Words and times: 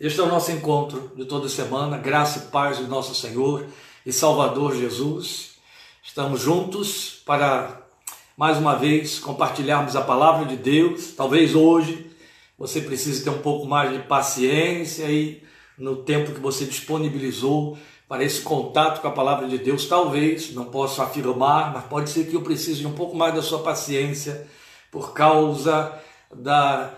Este 0.00 0.18
é 0.18 0.22
o 0.22 0.28
nosso 0.28 0.50
encontro 0.50 1.12
de 1.14 1.26
toda 1.26 1.46
semana, 1.46 1.98
graça 1.98 2.38
e 2.38 2.42
paz 2.50 2.78
do 2.78 2.88
nosso 2.88 3.14
Senhor 3.14 3.66
e 4.06 4.10
Salvador 4.10 4.74
Jesus. 4.74 5.56
Estamos 6.02 6.40
juntos 6.40 7.20
para 7.26 7.82
mais 8.34 8.56
uma 8.56 8.76
vez 8.76 9.18
compartilharmos 9.18 9.94
a 9.94 10.00
palavra 10.00 10.46
de 10.46 10.56
Deus. 10.56 11.12
Talvez 11.14 11.54
hoje 11.54 12.10
você 12.58 12.80
precise 12.80 13.22
ter 13.22 13.28
um 13.28 13.42
pouco 13.42 13.66
mais 13.66 13.92
de 13.92 13.98
paciência 14.04 15.04
e 15.04 15.42
no 15.76 15.96
tempo 15.96 16.32
que 16.32 16.40
você 16.40 16.64
disponibilizou 16.64 17.76
para 18.08 18.24
esse 18.24 18.40
contato 18.40 19.02
com 19.02 19.08
a 19.08 19.12
palavra 19.12 19.46
de 19.46 19.58
Deus, 19.58 19.84
talvez, 19.84 20.54
não 20.54 20.64
posso 20.64 21.02
afirmar, 21.02 21.74
mas 21.74 21.84
pode 21.84 22.08
ser 22.08 22.24
que 22.24 22.34
eu 22.34 22.40
precise 22.40 22.80
de 22.80 22.86
um 22.86 22.94
pouco 22.94 23.14
mais 23.14 23.34
da 23.34 23.42
sua 23.42 23.58
paciência 23.58 24.48
por 24.90 25.12
causa 25.12 25.92
da 26.34 26.94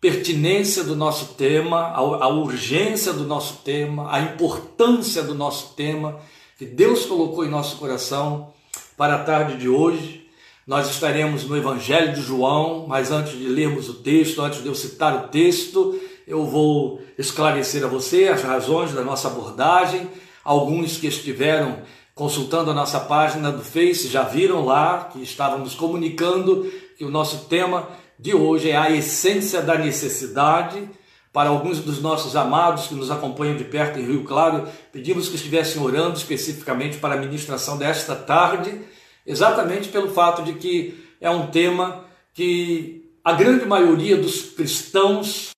pertinência 0.00 0.84
do 0.84 0.94
nosso 0.94 1.34
tema, 1.34 1.92
a 1.92 2.28
urgência 2.28 3.12
do 3.12 3.24
nosso 3.24 3.62
tema, 3.64 4.12
a 4.14 4.20
importância 4.20 5.22
do 5.22 5.34
nosso 5.34 5.74
tema 5.74 6.20
que 6.56 6.64
Deus 6.64 7.04
colocou 7.04 7.44
em 7.44 7.48
nosso 7.48 7.76
coração 7.76 8.52
para 8.96 9.16
a 9.16 9.24
tarde 9.24 9.56
de 9.56 9.68
hoje. 9.68 10.26
Nós 10.66 10.90
estaremos 10.90 11.44
no 11.44 11.56
Evangelho 11.56 12.12
de 12.12 12.20
João, 12.20 12.86
mas 12.86 13.10
antes 13.10 13.38
de 13.38 13.48
lermos 13.48 13.88
o 13.88 13.94
texto, 13.94 14.42
antes 14.42 14.62
de 14.62 14.68
eu 14.68 14.74
citar 14.74 15.14
o 15.14 15.28
texto, 15.28 15.98
eu 16.26 16.44
vou 16.44 17.00
esclarecer 17.16 17.84
a 17.84 17.88
você 17.88 18.28
as 18.28 18.42
razões 18.42 18.92
da 18.92 19.02
nossa 19.02 19.28
abordagem. 19.28 20.08
Alguns 20.44 20.96
que 20.96 21.06
estiveram 21.06 21.78
consultando 22.14 22.70
a 22.70 22.74
nossa 22.74 23.00
página 23.00 23.50
do 23.50 23.64
Face 23.64 24.08
já 24.08 24.24
viram 24.24 24.64
lá 24.64 25.04
que 25.12 25.22
estávamos 25.22 25.74
comunicando 25.74 26.70
que 26.96 27.04
o 27.04 27.10
nosso 27.10 27.46
tema 27.46 27.88
de 28.18 28.34
hoje 28.34 28.70
é 28.70 28.76
a 28.76 28.90
essência 28.90 29.62
da 29.62 29.78
necessidade. 29.78 30.88
Para 31.32 31.50
alguns 31.50 31.78
dos 31.78 32.00
nossos 32.00 32.34
amados 32.34 32.86
que 32.86 32.94
nos 32.94 33.10
acompanham 33.10 33.56
de 33.56 33.64
perto 33.64 33.98
em 33.98 34.06
Rio 34.06 34.24
Claro, 34.24 34.66
pedimos 34.90 35.28
que 35.28 35.36
estivessem 35.36 35.80
orando 35.80 36.16
especificamente 36.16 36.96
para 36.96 37.14
a 37.14 37.18
ministração 37.18 37.76
desta 37.76 38.16
tarde, 38.16 38.80
exatamente 39.26 39.88
pelo 39.88 40.10
fato 40.10 40.42
de 40.42 40.54
que 40.54 41.04
é 41.20 41.30
um 41.30 41.48
tema 41.48 42.04
que 42.34 43.12
a 43.22 43.34
grande 43.34 43.66
maioria 43.66 44.16
dos 44.16 44.40
cristãos 44.40 45.50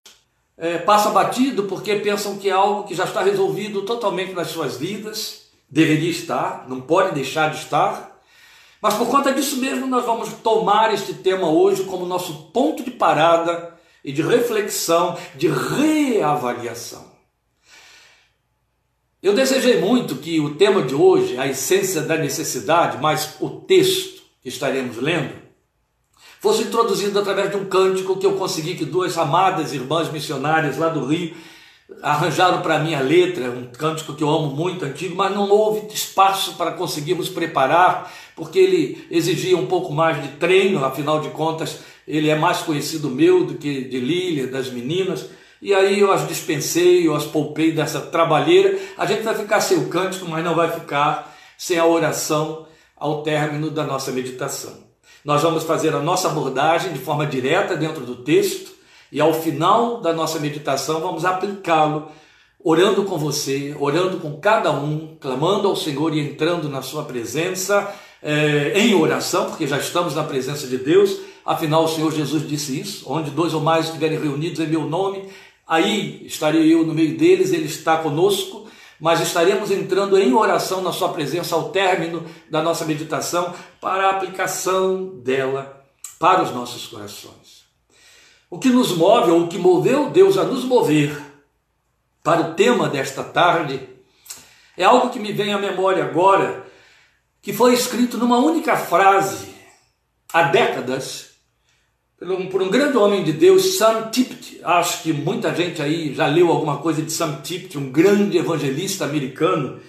é, 0.58 0.77
passa 0.77 1.11
batido 1.11 1.62
porque 1.62 1.95
pensam 1.97 2.36
que 2.36 2.50
é 2.50 2.52
algo 2.52 2.84
que 2.84 2.95
já 2.95 3.05
está 3.05 3.22
resolvido 3.22 3.83
totalmente 3.83 4.33
nas 4.33 4.48
suas 4.48 4.77
vidas, 4.77 5.47
deveria 5.69 6.11
estar, 6.11 6.69
não 6.69 6.80
pode 6.80 7.14
deixar 7.14 7.50
de 7.50 7.58
estar, 7.58 8.09
mas 8.81 8.95
por 8.95 9.09
conta 9.09 9.33
disso 9.33 9.56
mesmo, 9.56 9.86
nós 9.86 10.05
vamos 10.06 10.33
tomar 10.42 10.92
este 10.95 11.14
tema 11.14 11.48
hoje 11.50 11.84
como 11.84 12.06
nosso 12.06 12.50
ponto 12.53 12.83
de 12.83 12.91
parada 12.91 13.78
e 14.05 14.12
de 14.12 14.23
reflexão, 14.23 15.19
de 15.36 15.48
reavaliação. 15.48 17.11
Eu 19.23 19.34
desejei 19.34 19.81
muito 19.81 20.17
que 20.17 20.41
o 20.41 20.55
tema 20.55 20.83
de 20.83 20.95
hoje, 20.95 21.36
a 21.36 21.47
essência 21.47 22.01
da 22.01 22.17
necessidade, 22.17 22.97
mas 23.03 23.36
o 23.39 23.51
texto 23.51 24.23
que 24.42 24.48
estaremos 24.48 24.97
lendo, 24.97 25.34
fosse 26.41 26.62
introduzido 26.62 27.19
através 27.19 27.51
de 27.51 27.56
um 27.56 27.67
cântico 27.67 28.19
que 28.19 28.25
eu 28.25 28.36
consegui 28.36 28.77
que 28.77 28.86
duas 28.86 29.19
amadas 29.19 29.75
irmãs 29.75 30.11
missionárias 30.11 30.78
lá 30.78 30.89
do 30.89 31.05
Rio 31.05 31.36
arranjaram 32.02 32.62
para 32.62 32.78
mim 32.78 32.94
a 32.94 33.00
letra, 33.00 33.50
um 33.50 33.66
cântico 33.66 34.14
que 34.14 34.22
eu 34.22 34.28
amo 34.28 34.55
muito, 34.55 34.84
antigo, 34.84 35.14
mas 35.14 35.34
não 35.34 35.50
houve 35.50 35.92
espaço 35.92 36.55
para 36.55 36.72
conseguirmos 36.72 37.28
preparar, 37.28 38.12
porque 38.34 38.58
ele 38.58 39.06
exigia 39.10 39.56
um 39.56 39.66
pouco 39.66 39.92
mais 39.92 40.22
de 40.22 40.28
treino, 40.36 40.84
afinal 40.84 41.20
de 41.20 41.28
contas, 41.30 41.80
ele 42.06 42.28
é 42.28 42.34
mais 42.34 42.58
conhecido 42.58 43.11
meu 43.11 43.44
do 43.44 43.55
que 43.55 43.84
de 43.84 44.00
Lília, 44.00 44.46
das 44.46 44.70
meninas, 44.70 45.27
e 45.62 45.74
aí 45.74 46.00
eu 46.00 46.11
as 46.11 46.27
dispensei, 46.27 47.06
eu 47.06 47.14
as 47.14 47.24
poupei 47.24 47.72
dessa 47.72 48.00
trabalheira. 48.00 48.78
A 48.96 49.05
gente 49.05 49.22
vai 49.22 49.34
ficar 49.34 49.61
sem 49.61 49.77
o 49.77 49.88
cântico, 49.88 50.27
mas 50.27 50.42
não 50.42 50.55
vai 50.55 50.70
ficar 50.70 51.36
sem 51.58 51.78
a 51.78 51.84
oração 51.84 52.66
ao 52.96 53.22
término 53.22 53.70
da 53.70 53.84
nossa 53.84 54.11
meditação. 54.11 54.89
Nós 55.22 55.42
vamos 55.42 55.64
fazer 55.64 55.95
a 55.95 56.01
nossa 56.01 56.28
abordagem 56.28 56.95
de 56.95 56.98
forma 56.98 57.27
direta 57.27 57.77
dentro 57.77 58.07
do 58.07 58.17
texto, 58.17 58.72
e 59.12 59.20
ao 59.20 59.34
final 59.34 60.00
da 60.00 60.12
nossa 60.12 60.38
meditação, 60.38 61.00
vamos 61.00 61.24
aplicá-lo, 61.24 62.08
orando 62.62 63.04
com 63.04 63.18
você, 63.18 63.74
orando 63.78 64.18
com 64.18 64.38
cada 64.38 64.70
um, 64.70 65.16
clamando 65.20 65.66
ao 65.66 65.74
Senhor 65.74 66.14
e 66.14 66.20
entrando 66.20 66.68
na 66.68 66.82
Sua 66.82 67.04
presença 67.04 67.92
é, 68.22 68.72
em 68.78 68.94
oração, 68.94 69.46
porque 69.46 69.66
já 69.66 69.78
estamos 69.78 70.14
na 70.14 70.24
presença 70.24 70.66
de 70.66 70.76
Deus. 70.76 71.18
Afinal, 71.44 71.84
o 71.84 71.88
Senhor 71.88 72.12
Jesus 72.12 72.46
disse 72.46 72.78
isso: 72.78 73.04
onde 73.10 73.30
dois 73.30 73.54
ou 73.54 73.60
mais 73.60 73.86
estiverem 73.86 74.20
reunidos 74.20 74.60
em 74.60 74.66
meu 74.66 74.84
nome, 74.84 75.28
aí 75.66 76.24
estarei 76.27 76.72
eu 76.72 76.86
no 76.86 76.94
meio 76.94 77.16
deles, 77.16 77.52
Ele 77.52 77.66
está 77.66 77.96
conosco. 77.96 78.68
Mas 79.02 79.22
estaremos 79.22 79.70
entrando 79.70 80.18
em 80.18 80.34
oração 80.34 80.82
na 80.82 80.92
Sua 80.92 81.08
presença 81.08 81.54
ao 81.54 81.70
término 81.70 82.22
da 82.50 82.62
nossa 82.62 82.84
meditação 82.84 83.54
para 83.80 84.08
a 84.08 84.10
aplicação 84.10 85.06
dela 85.24 85.82
para 86.18 86.42
os 86.42 86.50
nossos 86.50 86.86
corações. 86.86 87.59
O 88.50 88.58
que 88.58 88.68
nos 88.68 88.90
move, 88.96 89.30
ou 89.30 89.44
o 89.44 89.48
que 89.48 89.56
moveu 89.56 90.11
Deus 90.11 90.36
a 90.36 90.42
nos 90.42 90.64
mover 90.64 91.16
para 92.20 92.40
o 92.40 92.55
tema 92.55 92.88
desta 92.88 93.22
tarde, 93.22 93.88
é 94.77 94.83
algo 94.83 95.11
que 95.11 95.20
me 95.20 95.33
vem 95.33 95.52
à 95.52 95.58
memória 95.58 96.05
agora, 96.05 96.66
que 97.40 97.52
foi 97.52 97.72
escrito 97.72 98.18
numa 98.18 98.39
única 98.39 98.77
frase 98.77 99.55
há 100.33 100.42
décadas 100.42 101.30
por 102.50 102.60
um, 102.60 102.68
grande 102.68 102.98
homem 102.98 103.24
de 103.24 103.33
Deus, 103.33 103.78
Sam 103.78 104.10
Tippett. 104.10 104.60
Acho 104.62 105.02
que 105.02 105.12
muita 105.12 105.55
gente 105.55 105.80
aí 105.80 106.12
já 106.12 106.27
leu 106.27 106.50
alguma 106.50 106.77
coisa 106.78 107.00
de 107.00 107.10
Sam 107.10 107.40
Tippett, 107.42 107.78
um 107.78 107.90
grande 107.90 108.36
evangelista 108.36 109.05
americano 109.05 109.80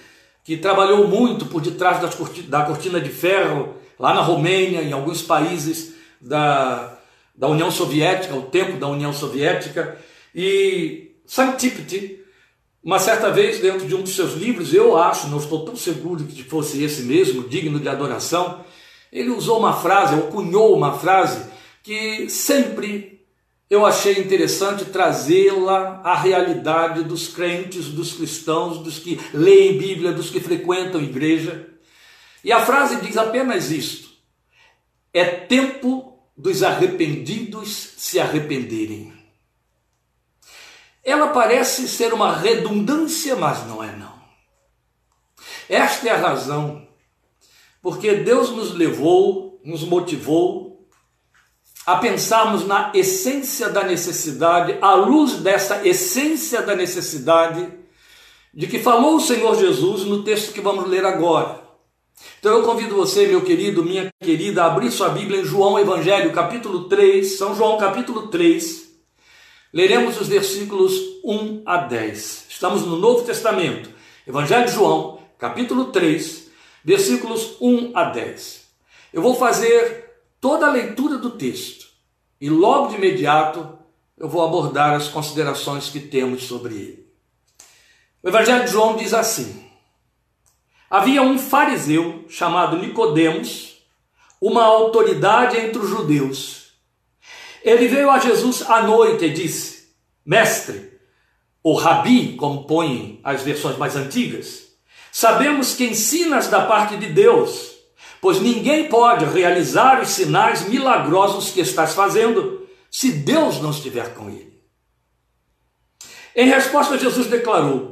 que 0.44 0.56
trabalhou 0.56 1.08
muito 1.08 1.46
por 1.48 1.62
detrás 1.62 2.00
da 2.48 2.64
cortina 2.64 3.02
de 3.02 3.10
ferro 3.10 3.76
lá 4.00 4.14
na 4.14 4.22
Romênia, 4.22 4.82
em 4.82 4.94
alguns 4.94 5.22
países 5.22 5.94
da 6.22 6.91
da 7.42 7.48
União 7.48 7.72
Soviética, 7.72 8.36
o 8.36 8.44
tempo 8.44 8.78
da 8.78 8.88
União 8.88 9.12
Soviética, 9.12 9.98
e 10.34 11.16
Sanctipity, 11.26 12.20
uma 12.84 13.00
certa 13.00 13.32
vez, 13.32 13.60
dentro 13.60 13.88
de 13.88 13.96
um 13.96 14.04
dos 14.04 14.16
seus 14.16 14.36
livros, 14.36 14.76
eu 14.76 14.96
acho, 14.96 15.28
não 15.28 15.40
estou 15.40 15.66
tão 15.66 15.76
seguro 15.76 16.24
que 16.24 16.44
fosse 16.44 16.84
esse 16.84 17.02
mesmo, 17.02 17.50
digno 17.50 17.80
de 17.80 17.90
adoração, 17.90 18.64
ele 19.12 19.32
usou 19.32 19.58
uma 19.58 19.74
frase, 19.74 20.14
ou 20.14 20.28
cunhou 20.28 20.78
uma 20.78 20.94
frase, 21.00 21.50
que 21.82 22.30
sempre 22.30 23.26
eu 23.72 23.88
achei 23.88 24.20
interessante 24.20 24.86
trazê-la 24.86 26.00
à 26.04 26.14
realidade 26.14 27.04
dos 27.04 27.28
crentes, 27.28 27.88
dos 27.88 28.14
cristãos, 28.14 28.78
dos 28.78 29.00
que 29.00 29.20
leem 29.34 29.80
Bíblia, 29.80 30.12
dos 30.12 30.30
que 30.30 30.40
frequentam 30.40 31.02
igreja. 31.02 31.68
E 32.44 32.52
a 32.52 32.64
frase 32.64 32.98
diz 32.98 33.18
apenas 33.18 33.72
isto: 33.72 34.10
é 35.12 35.26
tempo 35.26 36.11
dos 36.42 36.64
arrependidos 36.64 37.94
se 37.98 38.20
arrependerem. 38.20 39.14
Ela 41.04 41.28
parece 41.28 41.88
ser 41.88 42.14
uma 42.14 42.36
redundância, 42.36 43.36
mas 43.36 43.66
não 43.68 43.84
é 43.84 43.96
não. 43.96 44.20
Esta 45.70 46.10
é 46.10 46.12
a 46.12 46.18
razão 46.18 46.88
porque 47.80 48.16
Deus 48.16 48.50
nos 48.50 48.74
levou, 48.74 49.60
nos 49.64 49.84
motivou 49.84 50.88
a 51.86 51.98
pensarmos 51.98 52.66
na 52.66 52.92
essência 52.94 53.70
da 53.70 53.84
necessidade, 53.84 54.78
à 54.82 54.94
luz 54.94 55.34
dessa 55.38 55.88
essência 55.88 56.62
da 56.62 56.76
necessidade 56.76 57.72
de 58.54 58.68
que 58.68 58.80
falou 58.80 59.16
o 59.16 59.22
Senhor 59.22 59.56
Jesus 59.56 60.04
no 60.04 60.24
texto 60.24 60.54
que 60.54 60.62
vamos 60.62 60.88
ler 60.88 61.06
agora. 61.06 61.61
Então 62.40 62.58
eu 62.58 62.64
convido 62.64 62.96
você, 62.96 63.28
meu 63.28 63.42
querido, 63.42 63.84
minha 63.84 64.10
querida, 64.22 64.64
a 64.64 64.68
abrir 64.68 64.92
sua 64.92 65.10
Bíblia 65.10 65.42
em 65.42 65.46
João 65.46 65.80
Evangelho, 65.80 66.34
capítulo 66.34 66.86
3, 66.86 67.38
São 67.38 67.56
João, 67.56 67.78
capítulo 67.78 68.28
3. 68.28 68.90
Leremos 69.74 70.20
os 70.20 70.28
versículos 70.28 70.94
1 71.24 71.64
a 71.66 71.78
10. 71.78 72.48
Estamos 72.50 72.86
no 72.86 72.98
Novo 72.98 73.24
Testamento. 73.24 73.90
Evangelho 74.28 74.66
de 74.66 74.74
João, 74.74 75.20
capítulo 75.38 75.86
3, 75.86 76.50
versículos 76.84 77.58
1 77.62 77.92
a 77.96 78.06
10. 78.06 78.68
Eu 79.14 79.22
vou 79.22 79.36
fazer 79.36 80.12
toda 80.40 80.68
a 80.68 80.72
leitura 80.72 81.18
do 81.18 81.32
texto 81.32 81.88
e 82.40 82.50
logo 82.50 82.88
de 82.88 82.96
imediato 82.96 83.78
eu 84.18 84.28
vou 84.28 84.44
abordar 84.44 84.94
as 84.94 85.08
considerações 85.08 85.90
que 85.90 86.00
temos 86.00 86.44
sobre 86.44 86.76
ele. 86.76 87.08
O 88.22 88.30
Evangelho 88.30 88.66
de 88.66 88.72
João 88.72 88.96
diz 88.96 89.14
assim: 89.14 89.71
Havia 90.92 91.22
um 91.22 91.40
fariseu 91.40 92.26
chamado 92.28 92.78
Nicodemos, 92.78 93.78
uma 94.42 94.66
autoridade 94.66 95.56
entre 95.56 95.80
os 95.80 95.88
judeus. 95.90 96.74
Ele 97.64 97.88
veio 97.88 98.12
a 98.12 98.20
Jesus 98.20 98.70
à 98.70 98.82
noite 98.82 99.24
e 99.24 99.34
disse: 99.34 99.88
Mestre, 100.26 100.92
ou 101.64 101.76
Rabi, 101.76 102.36
como 102.36 102.66
põem 102.66 103.22
as 103.24 103.42
versões 103.42 103.78
mais 103.78 103.96
antigas, 103.96 104.68
sabemos 105.10 105.74
que 105.76 105.86
ensinas 105.86 106.50
da 106.50 106.66
parte 106.66 106.98
de 106.98 107.08
Deus, 107.08 107.72
pois 108.20 108.42
ninguém 108.42 108.90
pode 108.90 109.24
realizar 109.24 110.02
os 110.02 110.10
sinais 110.10 110.68
milagrosos 110.68 111.52
que 111.52 111.62
estás 111.62 111.94
fazendo 111.94 112.68
se 112.90 113.14
Deus 113.14 113.62
não 113.62 113.72
estiver 113.72 114.14
com 114.14 114.30
ele. 114.30 114.62
Em 116.36 116.50
resposta, 116.50 116.98
Jesus 116.98 117.28
declarou: 117.28 117.91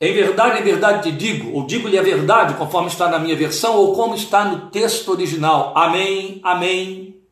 Em 0.00 0.14
verdade, 0.14 0.60
em 0.60 0.64
verdade 0.64 1.10
te 1.10 1.14
digo, 1.14 1.52
ou 1.52 1.66
digo-lhe 1.66 1.98
a 1.98 2.02
verdade, 2.02 2.54
conforme 2.54 2.88
está 2.88 3.08
na 3.10 3.18
minha 3.18 3.36
versão, 3.36 3.76
ou 3.76 3.94
como 3.94 4.14
está 4.14 4.46
no 4.46 4.70
texto 4.70 5.10
original. 5.10 5.76
Amém, 5.76 6.40
amém. 6.42 7.22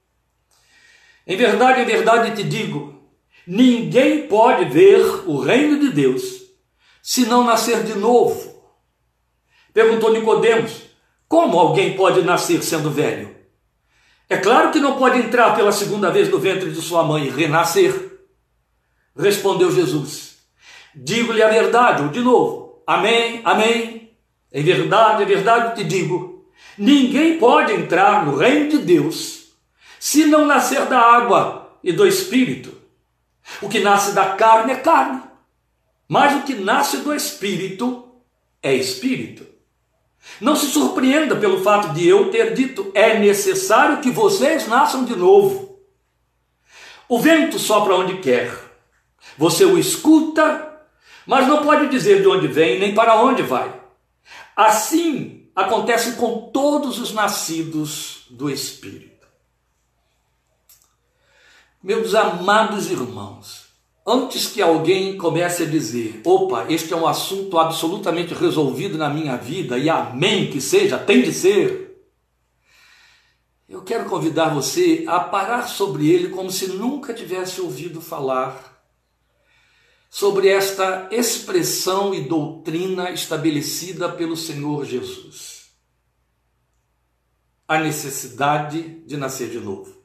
Em 1.27 1.37
verdade, 1.37 1.81
em 1.81 1.87
verdade 1.87 2.37
te 2.37 2.47
digo, 2.47 3.03
ninguém 3.47 4.29
pode 4.29 4.67
ver 4.67 5.01
o 5.27 5.39
reino 5.39 5.81
de 5.81 5.91
Deus 5.91 6.43
se 7.03 7.25
não 7.25 7.43
nascer 7.43 7.85
de 7.85 7.95
novo. 7.95 8.63
Perguntou 9.73 10.13
Nicodemos: 10.13 10.83
Como 11.27 11.59
alguém 11.59 11.97
pode 11.97 12.21
nascer 12.21 12.63
sendo 12.63 12.91
velho? 12.91 13.35
É 14.29 14.37
claro 14.37 14.71
que 14.71 14.79
não 14.79 14.99
pode 14.99 15.19
entrar 15.19 15.57
pela 15.57 15.73
segunda 15.73 16.11
vez 16.11 16.29
no 16.29 16.39
ventre 16.39 16.71
de 16.71 16.83
sua 16.83 17.03
mãe 17.03 17.29
e 17.29 17.31
renascer. 17.31 18.19
Respondeu 19.17 19.73
Jesus: 19.73 20.28
Digo-lhe 21.01 21.41
a 21.41 21.49
verdade, 21.49 22.09
de 22.09 22.21
novo, 22.21 22.83
amém, 22.85 23.41
amém. 23.45 24.11
Em 24.53 24.65
verdade, 24.65 25.23
em 25.23 25.27
verdade 25.27 25.77
te 25.77 25.85
digo: 25.85 26.45
ninguém 26.77 27.39
pode 27.39 27.73
entrar 27.73 28.27
no 28.27 28.37
reino 28.37 28.69
de 28.69 28.79
Deus 28.79 29.53
se 30.01 30.25
não 30.27 30.45
nascer 30.45 30.87
da 30.87 30.99
água 30.99 31.71
e 31.85 31.93
do 31.93 32.05
espírito. 32.05 32.77
O 33.63 33.69
que 33.69 33.79
nasce 33.79 34.13
da 34.13 34.35
carne 34.35 34.73
é 34.73 34.77
carne, 34.77 35.23
mas 36.09 36.35
o 36.35 36.43
que 36.43 36.55
nasce 36.55 36.97
do 36.97 37.15
espírito 37.15 38.05
é 38.61 38.75
espírito. 38.75 39.47
Não 40.41 40.57
se 40.57 40.67
surpreenda 40.67 41.37
pelo 41.37 41.63
fato 41.63 41.95
de 41.95 42.09
eu 42.09 42.29
ter 42.33 42.55
dito: 42.55 42.91
é 42.93 43.21
necessário 43.21 44.01
que 44.01 44.11
vocês 44.11 44.67
nasçam 44.67 45.05
de 45.05 45.15
novo. 45.15 45.79
O 47.09 47.21
vento 47.21 47.57
sopra 47.57 47.95
onde 47.95 48.19
quer 48.19 48.67
você 49.39 49.65
o 49.65 49.79
escuta, 49.79 50.78
mas 51.29 51.47
não 51.47 51.63
pode 51.63 51.89
dizer 51.89 52.23
de 52.23 52.27
onde 52.27 52.49
vem 52.49 52.81
nem 52.81 52.95
para 52.95 53.21
onde 53.21 53.43
vai. 53.43 53.79
Assim 54.57 55.47
acontece 55.55 56.13
com 56.13 56.51
todos 56.51 56.99
os 56.99 57.13
nascidos 57.13 58.25
do 58.31 58.49
Espírito. 58.49 59.29
Meus 61.83 62.15
amados 62.15 62.91
irmãos, 62.91 63.67
antes 64.07 64.47
que 64.47 64.63
alguém 64.63 65.19
comece 65.19 65.65
a 65.65 65.67
dizer: 65.67 66.23
opa, 66.25 66.65
este 66.71 66.95
é 66.95 66.97
um 66.97 67.07
assunto 67.07 67.59
absolutamente 67.59 68.33
resolvido 68.33 68.97
na 68.97 69.11
minha 69.11 69.37
vida 69.37 69.77
e 69.77 69.91
amém 69.91 70.51
que 70.51 70.63
seja, 70.63 70.97
tem 70.97 71.21
de 71.21 71.35
ser. 71.35 72.09
Eu 73.69 73.83
quero 73.83 74.09
convidar 74.09 74.49
você 74.49 75.05
a 75.07 75.21
parar 75.21 75.69
sobre 75.69 76.09
ele 76.11 76.31
como 76.31 76.51
se 76.51 76.69
nunca 76.69 77.13
tivesse 77.13 77.61
ouvido 77.61 78.01
falar 78.01 78.78
sobre 80.11 80.49
esta 80.49 81.09
expressão 81.11 82.15
e 82.15 82.23
doutrina 82.23 83.11
estabelecida 83.11 84.09
pelo 84.09 84.37
Senhor 84.37 84.85
Jesus. 84.85 85.69
A 87.67 87.79
necessidade 87.79 89.03
de 89.07 89.17
nascer 89.17 89.51
de 89.51 89.59
novo. 89.59 89.97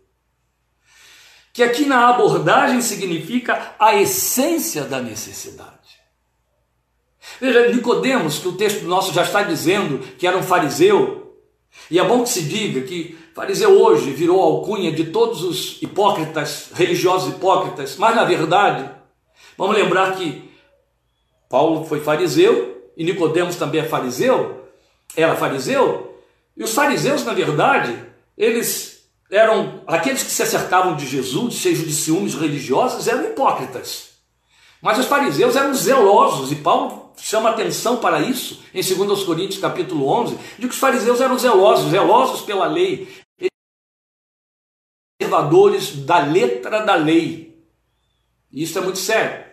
Que 1.53 1.63
aqui 1.63 1.85
na 1.85 2.09
abordagem 2.09 2.81
significa 2.81 3.75
a 3.79 3.95
essência 3.95 4.83
da 4.83 4.99
necessidade. 4.99 5.71
Veja, 7.39 7.71
Nicodemos, 7.71 8.39
que 8.39 8.47
o 8.47 8.57
texto 8.57 8.83
nosso 8.85 9.13
já 9.13 9.23
está 9.23 9.43
dizendo 9.43 9.99
que 10.17 10.27
era 10.27 10.37
um 10.37 10.43
fariseu, 10.43 11.37
e 11.89 11.97
é 11.97 12.03
bom 12.03 12.23
que 12.23 12.29
se 12.29 12.43
diga 12.43 12.81
que 12.81 13.17
fariseu 13.33 13.81
hoje 13.81 14.11
virou 14.11 14.41
alcunha 14.41 14.91
de 14.91 15.05
todos 15.05 15.43
os 15.43 15.81
hipócritas, 15.81 16.71
religiosos 16.73 17.33
hipócritas, 17.33 17.95
mas 17.97 18.15
na 18.15 18.25
verdade 18.25 18.89
Vamos 19.57 19.75
lembrar 19.75 20.15
que 20.15 20.51
Paulo 21.49 21.85
foi 21.85 21.99
fariseu 21.99 22.91
e 22.97 23.03
Nicodemos 23.03 23.55
também 23.55 23.81
é 23.81 23.85
fariseu, 23.85 24.67
era 25.15 25.35
fariseu, 25.35 26.19
e 26.55 26.63
os 26.63 26.73
fariseus, 26.73 27.23
na 27.23 27.33
verdade, 27.33 27.97
eles 28.37 29.03
eram 29.31 29.81
aqueles 29.87 30.23
que 30.23 30.31
se 30.31 30.43
acercavam 30.43 30.95
de 30.95 31.07
Jesus, 31.07 31.55
seja 31.55 31.83
de 31.83 31.93
ciúmes 31.93 32.35
religiosos, 32.35 33.07
eram 33.07 33.25
hipócritas. 33.25 34.09
Mas 34.81 34.99
os 34.99 35.05
fariseus 35.05 35.55
eram 35.55 35.73
zelosos, 35.73 36.51
e 36.51 36.55
Paulo 36.55 37.11
chama 37.17 37.49
atenção 37.49 37.97
para 37.97 38.19
isso 38.19 38.63
em 38.73 38.81
2 38.81 39.23
Coríntios 39.23 39.59
capítulo 39.59 40.07
11, 40.07 40.37
de 40.59 40.67
que 40.67 40.73
os 40.73 40.79
fariseus 40.79 41.21
eram 41.21 41.37
zelosos, 41.37 41.89
zelosos 41.89 42.41
pela 42.41 42.67
lei, 42.67 43.07
conservadores 45.19 45.95
da 46.05 46.19
letra 46.19 46.81
da 46.81 46.95
lei. 46.95 47.52
Isso 48.53 48.77
é 48.77 48.81
muito 48.81 48.99
sério. 48.99 49.43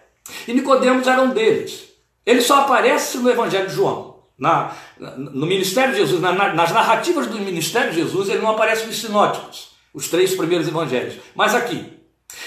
E 0.47 0.53
Nicodemos 0.53 1.07
era 1.07 1.23
um 1.23 1.31
deles. 1.31 1.89
Ele 2.27 2.43
só 2.43 2.61
aparece 2.61 3.19
no 3.19 3.31
Evangelho 3.31 3.69
de 3.69 3.75
João. 3.75 4.21
Na, 4.39 4.75
no 4.99 5.47
ministério 5.47 5.93
de 5.93 6.01
Jesus, 6.01 6.21
na, 6.21 6.33
nas 6.33 6.73
narrativas 6.73 7.27
do 7.27 7.39
ministério 7.39 7.91
de 7.91 7.97
Jesus, 7.97 8.29
ele 8.29 8.41
não 8.41 8.51
aparece 8.51 8.87
nos 8.87 8.99
sinóticos, 8.99 9.73
os 9.93 10.09
três 10.09 10.35
primeiros 10.35 10.67
evangelhos, 10.67 11.17
mas 11.35 11.55
aqui. 11.55 11.85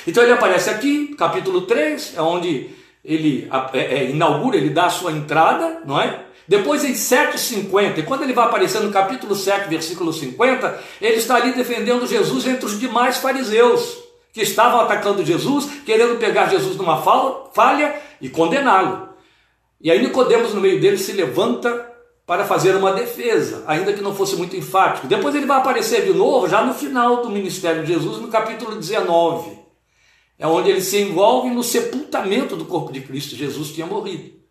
Então 0.08 0.24
ele 0.24 0.32
aparece 0.32 0.72
aqui, 0.72 1.14
capítulo 1.16 1.62
3, 1.62 2.14
é 2.18 2.22
onde 2.22 2.72
ele 3.06 3.48
é, 3.74 3.80
é, 3.80 4.10
inaugura, 4.10 4.58
ele 4.58 4.72
dá 4.72 4.86
a 4.86 4.90
sua 4.90 5.12
entrada, 5.12 5.84
não 5.86 6.02
é? 6.02 6.26
Depois 6.48 6.84
em 6.84 6.94
7,50, 6.94 8.00
e 8.00 8.04
quando 8.04 8.24
ele 8.24 8.34
vai 8.34 8.46
aparecer 8.46 8.82
no 8.82 8.92
capítulo 8.92 9.36
7, 9.36 9.70
versículo 9.70 10.12
50, 10.12 10.84
ele 11.00 11.18
está 11.18 11.36
ali 11.36 11.54
defendendo 11.54 12.08
Jesus 12.08 12.48
entre 12.48 12.66
os 12.66 12.80
demais 12.80 13.18
fariseus 13.18 14.04
que 14.34 14.42
estavam 14.42 14.82
atacando 14.82 15.24
Jesus, 15.24 15.70
querendo 15.86 16.18
pegar 16.18 16.50
Jesus 16.50 16.76
numa 16.76 17.02
falha 17.54 18.02
e 18.20 18.28
condená-lo. 18.28 19.10
E 19.80 19.92
aí 19.92 20.02
Nicodemos 20.02 20.54
no 20.54 20.60
meio 20.60 20.82
deles 20.82 21.02
se 21.02 21.12
levanta 21.12 21.94
para 22.26 22.46
fazer 22.46 22.76
uma 22.76 22.94
defesa, 22.94 23.64
ainda 23.68 23.94
que 23.94 24.02
não 24.02 24.16
fosse 24.16 24.36
muito 24.36 24.56
enfático. 24.56 25.08
Depois 25.08 25.36
ele 25.36 25.46
vai 25.46 25.58
aparecer 25.58 26.04
de 26.06 26.14
novo, 26.14 26.50
já 26.50 26.64
no 26.64 26.74
final 26.74 27.22
do 27.22 27.30
ministério 27.30 27.86
de 27.86 27.94
Jesus, 27.94 28.20
no 28.20 28.30
capítulo 28.30 28.76
19. 28.76 29.60
É 30.40 30.48
onde 30.48 30.72
ele 30.72 30.82
se 30.82 31.00
envolve 31.00 31.50
no 31.50 31.64
sepultamento 31.64 32.56
do 32.56 32.66
corpo 32.66 32.92
de 32.92 33.02
Cristo. 33.02 33.36
Jesus 33.36 33.70
tinha 33.70 33.86
morrido. 33.86 34.43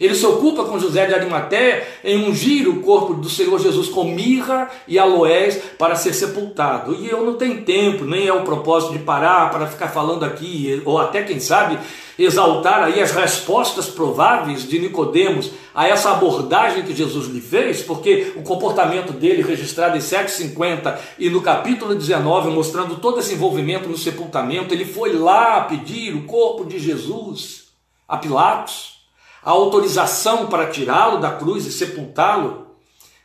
Ele 0.00 0.14
se 0.14 0.24
ocupa 0.24 0.64
com 0.64 0.78
José 0.78 1.06
de 1.06 1.14
Arimateia 1.14 1.84
em 2.04 2.28
ungir 2.28 2.68
o 2.68 2.80
corpo 2.82 3.14
do 3.14 3.28
Senhor 3.28 3.58
Jesus 3.58 3.88
com 3.88 4.04
mirra 4.04 4.70
e 4.86 4.96
aloés 4.96 5.60
para 5.76 5.96
ser 5.96 6.12
sepultado. 6.12 6.94
E 6.94 7.08
eu 7.08 7.26
não 7.26 7.34
tenho 7.34 7.64
tempo, 7.64 8.04
nem 8.04 8.28
é 8.28 8.32
o 8.32 8.44
propósito 8.44 8.92
de 8.92 9.00
parar 9.00 9.50
para 9.50 9.66
ficar 9.66 9.88
falando 9.88 10.24
aqui, 10.24 10.80
ou 10.84 10.98
até, 10.98 11.24
quem 11.24 11.40
sabe, 11.40 11.76
exaltar 12.16 12.84
aí 12.84 13.00
as 13.00 13.10
respostas 13.10 13.88
prováveis 13.88 14.68
de 14.68 14.78
Nicodemos 14.78 15.50
a 15.74 15.88
essa 15.88 16.12
abordagem 16.12 16.84
que 16.84 16.94
Jesus 16.94 17.26
lhe 17.26 17.40
fez, 17.40 17.82
porque 17.82 18.34
o 18.36 18.42
comportamento 18.42 19.12
dele, 19.12 19.42
registrado 19.42 19.96
em 19.96 20.00
750 20.00 20.96
e 21.18 21.28
no 21.28 21.42
capítulo 21.42 21.96
19, 21.96 22.50
mostrando 22.50 22.96
todo 22.96 23.18
esse 23.18 23.34
envolvimento 23.34 23.88
no 23.88 23.98
sepultamento, 23.98 24.72
ele 24.72 24.84
foi 24.84 25.12
lá 25.14 25.62
pedir 25.62 26.14
o 26.14 26.22
corpo 26.22 26.64
de 26.64 26.78
Jesus 26.78 27.64
a 28.06 28.16
Pilatos 28.16 28.97
a 29.42 29.50
autorização 29.50 30.46
para 30.46 30.66
tirá-lo 30.68 31.20
da 31.20 31.30
cruz 31.32 31.66
e 31.66 31.72
sepultá-lo, 31.72 32.66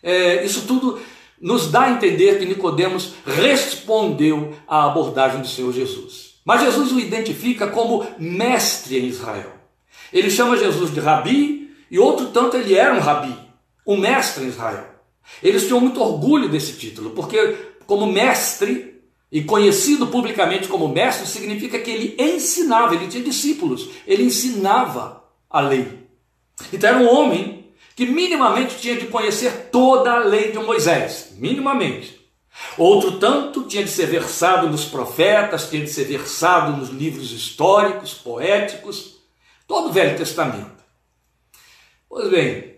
é, 0.02 0.46
isso 0.46 0.64
tudo 0.68 1.00
nos 1.42 1.70
dá 1.70 1.84
a 1.84 1.92
entender 1.92 2.40
que 2.40 2.46
Nicodemos 2.46 3.14
respondeu 3.26 4.56
à 4.68 4.86
abordagem 4.86 5.42
do 5.42 5.48
Senhor 5.48 5.74
Jesus. 5.74 6.36
Mas 6.46 6.62
Jesus 6.62 6.92
o 6.92 7.00
identifica 7.00 7.68
como 7.68 8.06
mestre 8.18 9.00
em 9.00 9.08
Israel. 9.08 9.52
Ele 10.12 10.30
chama 10.30 10.58
Jesus 10.58 10.94
de 10.94 11.00
rabi 11.00 11.72
e 11.90 11.98
outro 12.00 12.28
tanto 12.28 12.58
ele 12.58 12.76
era 12.76 12.94
um 12.94 13.00
rabi, 13.00 13.36
um 13.86 13.98
mestre 13.98 14.46
em 14.46 14.50
Israel. 14.50 14.88
Eles 15.42 15.66
tinham 15.66 15.80
muito 15.80 16.02
orgulho 16.02 16.50
desse 16.50 16.74
título, 16.74 17.12
porque 17.12 17.56
como 17.86 18.06
mestre 18.06 19.02
e 19.32 19.44
conhecido 19.44 20.08
publicamente 20.08 20.68
como 20.68 20.88
mestre 20.88 21.26
significa 21.28 21.80
que 21.80 21.90
ele 21.90 22.16
ensinava, 22.20 22.94
ele 22.94 23.08
tinha 23.08 23.24
discípulos, 23.24 23.90
ele 24.06 24.24
ensinava 24.24 25.24
a 25.50 25.60
lei. 25.60 26.03
Então 26.72 26.90
era 26.90 27.00
um 27.00 27.10
homem 27.10 27.74
que 27.96 28.06
minimamente 28.06 28.78
tinha 28.80 28.96
de 28.96 29.08
conhecer 29.08 29.70
toda 29.72 30.12
a 30.14 30.20
lei 30.20 30.52
de 30.52 30.60
Moisés, 30.60 31.34
minimamente. 31.38 32.20
Outro 32.78 33.20
tanto 33.20 33.64
tinha 33.64 33.84
de 33.84 33.90
ser 33.90 34.08
versado 34.08 34.70
nos 34.70 34.86
profetas, 34.86 35.70
tinha 35.70 35.84
de 35.84 35.90
ser 35.90 36.06
versado 36.06 36.76
nos 36.78 36.90
livros 36.90 37.32
históricos, 37.32 38.14
poéticos, 38.14 39.18
todo 39.68 39.90
o 39.90 39.92
Velho 39.92 40.18
Testamento. 40.18 40.84
Pois 42.10 42.30
bem, 42.30 42.76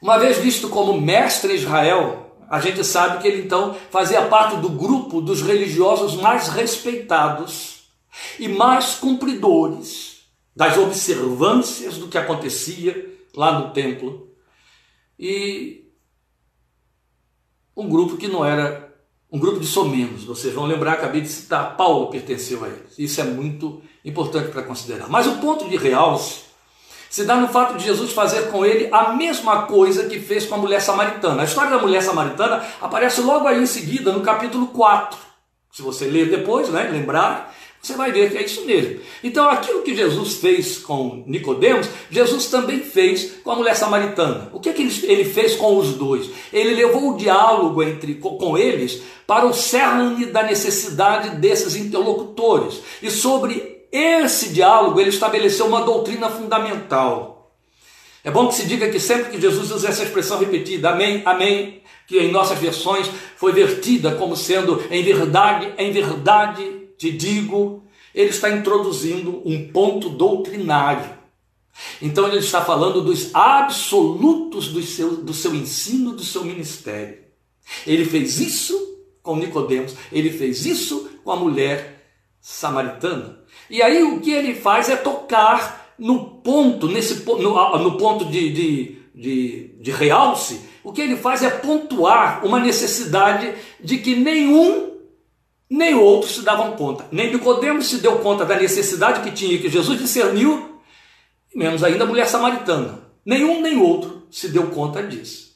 uma 0.00 0.18
vez 0.18 0.38
visto 0.38 0.68
como 0.68 1.00
mestre 1.00 1.54
Israel, 1.54 2.36
a 2.48 2.60
gente 2.60 2.82
sabe 2.84 3.22
que 3.22 3.28
ele 3.28 3.42
então 3.42 3.76
fazia 3.90 4.22
parte 4.22 4.56
do 4.56 4.68
grupo 4.68 5.20
dos 5.20 5.42
religiosos 5.42 6.16
mais 6.16 6.48
respeitados 6.48 7.84
e 8.38 8.48
mais 8.48 8.94
cumpridores 8.94 10.09
das 10.60 10.76
observâncias 10.76 11.96
do 11.96 12.06
que 12.06 12.18
acontecia 12.18 13.18
lá 13.34 13.58
no 13.58 13.70
templo. 13.70 14.28
E 15.18 15.90
um 17.74 17.88
grupo 17.88 18.18
que 18.18 18.28
não 18.28 18.44
era 18.44 18.94
um 19.32 19.38
grupo 19.38 19.58
de 19.58 19.66
somenos. 19.66 20.22
Vocês 20.24 20.52
vão 20.52 20.66
lembrar, 20.66 20.92
acabei 20.92 21.22
de 21.22 21.28
citar, 21.28 21.78
Paulo 21.78 22.10
pertenceu 22.10 22.62
a 22.62 22.68
eles. 22.68 22.98
Isso 22.98 23.22
é 23.22 23.24
muito 23.24 23.80
importante 24.04 24.50
para 24.50 24.62
considerar. 24.62 25.08
Mas 25.08 25.26
o 25.26 25.38
ponto 25.38 25.66
de 25.66 25.78
realce 25.78 26.42
se 27.08 27.24
dá 27.24 27.36
no 27.36 27.48
fato 27.48 27.78
de 27.78 27.84
Jesus 27.84 28.12
fazer 28.12 28.50
com 28.50 28.62
ele 28.62 28.90
a 28.92 29.14
mesma 29.14 29.62
coisa 29.62 30.10
que 30.10 30.20
fez 30.20 30.44
com 30.44 30.56
a 30.56 30.58
mulher 30.58 30.82
samaritana. 30.82 31.40
A 31.40 31.46
história 31.46 31.70
da 31.70 31.78
mulher 31.78 32.02
samaritana 32.02 32.62
aparece 32.82 33.22
logo 33.22 33.48
aí 33.48 33.62
em 33.62 33.66
seguida, 33.66 34.12
no 34.12 34.20
capítulo 34.20 34.66
4. 34.66 35.18
Se 35.72 35.80
você 35.80 36.04
ler 36.04 36.28
depois, 36.28 36.68
né, 36.68 36.82
lembrar, 36.82 37.54
você 37.82 37.94
vai 37.94 38.12
ver 38.12 38.30
que 38.30 38.36
é 38.36 38.44
isso 38.44 38.66
mesmo. 38.66 39.00
Então, 39.24 39.48
aquilo 39.48 39.82
que 39.82 39.96
Jesus 39.96 40.34
fez 40.34 40.76
com 40.76 41.24
Nicodemos, 41.26 41.88
Jesus 42.10 42.46
também 42.46 42.80
fez 42.80 43.36
com 43.42 43.50
a 43.50 43.56
mulher 43.56 43.74
samaritana. 43.74 44.50
O 44.52 44.60
que, 44.60 44.68
é 44.68 44.72
que 44.72 44.82
ele 45.04 45.24
fez 45.24 45.56
com 45.56 45.78
os 45.78 45.94
dois? 45.94 46.28
Ele 46.52 46.74
levou 46.74 47.14
o 47.14 47.16
diálogo 47.16 47.82
entre, 47.82 48.16
com 48.16 48.58
eles 48.58 49.00
para 49.26 49.46
o 49.46 49.54
cerne 49.54 50.26
da 50.26 50.42
necessidade 50.42 51.36
desses 51.36 51.74
interlocutores. 51.74 52.82
E 53.02 53.10
sobre 53.10 53.86
esse 53.90 54.50
diálogo, 54.50 55.00
ele 55.00 55.08
estabeleceu 55.08 55.66
uma 55.66 55.80
doutrina 55.80 56.28
fundamental. 56.28 57.50
É 58.22 58.30
bom 58.30 58.48
que 58.48 58.56
se 58.56 58.66
diga 58.66 58.90
que 58.90 59.00
sempre 59.00 59.30
que 59.30 59.40
Jesus 59.40 59.70
usa 59.70 59.88
essa 59.88 60.02
expressão 60.02 60.38
repetida, 60.38 60.90
amém, 60.90 61.22
amém, 61.24 61.80
que 62.06 62.18
em 62.18 62.30
nossas 62.30 62.58
versões 62.58 63.10
foi 63.36 63.52
vertida 63.52 64.12
como 64.16 64.36
sendo 64.36 64.82
em 64.90 65.02
verdade, 65.02 65.72
em 65.78 65.90
verdade 65.90 66.79
te 67.00 67.10
digo, 67.10 67.82
ele 68.14 68.28
está 68.28 68.50
introduzindo 68.50 69.40
um 69.46 69.68
ponto 69.72 70.10
doutrinário. 70.10 71.18
Então 72.02 72.28
ele 72.28 72.40
está 72.40 72.62
falando 72.62 73.00
dos 73.00 73.34
absolutos 73.34 74.68
do 74.68 74.82
seu, 74.82 75.16
do 75.16 75.32
seu 75.32 75.54
ensino, 75.54 76.12
do 76.12 76.22
seu 76.22 76.44
ministério. 76.44 77.16
Ele 77.86 78.04
fez 78.04 78.38
isso 78.38 78.98
com 79.22 79.34
Nicodemos, 79.36 79.94
ele 80.12 80.30
fez 80.30 80.66
isso 80.66 81.10
com 81.24 81.30
a 81.30 81.36
mulher 81.36 82.04
samaritana. 82.38 83.38
E 83.70 83.80
aí 83.80 84.02
o 84.02 84.20
que 84.20 84.30
ele 84.30 84.54
faz 84.54 84.90
é 84.90 84.96
tocar 84.96 85.94
no 85.98 86.26
ponto, 86.42 86.86
nesse 86.86 87.24
no, 87.24 87.78
no 87.78 87.96
ponto 87.96 88.26
de, 88.26 88.52
de, 88.52 88.98
de, 89.14 89.68
de 89.80 89.90
realce, 89.90 90.60
o 90.84 90.92
que 90.92 91.00
ele 91.00 91.16
faz 91.16 91.42
é 91.42 91.48
pontuar 91.48 92.44
uma 92.44 92.60
necessidade 92.60 93.54
de 93.82 93.96
que 93.96 94.14
nenhum 94.16 94.89
nem 95.70 95.94
outros 95.94 96.34
se 96.34 96.42
davam 96.42 96.72
conta. 96.72 97.06
Nem 97.12 97.32
Nicodemos 97.32 97.86
se 97.86 97.98
deu 97.98 98.18
conta 98.18 98.44
da 98.44 98.56
necessidade 98.56 99.20
que 99.20 99.30
tinha, 99.30 99.58
que 99.58 99.68
Jesus 99.68 99.96
discerniu, 99.98 100.80
menos 101.54 101.84
ainda 101.84 102.02
a 102.02 102.06
mulher 102.06 102.26
samaritana. 102.26 102.98
Nenhum 103.24 103.62
nem 103.62 103.80
outro 103.80 104.26
se 104.30 104.48
deu 104.48 104.66
conta 104.70 105.00
disso. 105.02 105.50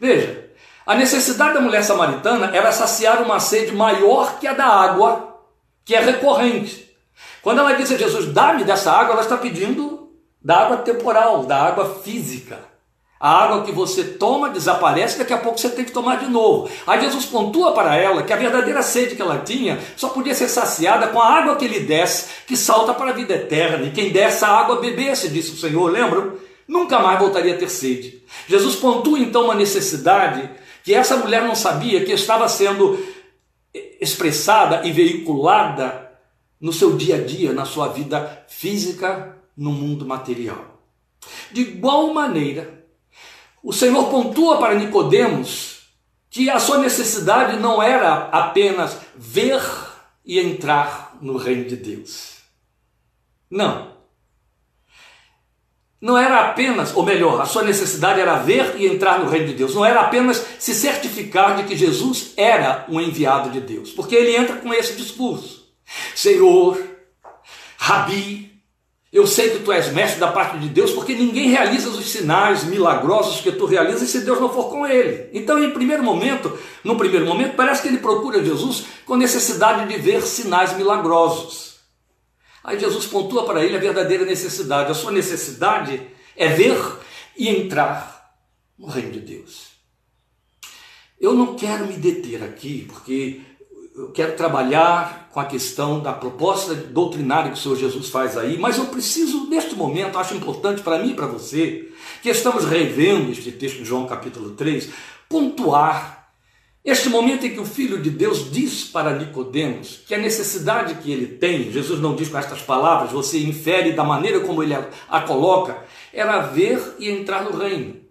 Veja, 0.00 0.50
a 0.86 0.94
necessidade 0.94 1.54
da 1.54 1.60
mulher 1.60 1.84
samaritana 1.84 2.50
era 2.56 2.72
saciar 2.72 3.22
uma 3.22 3.38
sede 3.38 3.72
maior 3.72 4.38
que 4.40 4.46
a 4.46 4.54
da 4.54 4.66
água, 4.66 5.38
que 5.84 5.94
é 5.94 6.00
recorrente. 6.00 6.90
Quando 7.42 7.58
ela 7.58 7.74
diz 7.74 7.92
a 7.92 7.98
Jesus, 7.98 8.32
dá-me 8.32 8.64
dessa 8.64 8.90
água, 8.90 9.12
ela 9.12 9.22
está 9.22 9.36
pedindo 9.36 10.12
da 10.40 10.60
água 10.60 10.78
temporal, 10.78 11.44
da 11.44 11.60
água 11.60 12.00
física. 12.02 12.71
A 13.22 13.44
água 13.44 13.62
que 13.62 13.70
você 13.70 14.02
toma 14.02 14.50
desaparece, 14.50 15.16
daqui 15.16 15.32
a 15.32 15.38
pouco 15.38 15.56
você 15.56 15.68
tem 15.68 15.84
que 15.84 15.92
tomar 15.92 16.16
de 16.16 16.28
novo. 16.28 16.68
Aí 16.84 17.00
Jesus 17.00 17.24
pontua 17.24 17.70
para 17.70 17.94
ela 17.94 18.24
que 18.24 18.32
a 18.32 18.36
verdadeira 18.36 18.82
sede 18.82 19.14
que 19.14 19.22
ela 19.22 19.38
tinha 19.38 19.78
só 19.96 20.08
podia 20.08 20.34
ser 20.34 20.48
saciada 20.48 21.06
com 21.06 21.20
a 21.20 21.38
água 21.38 21.54
que 21.54 21.64
ele 21.64 21.78
desce, 21.78 22.42
que 22.48 22.56
salta 22.56 22.92
para 22.92 23.10
a 23.10 23.14
vida 23.14 23.32
eterna. 23.34 23.86
E 23.86 23.92
quem 23.92 24.10
desse 24.10 24.44
a 24.44 24.48
água 24.48 24.80
bebesse, 24.80 25.28
disse 25.28 25.52
o 25.52 25.56
Senhor, 25.56 25.88
lembram? 25.88 26.32
Nunca 26.66 26.98
mais 26.98 27.16
voltaria 27.20 27.54
a 27.54 27.56
ter 27.56 27.70
sede. 27.70 28.24
Jesus 28.48 28.74
pontua 28.74 29.20
então 29.20 29.44
uma 29.44 29.54
necessidade 29.54 30.50
que 30.82 30.92
essa 30.92 31.16
mulher 31.16 31.42
não 31.42 31.54
sabia 31.54 32.04
que 32.04 32.10
estava 32.10 32.48
sendo 32.48 32.98
expressada 34.00 34.84
e 34.84 34.90
veiculada 34.90 36.10
no 36.60 36.72
seu 36.72 36.96
dia 36.96 37.14
a 37.14 37.20
dia, 37.20 37.52
na 37.52 37.64
sua 37.64 37.86
vida 37.86 38.44
física, 38.48 39.36
no 39.56 39.70
mundo 39.70 40.04
material. 40.04 40.82
De 41.52 41.60
igual 41.60 42.12
maneira, 42.12 42.81
o 43.62 43.72
Senhor 43.72 44.08
pontua 44.10 44.58
para 44.58 44.74
Nicodemos 44.74 45.82
que 46.28 46.48
a 46.48 46.58
sua 46.58 46.78
necessidade 46.78 47.58
não 47.58 47.82
era 47.82 48.28
apenas 48.32 48.98
ver 49.14 49.62
e 50.24 50.40
entrar 50.40 51.16
no 51.20 51.36
reino 51.36 51.64
de 51.66 51.76
Deus. 51.76 52.38
Não. 53.50 53.92
Não 56.00 56.18
era 56.18 56.48
apenas, 56.48 56.96
ou 56.96 57.04
melhor, 57.04 57.40
a 57.40 57.44
sua 57.44 57.62
necessidade 57.62 58.20
era 58.20 58.38
ver 58.38 58.74
e 58.76 58.86
entrar 58.86 59.20
no 59.20 59.28
reino 59.28 59.46
de 59.46 59.54
Deus. 59.54 59.74
Não 59.74 59.84
era 59.84 60.00
apenas 60.00 60.44
se 60.58 60.74
certificar 60.74 61.56
de 61.56 61.64
que 61.64 61.76
Jesus 61.76 62.32
era 62.36 62.86
um 62.88 63.00
enviado 63.00 63.50
de 63.50 63.60
Deus. 63.60 63.92
Porque 63.92 64.16
ele 64.16 64.34
entra 64.34 64.56
com 64.56 64.74
esse 64.74 64.96
discurso: 64.96 65.72
Senhor, 66.14 66.82
Rabi, 67.76 68.51
eu 69.12 69.26
sei 69.26 69.50
que 69.50 69.58
tu 69.58 69.70
és 69.70 69.92
mestre 69.92 70.18
da 70.18 70.32
parte 70.32 70.58
de 70.58 70.70
Deus, 70.70 70.90
porque 70.92 71.14
ninguém 71.14 71.50
realiza 71.50 71.90
os 71.90 72.10
sinais 72.10 72.64
milagrosos 72.64 73.42
que 73.42 73.52
tu 73.52 73.66
realizas 73.66 74.08
se 74.08 74.22
Deus 74.22 74.40
não 74.40 74.48
for 74.48 74.70
com 74.70 74.86
ele. 74.86 75.28
Então, 75.34 75.62
em 75.62 75.70
primeiro 75.70 76.02
momento, 76.02 76.58
no 76.82 76.96
primeiro 76.96 77.26
momento, 77.26 77.54
parece 77.54 77.82
que 77.82 77.88
ele 77.88 77.98
procura 77.98 78.42
Jesus 78.42 78.86
com 79.04 79.14
necessidade 79.14 79.86
de 79.86 80.00
ver 80.00 80.22
sinais 80.22 80.74
milagrosos. 80.78 81.76
Aí 82.64 82.78
Jesus 82.80 83.04
pontua 83.04 83.44
para 83.44 83.62
ele 83.62 83.76
a 83.76 83.80
verdadeira 83.80 84.24
necessidade. 84.24 84.90
A 84.90 84.94
sua 84.94 85.12
necessidade 85.12 86.00
é 86.34 86.48
ver 86.48 86.80
e 87.36 87.50
entrar 87.50 88.34
no 88.78 88.86
reino 88.86 89.12
de 89.12 89.20
Deus. 89.20 89.72
Eu 91.20 91.34
não 91.34 91.54
quero 91.54 91.86
me 91.86 91.94
deter 91.94 92.42
aqui, 92.42 92.86
porque 92.90 93.42
eu 93.94 94.08
quero 94.08 94.34
trabalhar 94.36 95.28
com 95.32 95.40
a 95.40 95.44
questão 95.44 96.00
da 96.00 96.12
proposta 96.12 96.74
doutrinária 96.74 97.50
que 97.50 97.58
o 97.58 97.60
Senhor 97.60 97.76
Jesus 97.76 98.08
faz 98.08 98.36
aí, 98.38 98.58
mas 98.58 98.78
eu 98.78 98.86
preciso, 98.86 99.48
neste 99.48 99.74
momento, 99.74 100.18
acho 100.18 100.34
importante 100.34 100.82
para 100.82 100.98
mim 100.98 101.10
e 101.10 101.14
para 101.14 101.26
você, 101.26 101.88
que 102.22 102.30
estamos 102.30 102.64
revendo 102.64 103.30
este 103.30 103.52
texto 103.52 103.78
de 103.78 103.84
João 103.84 104.06
capítulo 104.06 104.50
3, 104.50 104.88
pontuar 105.28 106.30
este 106.84 107.08
momento 107.08 107.46
em 107.46 107.50
que 107.50 107.60
o 107.60 107.64
Filho 107.64 108.02
de 108.02 108.10
Deus 108.10 108.50
diz 108.50 108.84
para 108.84 109.16
Nicodemos 109.16 110.00
que 110.06 110.14
a 110.14 110.18
necessidade 110.18 110.96
que 110.96 111.12
ele 111.12 111.26
tem, 111.26 111.70
Jesus 111.70 112.00
não 112.00 112.16
diz 112.16 112.28
com 112.28 112.38
estas 112.38 112.60
palavras, 112.60 113.12
você 113.12 113.38
infere 113.38 113.92
da 113.92 114.02
maneira 114.02 114.40
como 114.40 114.62
ele 114.62 114.74
a 114.74 115.20
coloca, 115.20 115.84
era 116.12 116.40
ver 116.40 116.96
e 116.98 117.08
entrar 117.08 117.44
no 117.44 117.56
reino 117.56 118.01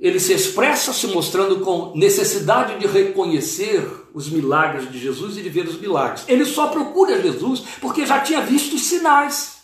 ele 0.00 0.18
se 0.18 0.32
expressa 0.32 0.94
se 0.94 1.06
mostrando 1.08 1.60
com 1.60 1.92
necessidade 1.94 2.78
de 2.78 2.86
reconhecer 2.86 3.86
os 4.14 4.30
milagres 4.30 4.90
de 4.90 4.98
Jesus 4.98 5.36
e 5.36 5.42
de 5.42 5.50
ver 5.50 5.68
os 5.68 5.78
milagres. 5.78 6.24
Ele 6.26 6.46
só 6.46 6.68
procura 6.68 7.20
Jesus 7.20 7.62
porque 7.80 8.06
já 8.06 8.18
tinha 8.20 8.40
visto 8.40 8.76
os 8.76 8.82
sinais. 8.82 9.60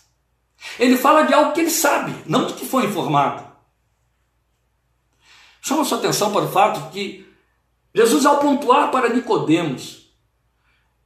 Ele 0.79 0.99
fala 0.99 1.23
de 1.23 1.33
algo 1.33 1.53
que 1.53 1.61
ele 1.61 1.71
sabe, 1.71 2.15
não 2.27 2.47
do 2.47 2.53
que 2.53 2.67
foi 2.67 2.85
informado. 2.85 3.47
Chama 5.63 5.85
sua 5.87 5.99
atenção 5.99 6.31
para 6.31 6.45
o 6.45 6.53
fato 6.53 6.91
que 6.93 7.27
Jesus, 7.95 8.27
ao 8.27 8.39
pontuar 8.39 8.91
para 8.91 9.09
Nicodemos, 9.09 10.13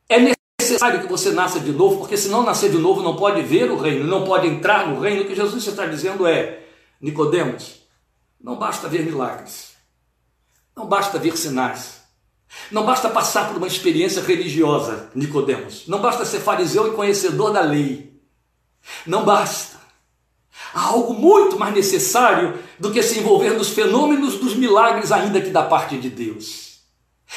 é 0.09 0.35
necessário 0.61 1.01
que 1.01 1.07
você 1.07 1.31
nasça 1.31 1.61
de 1.61 1.71
novo, 1.71 1.99
porque 1.99 2.17
se 2.17 2.29
não 2.29 2.43
nascer 2.43 2.69
de 2.69 2.79
novo 2.79 3.01
não 3.01 3.15
pode 3.15 3.43
ver 3.43 3.71
o 3.71 3.79
reino, 3.79 4.05
não 4.09 4.25
pode 4.25 4.49
entrar 4.49 4.89
no 4.89 5.01
reino. 5.01 5.23
O 5.23 5.27
que 5.27 5.37
Jesus 5.37 5.65
está 5.65 5.87
dizendo 5.87 6.27
é, 6.27 6.65
Nicodemos, 7.01 7.80
não 8.43 8.57
basta 8.57 8.89
ver 8.89 9.05
milagres. 9.05 9.71
Não 10.77 10.87
basta 10.87 11.19
ver 11.19 11.37
sinais. 11.37 12.01
Não 12.71 12.85
basta 12.85 13.09
passar 13.09 13.49
por 13.49 13.59
uma 13.59 13.67
experiência 13.67 14.23
religiosa, 14.23 15.11
Nicodemos. 15.15 15.87
Não 15.87 16.01
basta 16.01 16.25
ser 16.25 16.41
fariseu 16.41 16.89
e 16.89 16.97
conhecedor 16.97 17.53
da 17.53 17.61
lei. 17.61 18.21
Não 19.07 19.25
basta. 19.25 19.79
Há 20.73 20.87
algo 20.87 21.15
muito 21.15 21.59
mais 21.59 21.75
necessário 21.75 22.59
do 22.79 22.91
que 22.91 23.03
se 23.03 23.19
envolver 23.19 23.51
nos 23.51 23.69
fenômenos 23.69 24.37
dos 24.37 24.55
milagres, 24.55 25.13
ainda 25.13 25.41
que 25.41 25.51
da 25.51 25.63
parte 25.63 25.99
de 25.99 26.09
Deus. 26.09 26.81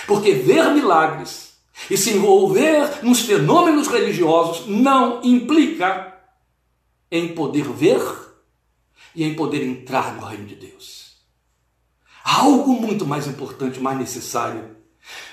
Porque 0.08 0.32
ver 0.32 0.72
milagres 0.72 1.54
e 1.90 1.98
se 1.98 2.12
envolver 2.12 3.04
nos 3.04 3.22
fenômenos 3.22 3.88
religiosos 3.88 4.68
não 4.68 5.22
implica 5.24 6.14
em 7.12 7.34
poder 7.36 7.66
ver 7.66 8.02
e 9.15 9.24
em 9.24 9.36
poder 9.36 9.63
entrar 9.63 10.15
no 10.15 10.25
reino 10.25 10.46
de 10.46 10.55
Deus. 10.55 11.17
Algo 12.24 12.74
muito 12.74 13.05
mais 13.05 13.27
importante, 13.27 13.79
mais 13.79 13.98
necessário 13.98 14.75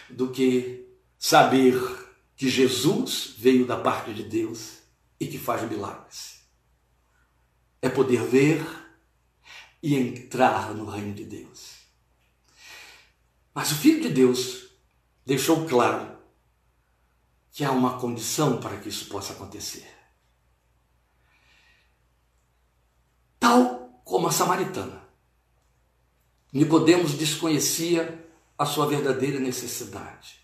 do 0.09 0.31
que 0.31 0.87
saber 1.19 1.75
que 2.37 2.49
Jesus 2.49 3.35
veio 3.39 3.67
da 3.67 3.77
parte 3.77 4.13
de 4.13 4.25
Deus 4.25 4.79
e 5.19 5.27
que 5.27 5.39
faz 5.39 5.69
milagres. 5.69 6.41
É 7.81 7.89
poder 7.89 8.23
ver 8.25 8.65
e 9.83 9.95
entrar 9.95 10.75
no 10.75 10.85
reino 10.85 11.15
de 11.15 11.25
Deus. 11.25 11.77
Mas 13.55 13.71
o 13.71 13.77
Filho 13.77 14.03
de 14.03 14.09
Deus 14.09 14.71
deixou 15.25 15.67
claro 15.67 16.19
que 17.53 17.65
há 17.65 17.71
uma 17.71 17.99
condição 17.99 18.61
para 18.61 18.77
que 18.79 18.89
isso 18.89 19.07
possa 19.07 19.33
acontecer. 19.33 20.01
tal 23.41 24.00
como 24.11 24.27
a 24.27 24.33
samaritana. 24.33 25.01
Nicodemos 26.53 27.15
desconhecia 27.15 28.27
a 28.59 28.67
sua 28.67 28.87
verdadeira 28.87 29.39
necessidade. 29.39 30.41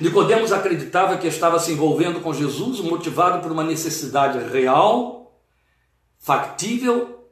Nicodemos 0.00 0.50
acreditava 0.52 1.16
que 1.16 1.28
estava 1.28 1.60
se 1.60 1.72
envolvendo 1.72 2.20
com 2.20 2.34
Jesus 2.34 2.80
motivado 2.80 3.40
por 3.40 3.52
uma 3.52 3.62
necessidade 3.62 4.38
real, 4.50 5.40
factível, 6.18 7.30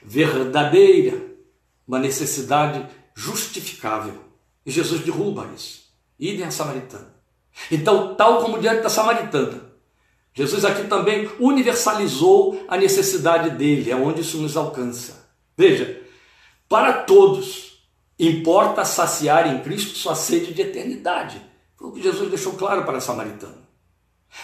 verdadeira, 0.00 1.20
uma 1.86 1.98
necessidade 1.98 2.86
justificável. 3.14 4.22
E 4.64 4.70
Jesus 4.70 5.02
derruba 5.04 5.50
isso. 5.56 5.92
Idem 6.18 6.46
a 6.46 6.52
samaritana. 6.52 7.12
Então, 7.68 8.14
tal 8.14 8.40
como 8.42 8.60
diante 8.60 8.82
da 8.82 8.88
samaritana, 8.88 9.63
Jesus 10.34 10.64
aqui 10.64 10.88
também 10.88 11.30
universalizou 11.38 12.64
a 12.66 12.76
necessidade 12.76 13.50
dele, 13.50 13.90
é 13.90 13.96
onde 13.96 14.20
isso 14.20 14.38
nos 14.38 14.56
alcança. 14.56 15.30
Veja, 15.56 16.02
para 16.68 16.92
todos 16.92 17.88
importa 18.18 18.84
saciar 18.84 19.46
em 19.46 19.62
Cristo 19.62 19.96
sua 19.96 20.16
sede 20.16 20.52
de 20.52 20.62
eternidade. 20.62 21.40
Foi 21.76 21.88
o 21.88 21.92
que 21.92 22.02
Jesus 22.02 22.28
deixou 22.28 22.54
claro 22.54 22.84
para 22.84 22.98
a 22.98 23.00
samaritana. 23.00 23.62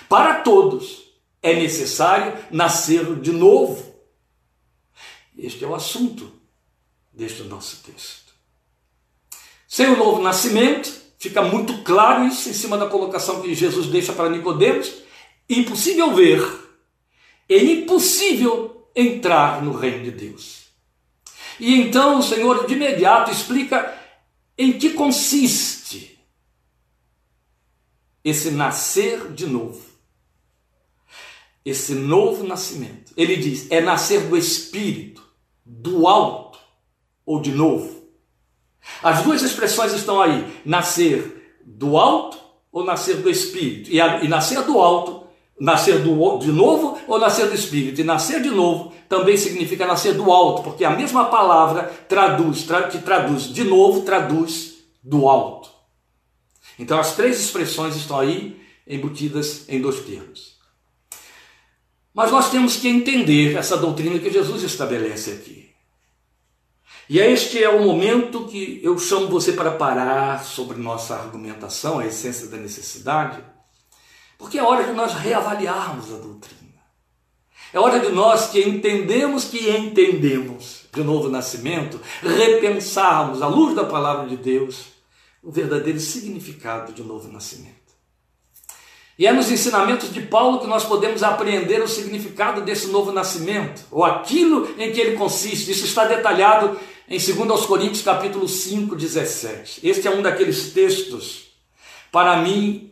Para 0.08 0.36
todos 0.36 1.10
é 1.42 1.54
necessário 1.54 2.38
nascer 2.50 3.16
de 3.16 3.32
novo. 3.32 3.94
Este 5.36 5.64
é 5.64 5.66
o 5.66 5.74
assunto 5.74 6.30
deste 7.12 7.42
nosso 7.42 7.82
texto. 7.82 8.32
Sem 9.66 9.88
o 9.88 9.96
novo 9.96 10.22
nascimento, 10.22 10.92
fica 11.18 11.42
muito 11.42 11.82
claro 11.82 12.24
isso 12.26 12.48
em 12.48 12.52
cima 12.52 12.76
da 12.76 12.86
colocação 12.86 13.40
que 13.40 13.54
Jesus 13.54 13.86
deixa 13.86 14.12
para 14.12 14.28
Nicodemos, 14.28 14.92
impossível 15.58 16.14
ver, 16.14 16.42
é 17.48 17.56
impossível 17.56 18.88
entrar 18.94 19.62
no 19.62 19.72
reino 19.72 20.04
de 20.04 20.10
Deus. 20.10 20.60
E 21.58 21.74
então 21.74 22.18
o 22.18 22.22
Senhor 22.22 22.66
de 22.66 22.74
imediato 22.74 23.30
explica 23.30 23.98
em 24.56 24.78
que 24.78 24.90
consiste 24.90 26.18
esse 28.24 28.50
nascer 28.50 29.32
de 29.32 29.46
novo. 29.46 29.80
Esse 31.64 31.94
novo 31.94 32.46
nascimento. 32.46 33.12
Ele 33.16 33.36
diz: 33.36 33.70
é 33.70 33.80
nascer 33.80 34.22
do 34.28 34.36
espírito, 34.36 35.22
do 35.64 36.06
alto 36.08 36.58
ou 37.26 37.40
de 37.40 37.52
novo. 37.52 38.00
As 39.02 39.22
duas 39.22 39.42
expressões 39.42 39.92
estão 39.92 40.20
aí: 40.20 40.60
nascer 40.64 41.58
do 41.64 41.98
alto 41.98 42.38
ou 42.72 42.84
nascer 42.84 43.16
do 43.16 43.28
espírito. 43.28 43.90
E, 43.90 44.00
a, 44.00 44.22
e 44.22 44.28
nascer 44.28 44.62
do 44.62 44.80
alto, 44.80 45.19
nascer 45.60 45.98
do, 45.98 46.38
de 46.38 46.50
novo 46.50 46.98
ou 47.06 47.18
nascer 47.18 47.46
do 47.46 47.54
espírito. 47.54 48.00
E 48.00 48.04
nascer 48.04 48.40
de 48.40 48.50
novo 48.50 48.94
também 49.08 49.36
significa 49.36 49.86
nascer 49.86 50.14
do 50.14 50.32
alto, 50.32 50.62
porque 50.62 50.84
a 50.84 50.90
mesma 50.90 51.26
palavra 51.26 51.84
traduz, 52.08 52.62
tra, 52.62 52.84
que 52.84 52.98
traduz 52.98 53.44
de 53.44 53.62
novo, 53.62 54.00
traduz 54.00 54.76
do 55.04 55.28
alto. 55.28 55.68
Então 56.78 56.98
as 56.98 57.14
três 57.14 57.38
expressões 57.38 57.94
estão 57.94 58.18
aí 58.18 58.58
embutidas 58.86 59.68
em 59.68 59.80
dois 59.80 60.00
termos. 60.00 60.58
Mas 62.14 62.32
nós 62.32 62.50
temos 62.50 62.76
que 62.76 62.88
entender 62.88 63.56
essa 63.56 63.76
doutrina 63.76 64.18
que 64.18 64.30
Jesus 64.30 64.62
estabelece 64.62 65.30
aqui. 65.30 65.70
E 67.08 67.18
este 67.18 67.62
é 67.62 67.68
o 67.68 67.84
momento 67.84 68.46
que 68.46 68.80
eu 68.82 68.98
chamo 68.98 69.28
você 69.28 69.52
para 69.52 69.72
parar 69.72 70.44
sobre 70.44 70.78
nossa 70.78 71.14
argumentação, 71.14 71.98
a 71.98 72.06
essência 72.06 72.46
da 72.46 72.56
necessidade, 72.56 73.42
porque 74.40 74.58
é 74.58 74.62
hora 74.62 74.84
de 74.84 74.92
nós 74.92 75.12
reavaliarmos 75.12 76.06
a 76.06 76.16
doutrina. 76.16 76.80
É 77.74 77.78
hora 77.78 78.00
de 78.00 78.08
nós 78.08 78.48
que 78.48 78.60
entendemos 78.60 79.44
que 79.44 79.70
entendemos 79.70 80.86
de 80.92 81.04
novo 81.04 81.28
nascimento, 81.28 82.00
repensarmos, 82.22 83.42
à 83.42 83.46
luz 83.46 83.76
da 83.76 83.84
palavra 83.84 84.26
de 84.26 84.36
Deus, 84.36 84.86
o 85.42 85.52
verdadeiro 85.52 86.00
significado 86.00 86.92
de 86.92 87.02
novo 87.02 87.30
nascimento. 87.30 87.78
E 89.18 89.26
é 89.26 89.32
nos 89.32 89.50
ensinamentos 89.50 90.10
de 90.10 90.22
Paulo 90.22 90.58
que 90.58 90.66
nós 90.66 90.84
podemos 90.84 91.22
aprender 91.22 91.82
o 91.82 91.86
significado 91.86 92.62
desse 92.62 92.86
novo 92.88 93.12
nascimento, 93.12 93.84
ou 93.90 94.04
aquilo 94.04 94.74
em 94.78 94.90
que 94.90 94.98
ele 94.98 95.18
consiste. 95.18 95.70
Isso 95.70 95.84
está 95.84 96.06
detalhado 96.06 96.80
em 97.06 97.18
2 97.18 97.66
Coríntios 97.66 98.02
capítulo 98.02 98.48
5, 98.48 98.96
17. 98.96 99.86
Este 99.86 100.08
é 100.08 100.10
um 100.10 100.22
daqueles 100.22 100.72
textos, 100.72 101.50
para 102.10 102.38
mim, 102.38 102.90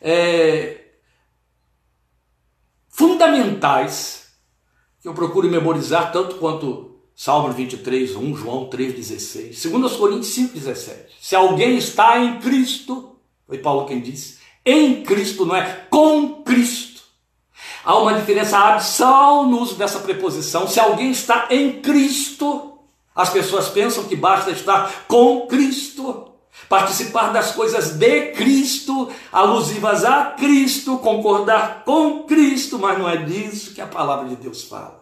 é, 0.00 0.77
fundamentais, 2.98 4.32
que 5.00 5.06
eu 5.06 5.14
procuro 5.14 5.48
memorizar 5.48 6.10
tanto 6.10 6.34
quanto 6.34 6.98
Salmo 7.14 7.52
23, 7.52 8.16
1, 8.16 8.34
João 8.34 8.68
3, 8.68 8.92
16. 8.94 9.62
2 9.70 9.96
Coríntios 9.96 10.34
5, 10.34 10.54
17. 10.54 11.14
Se 11.20 11.36
alguém 11.36 11.78
está 11.78 12.18
em 12.18 12.40
Cristo, 12.40 13.16
foi 13.46 13.58
Paulo 13.58 13.86
quem 13.86 14.00
disse, 14.00 14.38
em 14.66 15.04
Cristo, 15.04 15.46
não 15.46 15.54
é 15.54 15.86
com 15.88 16.42
Cristo. 16.42 17.02
Há 17.84 17.96
uma 17.96 18.14
diferença 18.14 18.58
abissal 18.58 19.46
no 19.46 19.60
uso 19.60 19.76
dessa 19.76 20.00
preposição. 20.00 20.66
Se 20.66 20.80
alguém 20.80 21.12
está 21.12 21.46
em 21.50 21.80
Cristo, 21.80 22.80
as 23.14 23.30
pessoas 23.30 23.68
pensam 23.68 24.04
que 24.04 24.16
basta 24.16 24.50
estar 24.50 25.06
com 25.06 25.46
Cristo, 25.46 26.27
participar 26.68 27.32
das 27.32 27.52
coisas 27.52 27.92
de 27.92 28.32
Cristo, 28.32 29.10
alusivas 29.32 30.04
a 30.04 30.26
Cristo, 30.38 30.98
concordar 30.98 31.82
com 31.84 32.24
Cristo, 32.24 32.78
mas 32.78 32.98
não 32.98 33.08
é 33.08 33.16
disso 33.16 33.74
que 33.74 33.80
a 33.80 33.86
palavra 33.86 34.28
de 34.28 34.36
Deus 34.36 34.64
fala. 34.64 34.98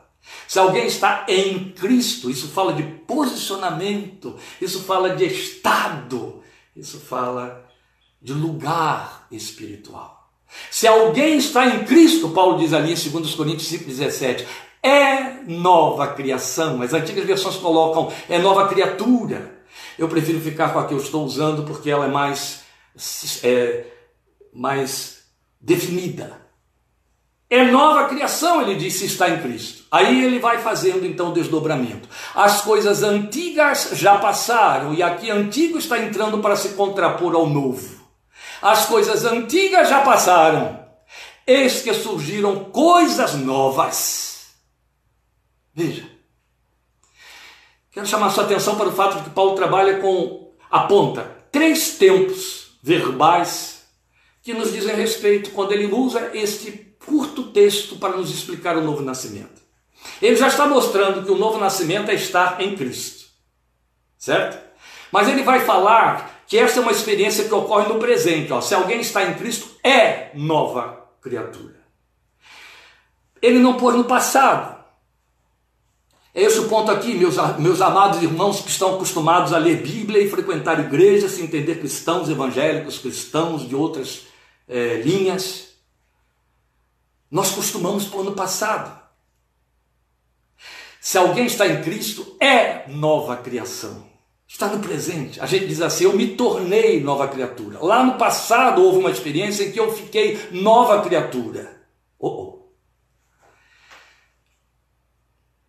Se 0.47 0.59
alguém 0.59 0.87
está 0.87 1.25
em 1.29 1.71
Cristo, 1.71 2.31
isso 2.31 2.49
fala 2.49 2.73
de 2.73 2.83
posicionamento, 2.83 4.37
isso 4.61 4.83
fala 4.83 5.11
de 5.11 5.25
estado, 5.27 6.43
isso 6.75 6.99
fala 6.99 7.65
de 8.21 8.33
lugar 8.33 9.27
espiritual. 9.31 10.31
Se 10.71 10.87
alguém 10.87 11.37
está 11.37 11.67
em 11.67 11.85
Cristo, 11.85 12.31
Paulo 12.31 12.59
diz 12.59 12.73
ali 12.73 12.93
em 12.93 13.11
2 13.11 13.35
Coríntios 13.35 13.71
5,17, 13.71 14.45
é 14.83 15.43
nova 15.47 16.09
criação. 16.09 16.81
As 16.83 16.93
antigas 16.93 17.25
versões 17.25 17.57
colocam 17.57 18.13
é 18.29 18.39
nova 18.39 18.69
criatura. 18.69 19.56
Eu 19.99 20.09
prefiro 20.09 20.41
ficar 20.41 20.73
com 20.73 20.79
a 20.79 20.87
que 20.87 20.95
eu 20.95 20.99
estou 20.99 21.25
usando 21.25 21.65
porque 21.65 21.91
ela 21.91 22.07
é 22.07 22.11
mais, 22.11 22.65
é, 23.43 23.85
mais 24.53 25.25
definida. 25.61 26.47
É 27.49 27.65
nova 27.65 28.09
criação, 28.09 28.61
ele 28.61 28.75
disse, 28.75 29.07
está 29.07 29.31
em 29.31 29.41
Cristo. 29.41 29.85
Aí 29.91 30.25
ele 30.25 30.41
vai 30.41 30.59
fazendo 30.59 31.07
então 31.07 31.31
o 31.31 31.33
desdobramento. 31.33 32.09
As 32.35 32.61
coisas 32.61 33.05
antigas 33.05 33.91
já 33.93 34.19
passaram, 34.19 34.93
e 34.93 35.03
aqui 35.03 35.31
antigo 35.31 35.79
está 35.79 35.99
entrando 35.99 36.39
para 36.39 36.57
se 36.57 36.71
contrapor 36.71 37.37
ao 37.37 37.49
novo. 37.49 38.05
As 38.61 38.87
coisas 38.87 39.25
antigas 39.25 39.89
já 39.89 40.03
passaram, 40.03 40.85
eis 41.47 41.83
que 41.83 41.95
surgiram 41.95 42.65
coisas 42.65 43.35
novas. 43.35 44.49
Veja. 45.73 46.16
Quero 47.97 48.07
chamar 48.07 48.29
sua 48.29 48.45
atenção 48.45 48.77
para 48.77 48.91
o 48.91 48.93
fato 48.93 49.17
de 49.17 49.23
que 49.23 49.31
Paulo 49.31 49.55
trabalha 49.55 50.01
com, 50.01 50.53
aponta, 50.71 51.35
três 51.51 51.93
tempos 51.93 52.77
verbais 52.83 53.87
que 54.43 54.53
nos 54.53 54.71
dizem 54.71 54.95
respeito 54.95 55.51
quando 55.53 55.73
ele 55.73 55.87
usa 55.87 56.31
este 56.35 56.95
curto 57.07 57.45
texto 57.53 57.97
para 57.97 58.15
nos 58.15 58.31
explicar 58.31 58.77
o 58.77 58.83
novo 58.83 59.01
nascimento. 59.01 59.63
Ele 60.21 60.37
já 60.37 60.49
está 60.49 60.67
mostrando 60.67 61.25
que 61.25 61.33
o 61.33 61.39
novo 61.39 61.59
nascimento 61.59 62.11
é 62.11 62.15
estar 62.15 62.61
em 62.61 62.77
Cristo, 62.77 63.31
certo? 64.19 64.63
Mas 65.11 65.27
ele 65.29 65.43
vai 65.43 65.61
falar 65.61 66.43
que 66.47 66.59
essa 66.59 66.81
é 66.81 66.83
uma 66.83 66.93
experiência 66.93 67.47
que 67.47 67.55
ocorre 67.55 67.89
no 67.89 67.99
presente. 67.99 68.53
Ó. 68.53 68.61
Se 68.61 68.75
alguém 68.75 69.01
está 69.01 69.25
em 69.25 69.33
Cristo, 69.37 69.71
é 69.83 70.33
nova 70.35 71.09
criatura. 71.23 71.81
Ele 73.41 73.59
não 73.59 73.79
pôs 73.79 73.97
no 73.97 74.05
passado. 74.05 74.76
É 76.37 76.43
esse 76.43 76.59
o 76.59 76.69
ponto 76.69 76.91
aqui, 76.91 77.15
meus, 77.15 77.37
meus 77.59 77.81
amados 77.81 78.23
irmãos 78.23 78.61
que 78.61 78.69
estão 78.69 78.97
acostumados 78.97 79.55
a 79.55 79.59
ler 79.59 79.81
Bíblia 79.81 80.23
e 80.23 80.29
frequentar 80.29 80.79
igrejas, 80.79 81.31
se 81.31 81.43
entender 81.43 81.77
cristãos 81.77 82.29
evangélicos, 82.29 82.99
cristãos 82.99 83.67
de 83.67 83.75
outras 83.75 84.27
é, 84.69 84.97
linhas. 84.97 85.69
Nós 87.31 87.53
costumamos 87.53 88.05
pôr 88.05 88.23
no 88.23 88.33
passado. 88.33 89.01
Se 91.01 91.17
alguém 91.17 91.47
está 91.47 91.67
em 91.67 91.83
Cristo, 91.83 92.37
é 92.39 92.87
nova 92.87 93.39
criação. 93.39 94.05
Está 94.47 94.67
no 94.67 94.81
presente. 94.81 95.41
A 95.41 95.47
gente 95.47 95.67
diz 95.67 95.81
assim: 95.81 96.05
eu 96.05 96.13
me 96.13 96.37
tornei 96.37 97.01
nova 97.01 97.27
criatura. 97.29 97.83
Lá 97.83 98.05
no 98.05 98.19
passado 98.19 98.85
houve 98.85 98.99
uma 98.99 99.11
experiência 99.11 99.65
em 99.65 99.73
que 99.73 99.81
eu 99.81 99.91
fiquei 99.91 100.39
nova 100.51 101.01
criatura. 101.01 101.81
Oh, 102.19 102.29
oh. 102.29 102.46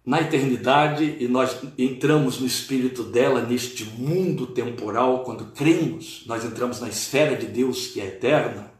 Na 0.07 0.21
eternidade 0.21 1.17
e 1.19 1.27
nós 1.27 1.57
entramos 1.77 2.39
no 2.39 2.47
espírito 2.47 3.03
dela 3.03 3.41
neste 3.41 3.83
mundo 3.83 4.47
temporal, 4.47 5.25
quando 5.25 5.51
cremos, 5.51 6.23
nós 6.25 6.45
entramos 6.45 6.79
na 6.79 6.87
esfera 6.87 7.35
de 7.35 7.45
Deus 7.45 7.87
que 7.87 7.99
é 7.99 8.05
eterna. 8.05 8.71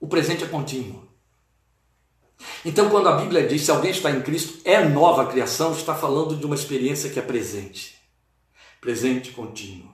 O 0.00 0.08
presente 0.08 0.42
é 0.42 0.46
contínuo. 0.46 1.06
Então, 2.64 2.88
quando 2.88 3.10
a 3.10 3.16
Bíblia 3.16 3.46
diz 3.46 3.60
se 3.60 3.70
alguém 3.70 3.90
está 3.90 4.10
em 4.10 4.22
Cristo 4.22 4.58
é 4.64 4.88
nova 4.88 5.26
criação, 5.26 5.72
está 5.72 5.94
falando 5.94 6.34
de 6.34 6.46
uma 6.46 6.54
experiência 6.54 7.10
que 7.10 7.18
é 7.18 7.22
presente, 7.22 7.94
presente 8.80 9.32
contínuo. 9.32 9.92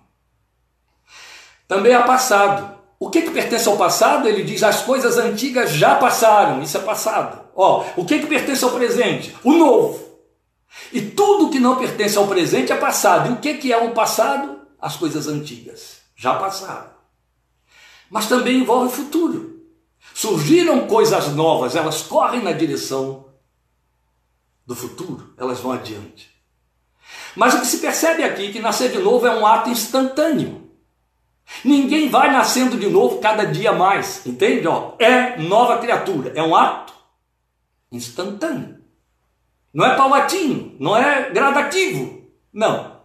Também 1.67 1.95
há 1.95 2.03
passado. 2.05 2.79
o 2.97 3.11
que, 3.11 3.23
que 3.23 3.31
pertence 3.33 3.69
ao 3.69 3.77
passado? 3.77 4.29
Ele 4.29 4.45
diz 4.45 4.63
as 4.63 4.83
coisas 4.83 5.19
antigas 5.19 5.73
já 5.73 5.97
passaram, 5.97 6.63
isso 6.63 6.79
é 6.79 6.81
passado. 6.81 7.43
Ó, 7.57 7.85
o 7.97 8.05
que, 8.05 8.21
que 8.21 8.27
pertence 8.29 8.63
ao 8.63 8.71
presente? 8.71 9.35
O 9.43 9.53
novo. 9.53 10.12
E 10.93 11.01
tudo 11.01 11.51
que 11.51 11.59
não 11.59 11.79
pertence 11.79 12.17
ao 12.17 12.27
presente 12.27 12.73
é 12.73 12.77
passado. 12.77 13.31
E 13.31 13.33
o 13.33 13.37
que, 13.39 13.73
é 13.73 13.77
o 13.77 13.93
passado? 13.93 14.61
As 14.81 14.97
coisas 14.97 15.29
antigas, 15.29 16.01
já 16.17 16.35
passaram. 16.35 16.91
Mas 18.11 18.29
também 18.29 18.59
envolve 18.59 18.87
o 18.89 18.91
futuro. 18.91 19.63
Surgiram 20.15 20.87
coisas 20.87 21.29
novas, 21.29 21.77
elas 21.77 22.03
correm 22.03 22.43
na 22.43 22.53
direção 22.53 23.27
do 24.67 24.75
futuro, 24.75 25.33
elas 25.39 25.61
vão 25.61 25.73
adiante. 25.73 26.31
Mas 27.35 27.55
o 27.55 27.61
que 27.61 27.67
se 27.67 27.79
percebe 27.79 28.23
aqui 28.23 28.49
é 28.49 28.53
que 28.53 28.61
nascer 28.61 28.91
de 28.91 28.99
novo 28.99 29.27
é 29.27 29.35
um 29.35 29.47
ato 29.47 29.71
instantâneo. 29.71 30.71
Ninguém 31.65 32.09
vai 32.09 32.31
nascendo 32.31 32.77
de 32.77 32.89
novo 32.89 33.19
cada 33.19 33.45
dia 33.45 33.73
mais, 33.73 34.27
entende? 34.27 34.67
Ó, 34.67 34.95
é 34.99 35.39
nova 35.39 35.79
criatura, 35.79 36.33
é 36.35 36.43
um 36.43 36.55
ato 36.55 36.93
instantâneo. 37.91 38.82
Não 39.73 39.87
é 39.87 39.97
paulatino, 39.97 40.77
não 40.79 40.97
é 40.97 41.31
gradativo, 41.31 42.29
não. 42.53 43.01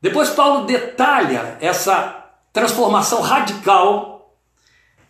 Depois 0.00 0.30
Paulo 0.30 0.66
detalha 0.66 1.56
essa 1.60 2.24
transformação 2.52 3.22
radical 3.22 4.36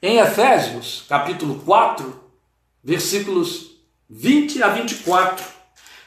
em 0.00 0.18
Efésios, 0.18 1.04
capítulo 1.08 1.60
4, 1.64 2.20
versículos 2.82 3.72
20 4.08 4.62
a 4.62 4.68
24. 4.68 5.44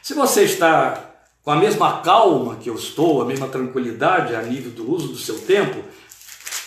Se 0.02 0.14
você 0.14 0.44
está 0.44 1.10
com 1.42 1.50
a 1.50 1.56
mesma 1.56 2.00
calma 2.00 2.56
que 2.56 2.70
eu 2.70 2.74
estou, 2.74 3.20
a 3.20 3.26
mesma 3.26 3.48
tranquilidade 3.48 4.34
a 4.34 4.42
nível 4.42 4.70
do 4.72 4.90
uso 4.90 5.08
do 5.08 5.18
seu 5.18 5.38
tempo, 5.40 5.84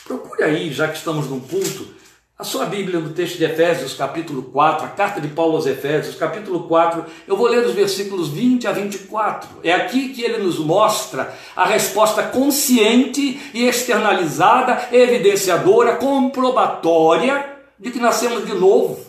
procure 0.04 0.44
aí, 0.44 0.72
já 0.72 0.88
que 0.88 0.98
estamos 0.98 1.28
num 1.28 1.39
ponto, 1.39 1.96
a 2.43 2.45
sua 2.45 2.65
Bíblia 2.65 2.99
no 2.99 3.12
texto 3.12 3.38
de 3.38 3.45
Efésios, 3.45 3.93
capítulo 3.93 4.43
4, 4.43 4.86
a 4.86 4.89
carta 4.89 5.21
de 5.21 5.29
Paulo 5.29 5.56
aos 5.56 5.65
Efésios, 5.65 6.15
capítulo 6.15 6.67
4, 6.67 7.06
eu 7.25 7.38
vou 7.38 7.47
ler 7.47 7.65
os 7.65 7.73
versículos 7.73 8.27
20 8.27 8.67
a 8.67 8.73
24. 8.73 9.47
É 9.63 9.71
aqui 9.71 10.10
que 10.10 10.21
ele 10.21 10.43
nos 10.43 10.60
mostra 10.60 11.34
a 11.56 11.63
resposta 11.63 12.21
consciente 12.21 13.39
e 13.53 13.65
externalizada, 13.65 14.89
evidenciadora, 14.91 15.95
comprobatória 15.95 17.60
de 17.79 17.91
que 17.91 17.99
nascemos 17.99 18.45
de 18.45 18.53
novo, 18.53 18.99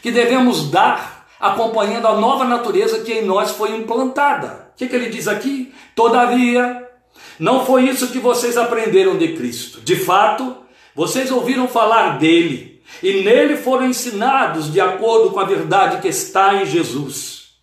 que 0.00 0.10
devemos 0.10 0.70
dar 0.70 1.26
acompanhando 1.38 2.08
a 2.08 2.16
nova 2.16 2.46
natureza 2.46 3.00
que 3.00 3.12
em 3.12 3.26
nós 3.26 3.50
foi 3.50 3.76
implantada. 3.76 4.70
O 4.72 4.78
que, 4.78 4.88
que 4.88 4.96
ele 4.96 5.10
diz 5.10 5.28
aqui? 5.28 5.70
Todavia, 5.94 6.88
não 7.38 7.66
foi 7.66 7.90
isso 7.90 8.08
que 8.08 8.18
vocês 8.18 8.56
aprenderam 8.56 9.18
de 9.18 9.34
Cristo. 9.34 9.82
De 9.82 9.96
fato, 9.96 10.56
vocês 10.94 11.30
ouviram 11.30 11.68
falar 11.68 12.18
dele 12.18 12.69
e 13.02 13.22
nele 13.22 13.56
foram 13.56 13.86
ensinados 13.86 14.72
de 14.72 14.80
acordo 14.80 15.30
com 15.30 15.40
a 15.40 15.44
verdade 15.44 16.00
que 16.00 16.08
está 16.08 16.54
em 16.54 16.66
Jesus. 16.66 17.54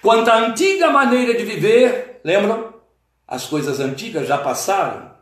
Quanto 0.00 0.28
à 0.28 0.38
antiga 0.38 0.90
maneira 0.90 1.34
de 1.34 1.44
viver, 1.44 2.20
lembram? 2.24 2.72
As 3.26 3.46
coisas 3.46 3.78
antigas 3.80 4.26
já 4.26 4.36
passaram. 4.38 5.12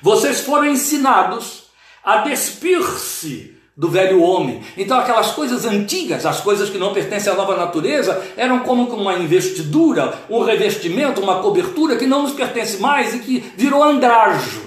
Vocês 0.00 0.40
foram 0.40 0.66
ensinados 0.66 1.64
a 2.02 2.18
despir-se 2.18 3.54
do 3.76 3.88
velho 3.88 4.22
homem. 4.22 4.62
Então, 4.76 4.98
aquelas 4.98 5.32
coisas 5.32 5.64
antigas, 5.64 6.24
as 6.24 6.40
coisas 6.40 6.70
que 6.70 6.78
não 6.78 6.94
pertencem 6.94 7.32
à 7.32 7.36
nova 7.36 7.56
natureza, 7.56 8.24
eram 8.36 8.60
como 8.60 8.84
uma 8.94 9.14
investidura, 9.14 10.14
um 10.30 10.42
revestimento, 10.42 11.20
uma 11.20 11.40
cobertura 11.42 11.96
que 11.96 12.06
não 12.06 12.22
nos 12.22 12.32
pertence 12.32 12.78
mais 12.78 13.14
e 13.14 13.18
que 13.18 13.40
virou 13.56 13.82
andrajo. 13.82 14.62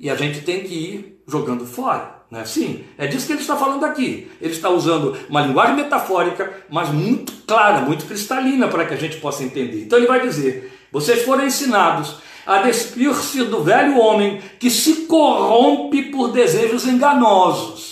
E 0.00 0.10
a 0.10 0.16
gente 0.16 0.40
tem 0.40 0.64
que 0.64 0.74
ir 0.74 1.22
jogando 1.26 1.64
fora. 1.64 2.17
Não 2.30 2.40
é 2.40 2.42
assim? 2.42 2.84
É 2.96 3.06
disso 3.06 3.26
que 3.26 3.32
ele 3.32 3.40
está 3.40 3.56
falando 3.56 3.84
aqui. 3.84 4.30
Ele 4.40 4.52
está 4.52 4.68
usando 4.68 5.16
uma 5.28 5.40
linguagem 5.42 5.76
metafórica, 5.76 6.64
mas 6.68 6.90
muito 6.90 7.32
clara, 7.46 7.80
muito 7.80 8.04
cristalina 8.04 8.68
para 8.68 8.84
que 8.84 8.94
a 8.94 8.98
gente 8.98 9.16
possa 9.16 9.42
entender. 9.42 9.82
Então 9.82 9.98
ele 9.98 10.06
vai 10.06 10.20
dizer: 10.20 10.72
vocês 10.92 11.22
foram 11.22 11.46
ensinados 11.46 12.16
a 12.46 12.62
despir-se 12.62 13.44
do 13.44 13.62
velho 13.62 13.98
homem 13.98 14.40
que 14.58 14.70
se 14.70 15.06
corrompe 15.06 16.04
por 16.10 16.32
desejos 16.32 16.86
enganosos 16.86 17.88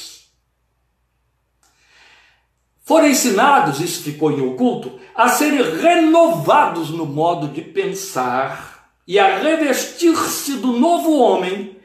foram 2.87 3.09
ensinados, 3.09 3.81
isso 3.81 4.05
ficou 4.05 4.31
em 4.31 4.40
oculto, 4.40 5.01
a 5.12 5.29
serem 5.29 5.61
renovados 5.81 6.88
no 6.90 7.05
modo 7.05 7.49
de 7.49 7.61
pensar 7.61 8.92
e 9.05 9.18
a 9.18 9.38
revestir-se 9.38 10.53
do 10.59 10.68
novo 10.68 11.18
homem, 11.18 11.75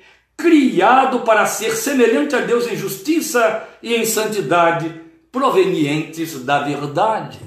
criado 0.42 1.22
para 1.22 1.46
ser 1.46 1.76
semelhante 1.76 2.36
a 2.36 2.42
Deus 2.42 2.68
em 2.68 2.76
justiça 2.76 3.68
e 3.82 3.94
em 3.96 4.06
santidade, 4.06 5.00
provenientes 5.32 6.44
da 6.44 6.60
verdade. 6.60 7.40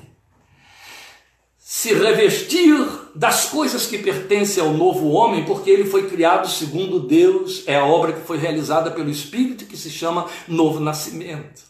Se 1.59 1.93
revestir 1.93 2.87
das 3.15 3.47
coisas 3.47 3.87
que 3.87 3.99
pertencem 3.99 4.63
ao 4.63 4.73
novo 4.73 5.11
homem, 5.11 5.45
porque 5.45 5.71
ele 5.71 5.85
foi 5.85 6.09
criado 6.09 6.49
segundo 6.49 7.01
Deus, 7.01 7.65
é 7.67 7.77
a 7.77 7.85
obra 7.85 8.13
que 8.13 8.27
foi 8.27 8.39
realizada 8.39 8.91
pelo 8.91 9.11
Espírito 9.11 9.67
que 9.67 9.77
se 9.77 9.91
chama 9.91 10.27
novo 10.47 10.79
nascimento. 10.79 11.63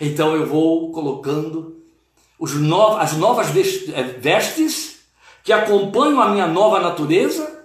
Então 0.00 0.34
eu 0.34 0.46
vou 0.46 0.92
colocando 0.92 1.76
as 2.98 3.12
novas 3.14 3.48
eh, 3.54 4.02
vestes 4.18 5.00
que 5.42 5.52
acompanham 5.52 6.20
a 6.20 6.28
minha 6.28 6.46
nova 6.46 6.80
natureza, 6.80 7.55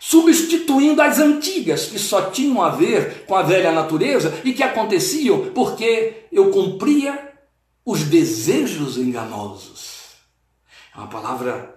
substituindo 0.00 1.02
as 1.02 1.18
antigas 1.18 1.86
que 1.86 1.98
só 1.98 2.30
tinham 2.30 2.62
a 2.62 2.70
ver 2.70 3.24
com 3.26 3.34
a 3.34 3.42
velha 3.42 3.72
natureza 3.72 4.40
e 4.44 4.52
que 4.52 4.62
aconteciam 4.62 5.50
porque 5.50 6.24
eu 6.30 6.50
cumpria 6.50 7.32
os 7.84 8.04
desejos 8.04 8.96
enganosos. 8.96 9.98
É 10.94 10.98
uma 10.98 11.08
palavra 11.08 11.74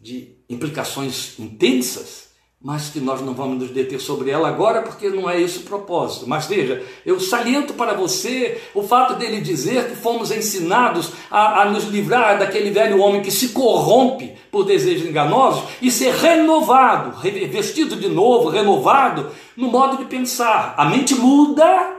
de 0.00 0.36
implicações 0.48 1.38
intensas 1.38 2.27
mas 2.60 2.88
que 2.88 2.98
nós 2.98 3.20
não 3.20 3.34
vamos 3.34 3.58
nos 3.58 3.70
deter 3.70 4.00
sobre 4.00 4.30
ela 4.30 4.48
agora 4.48 4.82
porque 4.82 5.08
não 5.08 5.30
é 5.30 5.40
esse 5.40 5.58
o 5.58 5.62
propósito. 5.62 6.28
Mas 6.28 6.46
veja, 6.46 6.84
eu 7.06 7.20
saliento 7.20 7.72
para 7.74 7.94
você 7.94 8.60
o 8.74 8.82
fato 8.82 9.14
dele 9.14 9.40
dizer 9.40 9.88
que 9.88 9.94
fomos 9.94 10.32
ensinados 10.32 11.12
a, 11.30 11.62
a 11.62 11.70
nos 11.70 11.84
livrar 11.84 12.36
daquele 12.36 12.70
velho 12.70 13.00
homem 13.00 13.22
que 13.22 13.30
se 13.30 13.50
corrompe 13.50 14.34
por 14.50 14.64
desejos 14.64 15.08
enganosos 15.08 15.62
e 15.80 15.88
ser 15.88 16.12
renovado, 16.14 17.16
revestido 17.18 17.94
de 17.94 18.08
novo, 18.08 18.48
renovado 18.48 19.30
no 19.56 19.70
modo 19.70 19.98
de 19.98 20.06
pensar. 20.06 20.74
A 20.76 20.84
mente 20.84 21.14
muda. 21.14 21.96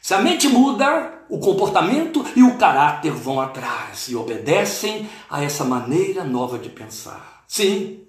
Se 0.00 0.14
a 0.14 0.20
mente 0.20 0.46
muda, 0.46 1.24
o 1.28 1.40
comportamento 1.40 2.24
e 2.36 2.44
o 2.44 2.56
caráter 2.56 3.10
vão 3.10 3.40
atrás 3.40 4.08
e 4.08 4.14
obedecem 4.14 5.08
a 5.28 5.42
essa 5.42 5.64
maneira 5.64 6.22
nova 6.22 6.58
de 6.58 6.68
pensar. 6.68 7.42
Sim, 7.46 8.07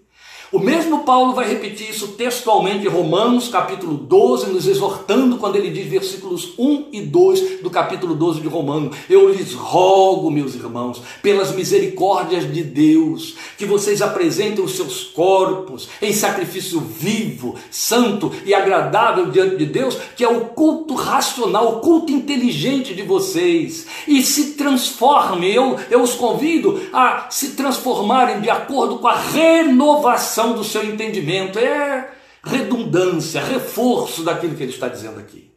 o 0.51 0.57
mesmo 0.57 1.03
Paulo 1.03 1.35
vai 1.35 1.47
repetir 1.47 1.91
isso 1.91 2.07
textualmente 2.09 2.83
em 2.83 2.89
Romanos, 2.89 3.49
capítulo 3.49 3.93
12, 3.93 4.47
nos 4.47 4.65
exortando 4.65 5.37
quando 5.37 5.57
ele 5.57 5.69
diz 5.69 5.85
versículos 5.85 6.53
1 6.57 6.85
e 6.91 7.01
2 7.01 7.61
do 7.61 7.69
capítulo 7.69 8.15
12 8.15 8.41
de 8.41 8.47
Romanos: 8.47 8.97
Eu 9.07 9.29
lhes 9.29 9.53
rogo, 9.53 10.31
meus 10.31 10.55
irmãos, 10.55 11.03
pelas 11.21 11.51
misericórdias 11.51 12.51
de 12.51 12.63
Deus, 12.63 13.35
que 13.59 13.65
vocês 13.65 14.01
apresentem 14.01 14.63
os 14.63 14.75
seus 14.75 15.03
corpos 15.03 15.87
em 16.01 16.11
sacrifício 16.11 16.79
vivo, 16.79 17.53
santo 17.69 18.31
e 18.43 18.51
agradável 18.51 19.29
diante 19.29 19.55
de 19.55 19.67
Deus, 19.67 19.99
que 20.17 20.23
é 20.23 20.29
o 20.29 20.45
culto 20.45 20.95
racional, 20.95 21.75
o 21.75 21.79
culto 21.79 22.11
inteligente 22.11 22.95
de 22.95 23.03
vocês, 23.03 23.85
e 24.07 24.23
se 24.23 24.53
transformem. 24.53 25.53
Eu, 25.53 25.77
eu 25.91 26.01
os 26.01 26.15
convido 26.15 26.81
a 26.91 27.27
se 27.29 27.49
transformarem 27.49 28.41
de 28.41 28.49
acordo 28.49 28.97
com 28.97 29.07
a 29.07 29.15
renovação 29.15 30.38
do 30.47 30.63
seu 30.63 30.83
entendimento, 30.83 31.59
é 31.59 32.09
redundância, 32.43 33.43
reforço 33.43 34.23
daquilo 34.23 34.55
que 34.55 34.63
ele 34.63 34.71
está 34.71 34.87
dizendo 34.87 35.19
aqui. 35.19 35.51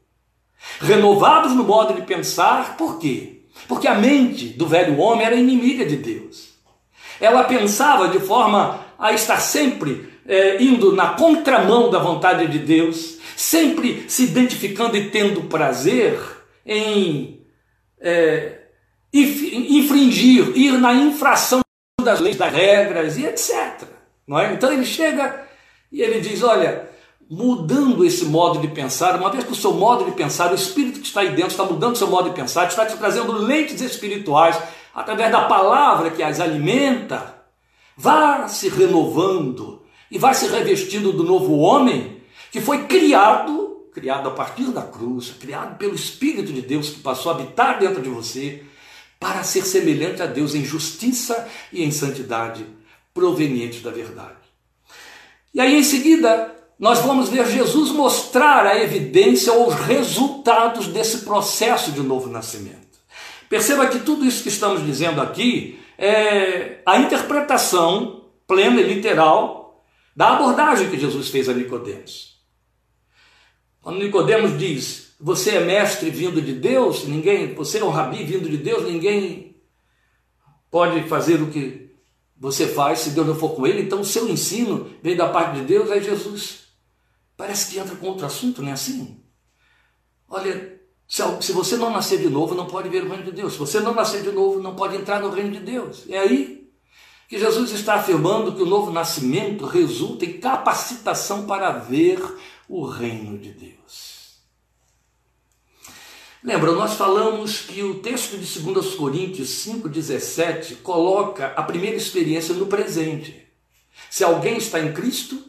Renovados 0.81 1.53
no 1.53 1.65
modo 1.65 1.95
de 1.95 2.03
pensar, 2.03 2.77
por 2.77 2.99
quê? 2.99 3.43
Porque 3.69 3.87
a 3.89 3.95
mente 3.95 4.47
do 4.49 4.67
velho 4.67 4.99
homem 4.99 5.27
era 5.27 5.37
inimiga 5.37 5.85
de 5.85 5.97
Deus. 5.97 6.53
Ela 7.21 7.45
pensava 7.45 8.09
de 8.09 8.19
forma 8.19 8.85
a 8.99 9.13
estar 9.13 9.41
sempre 9.41 10.13
é, 10.27 10.63
indo 10.63 10.95
na 10.95 11.11
contramão 11.11 11.91
da 11.91 11.99
vontade 11.99 12.47
de 12.47 12.59
Deus, 12.59 13.19
sempre 13.37 14.05
se 14.09 14.25
identificando 14.25 14.97
e 14.97 15.11
tendo 15.11 15.43
prazer 15.43 16.19
em 16.65 17.45
é, 18.01 18.59
infringir, 19.13 20.57
ir 20.57 20.73
na 20.79 20.95
infração 20.95 21.61
das 22.03 22.21
leis, 22.21 22.37
das 22.37 22.53
regras 22.53 23.17
e 23.19 23.27
etc. 23.27 23.92
Não 24.27 24.39
é? 24.39 24.53
Então 24.53 24.73
ele 24.73 24.85
chega 24.85 25.47
e 25.91 26.01
ele 26.03 26.21
diz: 26.21 26.43
Olha, 26.43 26.89
mudando 27.29 28.05
esse 28.05 28.25
modo 28.27 28.61
de 28.61 28.69
pensar, 28.69 29.17
uma 29.17 29.31
vez 29.31 29.45
que 29.45 29.53
o 29.53 29.57
seu 29.57 29.73
modo 29.73 30.05
de 30.05 30.13
pensar, 30.13 30.53
o 30.53 30.55
espírito 30.55 31.01
que 31.01 31.07
está 31.07 31.21
aí 31.21 31.31
dentro 31.31 31.53
está 31.53 31.65
mudando 31.65 31.95
o 31.95 31.99
seu 31.99 32.09
modo 32.09 32.31
de 32.31 32.37
pensar, 32.37 32.67
está 32.67 32.87
te 32.87 32.97
trazendo 32.97 33.33
leites 33.33 33.81
espirituais 33.81 34.59
através 34.95 35.31
da 35.31 35.43
palavra 35.47 36.11
que 36.11 36.23
as 36.23 36.41
alimenta, 36.41 37.43
vá 37.97 38.47
se 38.49 38.69
renovando 38.69 39.83
e 40.11 40.19
vai 40.19 40.35
se 40.35 40.47
revestindo 40.47 41.13
do 41.13 41.25
novo 41.25 41.59
homem 41.59 42.23
que 42.51 42.61
foi 42.61 42.85
criado 42.85 43.63
criado 43.93 44.29
a 44.29 44.33
partir 44.33 44.65
da 44.71 44.83
cruz, 44.83 45.35
criado 45.39 45.77
pelo 45.77 45.95
Espírito 45.95 46.53
de 46.53 46.63
Deus 46.63 46.91
que 46.91 47.01
passou 47.01 47.31
a 47.31 47.35
habitar 47.35 47.79
dentro 47.79 48.01
de 48.01 48.09
você, 48.09 48.65
para 49.21 49.45
ser 49.45 49.63
semelhante 49.63 50.23
a 50.23 50.27
Deus 50.27 50.55
em 50.55 50.65
justiça 50.65 51.47
e 51.73 51.85
em 51.85 51.91
santidade 51.91 52.67
provenientes 53.15 53.83
da 53.83 53.91
verdade. 53.91 54.43
E 55.55 55.61
aí 55.61 55.77
em 55.77 55.83
seguida, 55.83 56.55
nós 56.79 57.01
vamos 57.01 57.29
ver 57.29 57.47
Jesus 57.47 57.91
mostrar 57.91 58.67
a 58.67 58.83
evidência 58.83 59.53
ou 59.53 59.69
os 59.69 59.75
resultados 59.75 60.89
desse 60.89 61.19
processo 61.19 61.93
de 61.93 62.01
novo 62.01 62.29
nascimento. 62.29 62.99
Perceba 63.49 63.87
que 63.87 64.01
tudo 64.01 64.25
isso 64.25 64.43
que 64.43 64.49
estamos 64.49 64.85
dizendo 64.85 65.21
aqui 65.21 65.79
é 65.99 66.81
a 66.87 66.99
interpretação 66.99 68.25
plena 68.47 68.81
e 68.81 68.95
literal 68.95 69.85
da 70.17 70.33
abordagem 70.35 70.91
que 70.91 70.99
Jesus 70.99 71.29
fez 71.29 71.49
a 71.49 71.53
Nicodemos. 71.53 72.41
Quando 73.81 73.99
Nicodemos 73.99 74.59
diz: 74.59 75.15
"Você 75.21 75.51
é 75.51 75.61
mestre 75.61 76.11
vindo 76.11 76.41
de 76.41 76.55
Deus, 76.55 77.05
ninguém, 77.05 77.55
você 77.55 77.79
é 77.79 77.85
um 77.85 77.91
rabi 77.91 78.25
vindo 78.25 78.49
de 78.49 78.57
Deus, 78.57 78.85
ninguém 78.85 79.57
pode 80.71 81.03
fazer 81.09 81.43
o 81.43 81.51
que 81.51 81.82
você 82.43 82.67
faz 82.67 82.99
se 82.99 83.11
Deus 83.11 83.25
não 83.25 83.37
for 83.37 83.51
com 83.51 83.65
ele, 83.65 83.83
então 83.83 84.01
o 84.01 84.05
seu 84.05 84.29
ensino 84.29 84.91
vem 85.01 85.15
da 85.15 85.29
parte 85.29 85.61
de 85.61 85.65
Deus, 85.65 85.93
aí 85.93 86.03
Jesus 86.03 86.65
parece 87.37 87.71
que 87.71 87.79
entra 87.79 87.95
com 87.95 88.09
outro 88.09 88.27
assunto, 88.27 88.61
não 88.61 88.71
é 88.71 88.73
assim? 88.73 89.23
Olha, 90.29 90.81
se 91.07 91.53
você 91.53 91.77
não 91.77 91.91
nascer 91.91 92.19
de 92.19 92.29
novo, 92.29 92.57
não 92.57 92.67
pode 92.67 92.89
ver 92.89 93.05
o 93.05 93.09
reino 93.09 93.23
de 93.23 93.31
Deus. 93.31 93.53
Se 93.53 93.61
você 93.61 93.79
não 93.79 93.95
nascer 93.95 94.23
de 94.23 94.33
novo, 94.33 94.61
não 94.61 94.75
pode 94.75 94.97
entrar 94.97 95.21
no 95.21 95.31
reino 95.31 95.53
de 95.53 95.61
Deus. 95.61 96.05
É 96.09 96.19
aí 96.19 96.69
que 97.29 97.39
Jesus 97.39 97.71
está 97.71 97.95
afirmando 97.95 98.57
que 98.57 98.63
o 98.63 98.67
novo 98.67 98.91
nascimento 98.91 99.65
resulta 99.65 100.25
em 100.25 100.39
capacitação 100.39 101.47
para 101.47 101.71
ver 101.71 102.21
o 102.69 102.85
reino 102.85 103.39
de 103.39 103.53
Deus. 103.53 103.82
Lembra, 106.45 106.73
nós 106.73 106.95
falamos 106.95 107.61
que 107.61 107.85
o 107.85 108.01
texto 108.01 108.37
de 108.37 108.61
2 108.61 108.95
Coríntios 108.97 109.65
5,17 109.65 110.79
coloca 110.83 111.53
a 111.55 111.63
primeira 111.63 111.97
experiência 111.97 112.53
no 112.53 112.67
presente. 112.67 113.47
Se 114.11 114.25
alguém 114.25 114.57
está 114.57 114.81
em 114.81 114.93
Cristo, 114.93 115.41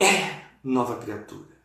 é 0.00 0.36
nova 0.64 0.96
criatura. 0.96 1.58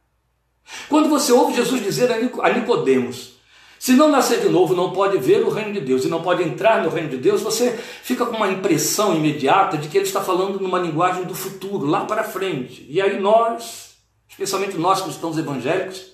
Quando 0.89 1.07
você 1.07 1.31
ouve 1.31 1.55
Jesus 1.55 1.81
dizer 1.81 2.11
a 2.11 2.49
Nicodemos, 2.49 3.35
se 3.79 3.93
não 3.93 4.09
nascer 4.09 4.41
de 4.41 4.49
novo, 4.49 4.75
não 4.75 4.91
pode 4.91 5.17
ver 5.17 5.43
o 5.43 5.49
reino 5.49 5.71
de 5.71 5.79
Deus 5.79 6.03
e 6.03 6.09
não 6.09 6.21
pode 6.21 6.43
entrar 6.43 6.83
no 6.83 6.89
reino 6.89 7.09
de 7.09 7.17
Deus, 7.17 7.41
você 7.41 7.71
fica 7.71 8.25
com 8.25 8.35
uma 8.35 8.49
impressão 8.49 9.15
imediata 9.15 9.77
de 9.77 9.87
que 9.87 9.97
ele 9.97 10.07
está 10.07 10.19
falando 10.19 10.59
numa 10.59 10.79
linguagem 10.79 11.23
do 11.23 11.35
futuro, 11.35 11.85
lá 11.85 12.03
para 12.03 12.25
frente. 12.25 12.85
E 12.89 13.01
aí 13.01 13.17
nós, 13.17 13.95
especialmente 14.27 14.75
nós 14.75 15.01
cristãos 15.01 15.37
evangélicos, 15.37 16.13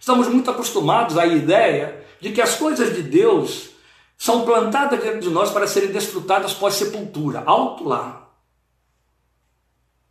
estamos 0.00 0.26
muito 0.26 0.50
acostumados 0.50 1.16
à 1.16 1.24
ideia 1.24 2.07
de 2.20 2.32
que 2.32 2.40
as 2.40 2.56
coisas 2.56 2.94
de 2.94 3.02
Deus 3.02 3.70
são 4.16 4.44
plantadas 4.44 5.00
dentro 5.00 5.20
de 5.20 5.30
nós 5.30 5.50
para 5.50 5.66
serem 5.66 5.92
desfrutadas 5.92 6.52
pós-sepultura. 6.52 7.42
Alto 7.46 7.84
lá. 7.84 8.30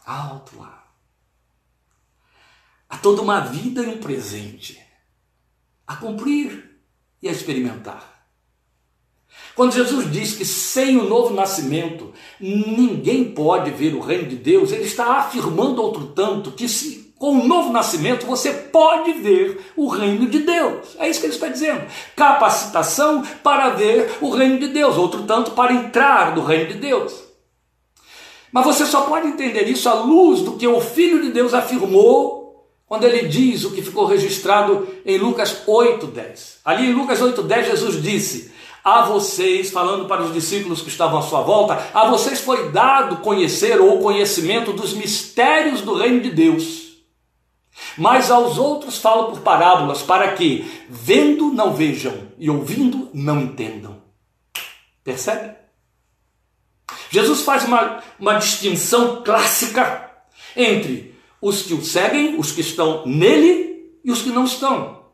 Alto 0.05 0.59
lá. 0.59 0.85
Há 2.89 2.97
toda 2.97 3.21
uma 3.21 3.41
vida 3.41 3.83
e 3.83 3.87
um 3.87 3.97
presente 3.97 4.81
a 5.85 5.95
cumprir 5.97 6.79
e 7.21 7.27
a 7.27 7.31
experimentar. 7.31 8.17
Quando 9.55 9.73
Jesus 9.73 10.11
diz 10.11 10.35
que 10.35 10.45
sem 10.45 10.97
o 10.97 11.09
novo 11.09 11.33
nascimento 11.33 12.13
ninguém 12.39 13.33
pode 13.33 13.71
ver 13.71 13.93
o 13.93 13.99
reino 13.99 14.29
de 14.29 14.35
Deus, 14.35 14.71
ele 14.71 14.83
está 14.83 15.17
afirmando 15.17 15.81
outro 15.81 16.07
tanto 16.07 16.51
que 16.51 16.67
se 16.69 17.06
com 17.17 17.39
o 17.39 17.47
novo 17.47 17.71
nascimento, 17.71 18.25
você 18.25 18.51
pode 18.51 19.13
ver 19.13 19.71
o 19.75 19.87
reino 19.87 20.27
de 20.27 20.39
Deus. 20.39 20.95
É 20.99 21.09
isso 21.09 21.19
que 21.19 21.25
ele 21.25 21.33
está 21.33 21.47
dizendo. 21.47 21.83
Capacitação 22.15 23.23
para 23.43 23.69
ver 23.69 24.17
o 24.21 24.29
reino 24.29 24.59
de 24.59 24.67
Deus, 24.67 24.97
outro 24.97 25.23
tanto 25.23 25.51
para 25.51 25.73
entrar 25.73 26.35
no 26.35 26.43
reino 26.43 26.73
de 26.73 26.75
Deus. 26.75 27.13
Mas 28.51 28.65
você 28.65 28.85
só 28.85 29.01
pode 29.01 29.27
entender 29.27 29.63
isso 29.63 29.89
à 29.89 29.93
luz 29.93 30.41
do 30.41 30.53
que 30.53 30.67
o 30.67 30.79
Filho 30.79 31.21
de 31.21 31.31
Deus 31.31 31.53
afirmou 31.53 32.65
quando 32.85 33.03
ele 33.03 33.27
diz 33.27 33.65
o 33.65 33.71
que 33.71 33.81
ficou 33.81 34.05
registrado 34.05 34.87
em 35.05 35.17
Lucas 35.17 35.63
8:10. 35.67 36.59
Ali 36.63 36.89
em 36.89 36.93
Lucas 36.93 37.19
8:10 37.19 37.65
Jesus 37.65 38.01
disse: 38.01 38.53
a 38.83 39.01
vocês, 39.01 39.69
falando 39.69 40.05
para 40.05 40.23
os 40.23 40.33
discípulos 40.33 40.81
que 40.81 40.87
estavam 40.87 41.19
à 41.19 41.21
sua 41.21 41.41
volta, 41.41 41.77
a 41.93 42.09
vocês 42.09 42.39
foi 42.39 42.71
dado 42.71 43.17
conhecer 43.17 43.81
ou 43.81 43.99
conhecimento 43.99 44.71
dos 44.71 44.93
mistérios 44.93 45.81
do 45.81 45.93
reino 45.93 46.21
de 46.21 46.29
Deus 46.29 46.86
mas 47.97 48.29
aos 48.31 48.57
outros 48.57 48.97
falo 48.97 49.31
por 49.31 49.41
parábolas, 49.41 50.01
para 50.01 50.33
que, 50.33 50.85
vendo, 50.89 51.51
não 51.51 51.73
vejam, 51.73 52.31
e 52.37 52.49
ouvindo, 52.49 53.09
não 53.13 53.41
entendam. 53.41 54.01
Percebe? 55.03 55.55
Jesus 57.09 57.41
faz 57.41 57.63
uma, 57.65 58.03
uma 58.19 58.35
distinção 58.35 59.23
clássica 59.23 60.11
entre 60.55 61.15
os 61.41 61.61
que 61.61 61.73
o 61.73 61.83
seguem, 61.83 62.37
os 62.39 62.51
que 62.51 62.61
estão 62.61 63.05
nele 63.05 63.99
e 64.03 64.11
os 64.11 64.21
que 64.21 64.29
não 64.29 64.45
estão. 64.45 65.05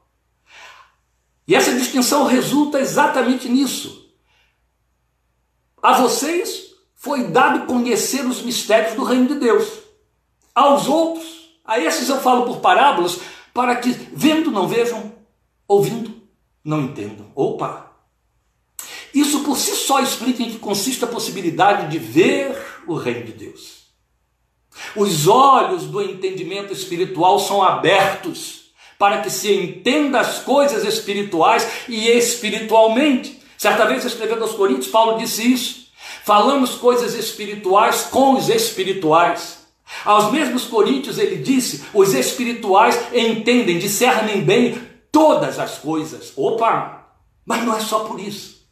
E 1.47 1.55
essa 1.55 1.73
distinção 1.73 2.25
resulta 2.25 2.79
exatamente 2.79 3.49
nisso. 3.49 4.09
A 5.81 5.99
vocês 5.99 6.73
foi 6.95 7.25
dado 7.25 7.65
conhecer 7.65 8.25
os 8.25 8.41
mistérios 8.41 8.95
do 8.95 9.03
reino 9.03 9.27
de 9.27 9.35
Deus. 9.35 9.67
Aos 10.55 10.87
outros 10.87 11.42
a 11.63 11.79
esses 11.79 12.09
eu 12.09 12.19
falo 12.19 12.45
por 12.45 12.59
parábolas, 12.59 13.19
para 13.53 13.75
que, 13.75 13.89
vendo, 14.13 14.51
não 14.51 14.67
vejam, 14.67 15.13
ouvindo, 15.67 16.13
não 16.63 16.81
entendam. 16.81 17.31
Opa! 17.35 17.91
Isso 19.13 19.41
por 19.41 19.57
si 19.57 19.75
só 19.75 19.99
explica 19.99 20.41
em 20.41 20.49
que 20.49 20.57
consiste 20.57 21.03
a 21.05 21.07
possibilidade 21.07 21.91
de 21.91 21.99
ver 21.99 22.57
o 22.87 22.95
reino 22.95 23.25
de 23.25 23.33
Deus. 23.33 23.83
Os 24.95 25.27
olhos 25.27 25.83
do 25.83 26.01
entendimento 26.01 26.73
espiritual 26.73 27.39
são 27.39 27.61
abertos 27.61 28.71
para 28.97 29.21
que 29.21 29.29
se 29.29 29.53
entenda 29.53 30.19
as 30.19 30.39
coisas 30.39 30.83
espirituais 30.83 31.67
e 31.87 32.07
espiritualmente. 32.07 33.39
Certa 33.57 33.85
vez, 33.85 34.03
escrevendo 34.03 34.43
aos 34.43 34.53
Coríntios, 34.53 34.87
Paulo 34.87 35.17
disse 35.17 35.53
isso. 35.53 35.87
Falamos 36.23 36.75
coisas 36.75 37.13
espirituais 37.13 38.03
com 38.03 38.33
os 38.33 38.49
espirituais. 38.49 39.62
Aos 40.05 40.31
mesmos 40.31 40.65
coríntios 40.65 41.17
ele 41.17 41.37
disse: 41.37 41.83
os 41.93 42.13
espirituais 42.13 42.99
entendem, 43.13 43.79
discernem 43.79 44.41
bem 44.41 44.77
todas 45.11 45.59
as 45.59 45.77
coisas. 45.77 46.33
Opa! 46.35 47.07
Mas 47.45 47.63
não 47.63 47.75
é 47.75 47.79
só 47.79 47.99
por 47.99 48.19
isso. 48.19 48.63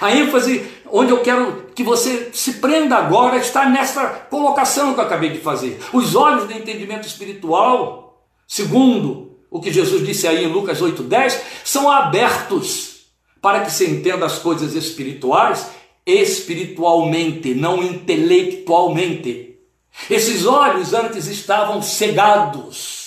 A 0.00 0.14
ênfase 0.14 0.64
onde 0.90 1.10
eu 1.10 1.20
quero 1.20 1.66
que 1.74 1.82
você 1.82 2.30
se 2.32 2.54
prenda 2.54 2.96
agora 2.96 3.36
está 3.36 3.68
nessa 3.68 4.06
colocação 4.06 4.94
que 4.94 5.00
eu 5.00 5.04
acabei 5.04 5.30
de 5.30 5.38
fazer. 5.38 5.80
Os 5.92 6.14
olhos 6.14 6.44
do 6.46 6.52
entendimento 6.52 7.06
espiritual, 7.06 8.24
segundo 8.46 9.38
o 9.50 9.60
que 9.60 9.72
Jesus 9.72 10.06
disse 10.06 10.28
aí 10.28 10.44
em 10.44 10.52
Lucas 10.52 10.80
8,10, 10.80 11.40
são 11.64 11.90
abertos 11.90 13.06
para 13.40 13.60
que 13.60 13.72
se 13.72 13.84
entenda 13.88 14.26
as 14.26 14.38
coisas 14.38 14.74
espirituais 14.74 15.70
espiritualmente, 16.06 17.54
não 17.54 17.82
intelectualmente. 17.82 19.53
Esses 20.10 20.44
olhos 20.46 20.92
antes 20.92 21.26
estavam 21.26 21.80
cegados. 21.80 23.04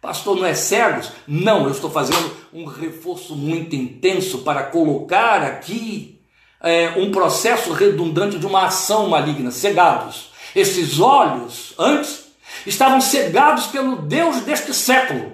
Pastor, 0.00 0.36
não 0.36 0.46
é 0.46 0.54
cegos? 0.54 1.10
Não, 1.26 1.64
eu 1.64 1.72
estou 1.72 1.90
fazendo 1.90 2.36
um 2.52 2.64
reforço 2.64 3.34
muito 3.34 3.74
intenso 3.74 4.38
para 4.38 4.62
colocar 4.64 5.42
aqui 5.42 6.22
é, 6.60 6.90
um 6.96 7.10
processo 7.10 7.72
redundante 7.72 8.38
de 8.38 8.46
uma 8.46 8.66
ação 8.66 9.08
maligna, 9.08 9.50
cegados. 9.50 10.30
Esses 10.54 11.00
olhos 11.00 11.74
antes 11.78 12.26
estavam 12.64 13.00
cegados 13.00 13.66
pelo 13.66 13.96
Deus 13.96 14.40
deste 14.42 14.72
século, 14.72 15.32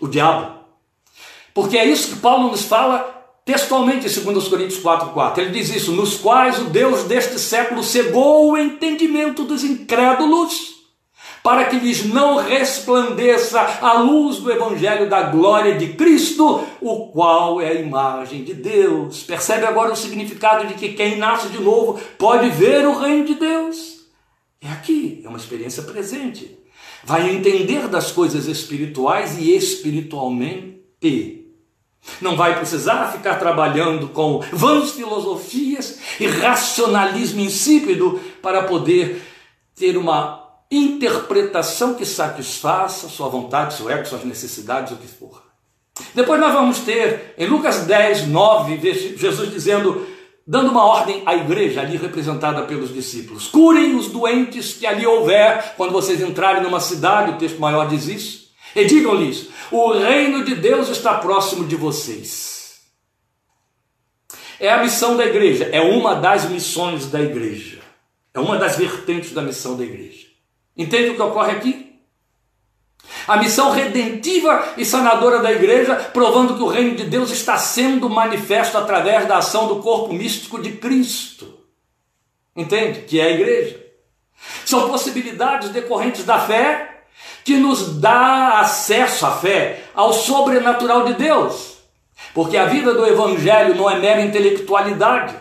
o 0.00 0.06
diabo. 0.06 0.60
Porque 1.52 1.78
é 1.78 1.84
isso 1.84 2.08
que 2.14 2.20
Paulo 2.20 2.50
nos 2.50 2.64
fala 2.64 3.13
textualmente 3.44 4.06
em 4.06 4.22
2 4.22 4.48
Coríntios 4.48 4.82
4,4. 4.82 5.38
Ele 5.38 5.50
diz 5.50 5.74
isso: 5.74 5.92
nos 5.92 6.16
quais 6.16 6.58
o 6.60 6.64
Deus 6.64 7.04
deste 7.04 7.38
século 7.38 7.82
cegou 7.82 8.52
o 8.52 8.56
entendimento 8.56 9.44
dos 9.44 9.62
incrédulos, 9.62 10.74
para 11.42 11.66
que 11.66 11.76
lhes 11.76 12.04
não 12.06 12.36
resplandeça 12.36 13.60
a 13.82 13.94
luz 13.94 14.38
do 14.38 14.50
Evangelho 14.50 15.10
da 15.10 15.24
glória 15.24 15.76
de 15.76 15.92
Cristo, 15.92 16.64
o 16.80 17.08
qual 17.08 17.60
é 17.60 17.68
a 17.68 17.74
imagem 17.74 18.42
de 18.44 18.54
Deus. 18.54 19.22
Percebe 19.22 19.66
agora 19.66 19.92
o 19.92 19.96
significado 19.96 20.66
de 20.66 20.74
que 20.74 20.94
quem 20.94 21.18
nasce 21.18 21.48
de 21.48 21.60
novo 21.60 22.00
pode 22.18 22.48
ver 22.48 22.86
o 22.86 22.98
reino 22.98 23.26
de 23.26 23.34
Deus? 23.34 24.04
É 24.62 24.68
aqui, 24.68 25.20
é 25.22 25.28
uma 25.28 25.36
experiência 25.36 25.82
presente. 25.82 26.58
Vai 27.04 27.30
entender 27.30 27.86
das 27.88 28.10
coisas 28.10 28.46
espirituais 28.46 29.36
e 29.38 29.54
espiritualmente 29.54 31.43
não 32.20 32.36
vai 32.36 32.56
precisar 32.56 33.12
ficar 33.12 33.36
trabalhando 33.36 34.08
com 34.08 34.42
vãs 34.52 34.92
filosofias 34.92 35.98
e 36.20 36.26
racionalismo 36.26 37.40
insípido 37.40 38.20
para 38.42 38.62
poder 38.62 39.22
ter 39.74 39.96
uma 39.96 40.44
interpretação 40.70 41.94
que 41.94 42.04
satisfaça 42.04 43.08
sua 43.08 43.28
vontade, 43.28 43.74
seu 43.74 43.90
ego, 43.90 44.06
suas 44.06 44.24
necessidades, 44.24 44.92
o 44.92 44.96
que 44.96 45.06
for. 45.06 45.42
Depois 46.14 46.40
nós 46.40 46.52
vamos 46.52 46.80
ter 46.80 47.34
em 47.38 47.46
Lucas 47.46 47.80
10, 47.86 48.26
9, 48.26 49.16
Jesus 49.16 49.50
dizendo, 49.52 50.06
dando 50.46 50.70
uma 50.70 50.84
ordem 50.84 51.22
à 51.24 51.34
igreja 51.36 51.80
ali 51.80 51.96
representada 51.96 52.62
pelos 52.62 52.92
discípulos: 52.92 53.46
curem 53.46 53.94
os 53.94 54.08
doentes 54.08 54.74
que 54.74 54.86
ali 54.86 55.06
houver, 55.06 55.74
quando 55.76 55.92
vocês 55.92 56.20
entrarem 56.20 56.62
numa 56.62 56.80
cidade, 56.80 57.32
o 57.32 57.38
texto 57.38 57.60
maior 57.60 57.86
diz 57.88 58.08
isso, 58.08 58.43
e 58.74 58.84
digam-lhes: 58.84 59.48
o 59.70 59.92
reino 59.92 60.44
de 60.44 60.54
Deus 60.54 60.88
está 60.88 61.14
próximo 61.14 61.66
de 61.66 61.76
vocês. 61.76 62.82
É 64.58 64.70
a 64.70 64.82
missão 64.82 65.16
da 65.16 65.26
igreja, 65.26 65.68
é 65.72 65.80
uma 65.80 66.14
das 66.14 66.48
missões 66.48 67.06
da 67.06 67.20
igreja, 67.20 67.80
é 68.32 68.38
uma 68.38 68.56
das 68.56 68.76
vertentes 68.76 69.32
da 69.32 69.42
missão 69.42 69.76
da 69.76 69.84
igreja. 69.84 70.26
Entende 70.76 71.10
o 71.10 71.14
que 71.16 71.22
ocorre 71.22 71.52
aqui? 71.52 71.84
A 73.26 73.36
missão 73.36 73.70
redentiva 73.70 74.74
e 74.76 74.84
sanadora 74.84 75.40
da 75.40 75.52
igreja, 75.52 75.94
provando 75.96 76.56
que 76.56 76.62
o 76.62 76.68
reino 76.68 76.94
de 76.94 77.04
Deus 77.04 77.30
está 77.30 77.56
sendo 77.58 78.08
manifesto 78.08 78.78
através 78.78 79.26
da 79.26 79.38
ação 79.38 79.66
do 79.66 79.82
corpo 79.82 80.12
místico 80.12 80.60
de 80.60 80.72
Cristo. 80.72 81.60
Entende? 82.56 83.02
Que 83.02 83.20
é 83.20 83.24
a 83.24 83.30
igreja. 83.30 83.84
São 84.64 84.88
possibilidades 84.88 85.70
decorrentes 85.70 86.24
da 86.24 86.38
fé 86.38 86.93
que 87.44 87.56
nos 87.56 88.00
dá 88.00 88.60
acesso 88.60 89.26
à 89.26 89.32
fé, 89.32 89.84
ao 89.94 90.12
sobrenatural 90.12 91.04
de 91.04 91.14
Deus. 91.14 91.74
Porque 92.32 92.56
a 92.56 92.64
vida 92.64 92.94
do 92.94 93.06
evangelho 93.06 93.74
não 93.74 93.88
é 93.88 93.98
mera 93.98 94.22
intelectualidade, 94.22 95.34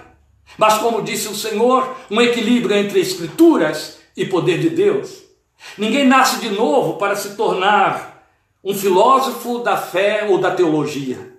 mas 0.58 0.78
como 0.80 1.02
disse 1.02 1.30
o 1.30 1.36
Senhor, 1.36 1.96
um 2.12 2.22
equilíbrio 2.22 2.76
entre 2.76 3.00
escrituras 3.00 4.00
e 4.16 4.26
poder 4.26 4.60
de 4.60 4.70
Deus. 4.70 5.24
Ninguém 5.78 6.06
nasce 6.06 6.40
de 6.42 6.50
novo 6.50 6.98
para 6.98 7.16
se 7.16 7.36
tornar 7.36 8.28
um 8.64 8.74
filósofo 8.74 9.60
da 9.60 9.78
fé 9.78 10.28
ou 10.30 10.38
da 10.38 10.52
teologia. 10.52 11.34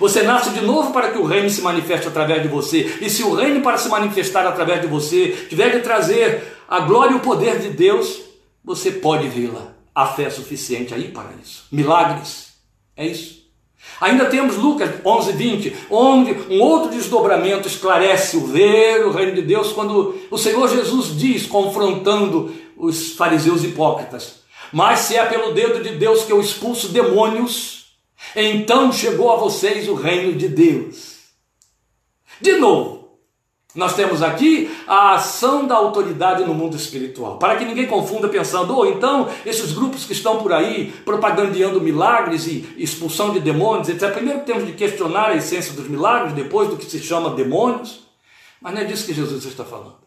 Você 0.00 0.22
nasce 0.22 0.50
de 0.50 0.62
novo 0.62 0.92
para 0.92 1.10
que 1.10 1.18
o 1.18 1.24
reino 1.24 1.48
se 1.48 1.62
manifeste 1.62 2.08
através 2.08 2.42
de 2.42 2.48
você. 2.48 2.98
E 3.00 3.08
se 3.08 3.22
o 3.22 3.34
reino 3.34 3.62
para 3.62 3.78
se 3.78 3.88
manifestar 3.88 4.46
através 4.46 4.80
de 4.80 4.86
você 4.86 5.46
tiver 5.48 5.70
de 5.70 5.80
trazer 5.80 6.56
a 6.68 6.80
glória 6.80 7.12
e 7.12 7.16
o 7.16 7.20
poder 7.20 7.60
de 7.60 7.68
Deus, 7.68 8.20
você 8.66 8.90
pode 8.90 9.28
vê-la. 9.28 9.74
A 9.94 10.06
fé 10.06 10.24
é 10.24 10.30
suficiente 10.30 10.92
aí 10.92 11.08
para 11.12 11.30
isso. 11.40 11.66
Milagres. 11.70 12.54
É 12.96 13.06
isso. 13.06 13.46
Ainda 14.00 14.26
temos 14.26 14.56
Lucas 14.56 14.90
11, 15.04 15.32
20, 15.32 15.76
onde 15.88 16.32
um 16.50 16.60
outro 16.60 16.90
desdobramento 16.90 17.68
esclarece 17.68 18.36
o 18.36 18.46
ver 18.46 19.06
o 19.06 19.12
reino 19.12 19.34
de 19.36 19.42
Deus, 19.42 19.72
quando 19.72 20.20
o 20.28 20.36
Senhor 20.36 20.68
Jesus 20.68 21.16
diz, 21.16 21.46
confrontando 21.46 22.52
os 22.76 23.12
fariseus 23.12 23.62
hipócritas: 23.62 24.40
Mas 24.72 25.00
se 25.00 25.16
é 25.16 25.24
pelo 25.24 25.54
dedo 25.54 25.82
de 25.82 25.94
Deus 25.96 26.24
que 26.24 26.32
eu 26.32 26.40
expulso 26.40 26.88
demônios, 26.88 27.96
então 28.34 28.92
chegou 28.92 29.32
a 29.32 29.36
vocês 29.36 29.88
o 29.88 29.94
reino 29.94 30.32
de 30.36 30.48
Deus. 30.48 31.16
De 32.40 32.56
novo, 32.56 33.05
nós 33.76 33.94
temos 33.94 34.22
aqui 34.22 34.74
a 34.86 35.14
ação 35.14 35.66
da 35.66 35.76
autoridade 35.76 36.44
no 36.44 36.54
mundo 36.54 36.74
espiritual. 36.74 37.38
Para 37.38 37.56
que 37.56 37.64
ninguém 37.64 37.86
confunda 37.86 38.26
pensando, 38.26 38.74
ou 38.74 38.80
oh, 38.80 38.86
então 38.86 39.28
esses 39.44 39.72
grupos 39.72 40.04
que 40.04 40.12
estão 40.12 40.38
por 40.38 40.52
aí 40.52 40.92
propagandeando 41.04 41.80
milagres 41.80 42.46
e 42.46 42.66
expulsão 42.78 43.32
de 43.32 43.40
demônios, 43.40 43.90
etc. 43.90 44.12
Primeiro 44.12 44.40
temos 44.40 44.66
de 44.66 44.72
questionar 44.72 45.28
a 45.28 45.36
essência 45.36 45.74
dos 45.74 45.88
milagres, 45.88 46.32
depois 46.32 46.70
do 46.70 46.76
que 46.76 46.86
se 46.86 46.98
chama 47.00 47.30
demônios. 47.30 48.06
Mas 48.60 48.74
não 48.74 48.80
é 48.80 48.84
disso 48.84 49.04
que 49.04 49.12
Jesus 49.12 49.44
está 49.44 49.64
falando. 49.64 50.06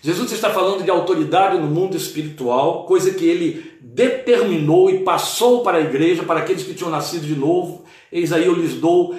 Jesus 0.00 0.32
está 0.32 0.50
falando 0.50 0.82
de 0.82 0.90
autoridade 0.90 1.58
no 1.58 1.66
mundo 1.66 1.96
espiritual, 1.96 2.86
coisa 2.86 3.12
que 3.12 3.24
ele 3.24 3.72
determinou 3.80 4.90
e 4.90 5.00
passou 5.00 5.62
para 5.62 5.78
a 5.78 5.80
igreja, 5.80 6.22
para 6.22 6.40
aqueles 6.40 6.62
que 6.62 6.74
tinham 6.74 6.90
nascido 6.90 7.26
de 7.26 7.36
novo. 7.36 7.84
Eis 8.10 8.32
aí 8.32 8.46
eu 8.46 8.54
lhes 8.54 8.74
dou 8.74 9.14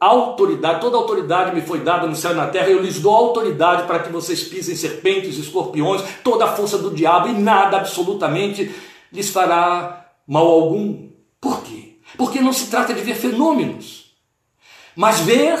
autoridade, 0.00 0.80
toda 0.80 0.96
autoridade 0.96 1.54
me 1.54 1.60
foi 1.60 1.80
dada 1.80 2.06
no 2.06 2.14
céu 2.14 2.32
e 2.32 2.34
na 2.34 2.46
terra, 2.46 2.68
eu 2.68 2.80
lhes 2.80 3.00
dou 3.00 3.14
autoridade 3.14 3.86
para 3.86 3.98
que 4.00 4.12
vocês 4.12 4.44
pisem 4.44 4.76
serpentes, 4.76 5.38
escorpiões, 5.38 6.02
toda 6.22 6.44
a 6.44 6.52
força 6.56 6.78
do 6.78 6.90
diabo 6.90 7.28
e 7.28 7.32
nada 7.32 7.78
absolutamente 7.78 8.74
lhes 9.12 9.30
fará 9.30 10.12
mal 10.26 10.46
algum. 10.46 11.08
Por 11.40 11.62
quê? 11.62 11.98
Porque 12.16 12.40
não 12.40 12.52
se 12.52 12.68
trata 12.68 12.94
de 12.94 13.00
ver 13.02 13.14
fenômenos, 13.14 14.14
mas 14.94 15.20
ver 15.20 15.58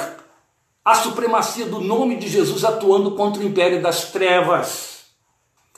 a 0.84 0.94
supremacia 0.94 1.66
do 1.66 1.80
nome 1.80 2.16
de 2.16 2.28
Jesus 2.28 2.64
atuando 2.64 3.10
contra 3.12 3.42
o 3.42 3.46
império 3.46 3.82
das 3.82 4.10
trevas. 4.10 5.04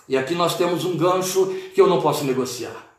E 0.08 0.16
aqui 0.16 0.34
nós 0.34 0.56
temos 0.56 0.84
um 0.84 0.96
gancho 0.96 1.46
que 1.74 1.80
eu 1.80 1.86
não 1.86 2.00
posso 2.00 2.24
negociar. 2.24 2.90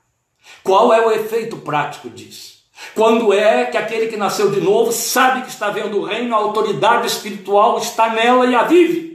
Qual 0.64 0.94
é 0.94 1.06
o 1.06 1.12
efeito 1.12 1.58
prático 1.58 2.10
disso? 2.10 2.51
Quando 2.94 3.32
é 3.34 3.66
que 3.66 3.78
aquele 3.78 4.08
que 4.08 4.18
nasceu 4.18 4.52
de 4.52 4.60
novo 4.60 4.92
sabe 4.92 5.44
que 5.44 5.50
está 5.50 5.70
vendo 5.70 6.00
o 6.00 6.04
reino, 6.04 6.36
a 6.36 6.40
autoridade 6.40 7.08
espiritual 7.08 7.78
está 7.78 8.10
nela 8.10 8.46
e 8.46 8.56
a 8.56 8.64
vive? 8.64 9.12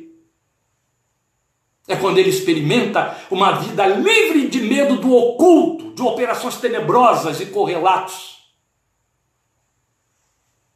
É 1.89 1.95
quando 1.95 2.19
ele 2.19 2.31
experimenta 2.31 3.17
uma 3.31 3.53
vida 3.53 3.87
livre 3.87 4.49
de 4.49 4.61
medo 4.61 4.97
do 4.97 5.15
oculto, 5.15 5.95
de 5.95 6.03
operações 6.03 6.57
tenebrosas 6.57 7.41
e 7.41 7.47
correlatos. 7.47 8.37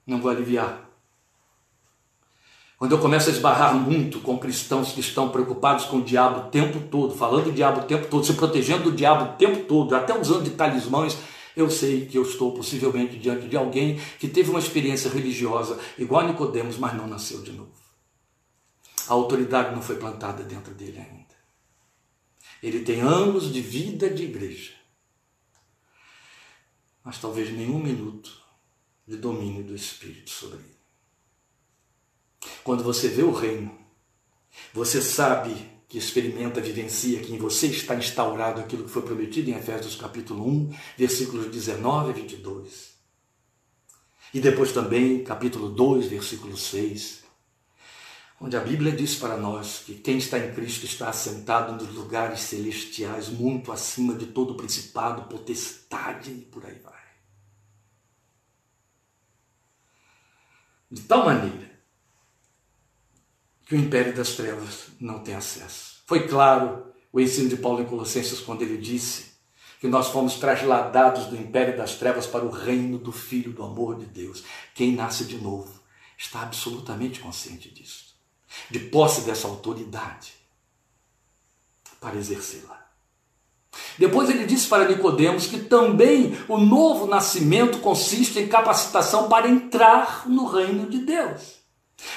Não 0.07 0.21
vou 0.21 0.31
aliviar. 0.31 0.89
Quando 2.81 2.93
eu 2.93 2.99
começo 2.99 3.29
a 3.29 3.33
esbarrar 3.33 3.75
muito 3.75 4.21
com 4.21 4.39
cristãos 4.39 4.93
que 4.93 5.01
estão 5.01 5.29
preocupados 5.29 5.85
com 5.85 5.99
o 5.99 6.03
diabo 6.03 6.41
o 6.41 6.51
tempo 6.51 6.81
todo, 6.81 7.15
falando 7.15 7.45
do 7.45 7.53
diabo 7.53 7.81
o 7.81 7.85
tempo 7.85 8.07
todo, 8.07 8.25
se 8.25 8.33
protegendo 8.33 8.85
do 8.85 8.93
diabo 8.93 9.25
o 9.25 9.37
tempo 9.37 9.65
todo, 9.65 9.95
até 9.95 10.19
usando 10.19 10.45
de 10.45 10.51
talismãs, 10.51 11.19
eu 11.57 11.71
sei 11.71 12.07
que 12.07 12.17
eu 12.17 12.23
estou 12.23 12.55
possivelmente 12.55 13.19
diante 13.19 13.49
de 13.49 13.57
alguém 13.57 13.99
que 14.19 14.29
teve 14.29 14.51
uma 14.51 14.59
experiência 14.59 15.11
religiosa 15.11 15.79
igual 15.99 16.23
a 16.23 16.29
Nicodemos, 16.29 16.79
mas 16.79 16.95
não 16.95 17.07
nasceu 17.07 17.43
de 17.43 17.53
novo. 17.53 17.73
A 19.09 19.13
autoridade 19.13 19.75
não 19.75 19.83
foi 19.83 19.97
plantada 19.97 20.45
dentro 20.45 20.75
dele 20.75 20.99
ainda. 20.99 21.35
Ele 22.63 22.81
tem 22.81 23.01
anos 23.01 23.53
de 23.53 23.61
vida 23.61 24.09
de 24.11 24.25
igreja, 24.25 24.75
mas 27.03 27.19
talvez 27.19 27.51
nenhum 27.51 27.79
minuto 27.79 28.41
de 29.07 29.17
domínio 29.17 29.65
do 29.65 29.75
Espírito 29.75 30.31
sobre 30.31 30.59
ele. 30.59 30.81
Quando 32.63 32.85
você 32.85 33.09
vê 33.09 33.23
o 33.23 33.33
reino, 33.33 33.77
você 34.73 35.01
sabe 35.01 35.80
que 35.91 35.99
experimenta, 35.99 36.61
vivencia 36.61 37.19
que 37.19 37.33
em 37.35 37.37
você 37.37 37.67
está 37.67 37.97
instaurado 37.97 38.61
aquilo 38.61 38.85
que 38.85 38.91
foi 38.91 39.03
prometido 39.03 39.51
em 39.51 39.55
Efésios 39.55 39.97
capítulo 39.97 40.49
1, 40.49 40.77
versículos 40.97 41.51
19 41.51 42.11
a 42.11 42.13
22. 42.13 42.95
E 44.33 44.41
depois 44.41 44.71
também 44.71 45.25
capítulo 45.25 45.69
2, 45.69 46.07
versículo 46.07 46.57
6, 46.57 47.25
onde 48.41 48.57
a 48.57 48.61
Bíblia 48.61 48.93
diz 48.93 49.17
para 49.17 49.37
nós 49.37 49.83
que 49.85 49.95
quem 49.95 50.19
está 50.19 50.39
em 50.39 50.55
Cristo 50.55 50.87
está 50.87 51.09
assentado 51.09 51.73
nos 51.85 51.93
lugares 51.93 52.39
celestiais, 52.39 53.29
muito 53.29 53.73
acima 53.73 54.15
de 54.15 54.27
todo 54.27 54.55
principado, 54.55 55.29
potestade 55.29 56.31
e 56.31 56.43
por 56.43 56.65
aí 56.65 56.79
vai. 56.79 56.95
De 60.89 61.03
tal 61.03 61.25
maneira 61.25 61.70
que 63.71 63.77
o 63.77 63.79
império 63.79 64.13
das 64.13 64.31
trevas 64.31 64.89
não 64.99 65.21
tem 65.21 65.33
acesso. 65.33 66.03
Foi 66.05 66.27
claro 66.27 66.87
o 67.13 67.21
ensino 67.21 67.49
de 67.49 67.55
Paulo 67.55 67.81
em 67.81 67.87
Colossenses 67.87 68.41
quando 68.41 68.63
ele 68.63 68.77
disse 68.77 69.27
que 69.81 69.87
nós 69.87 70.09
fomos 70.09 70.35
trasladados 70.35 71.27
do 71.27 71.37
império 71.37 71.77
das 71.77 71.95
trevas 71.95 72.27
para 72.27 72.45
o 72.45 72.51
reino 72.51 72.99
do 72.99 73.13
Filho 73.13 73.53
do 73.53 73.63
amor 73.63 73.97
de 73.97 74.07
Deus. 74.07 74.43
Quem 74.75 74.97
nasce 74.97 75.25
de 75.25 75.39
novo 75.39 75.73
está 76.19 76.43
absolutamente 76.43 77.21
consciente 77.21 77.71
disso, 77.71 78.17
de 78.69 78.81
posse 78.81 79.21
dessa 79.21 79.47
autoridade 79.47 80.33
para 82.01 82.17
exercê-la. 82.17 82.91
Depois 83.97 84.29
ele 84.29 84.47
disse 84.47 84.67
para 84.67 84.89
Nicodemos 84.89 85.47
que 85.47 85.61
também 85.61 86.37
o 86.49 86.59
novo 86.59 87.07
nascimento 87.07 87.79
consiste 87.79 88.41
em 88.41 88.49
capacitação 88.49 89.29
para 89.29 89.49
entrar 89.49 90.29
no 90.29 90.47
reino 90.47 90.91
de 90.91 90.99
Deus. 90.99 91.60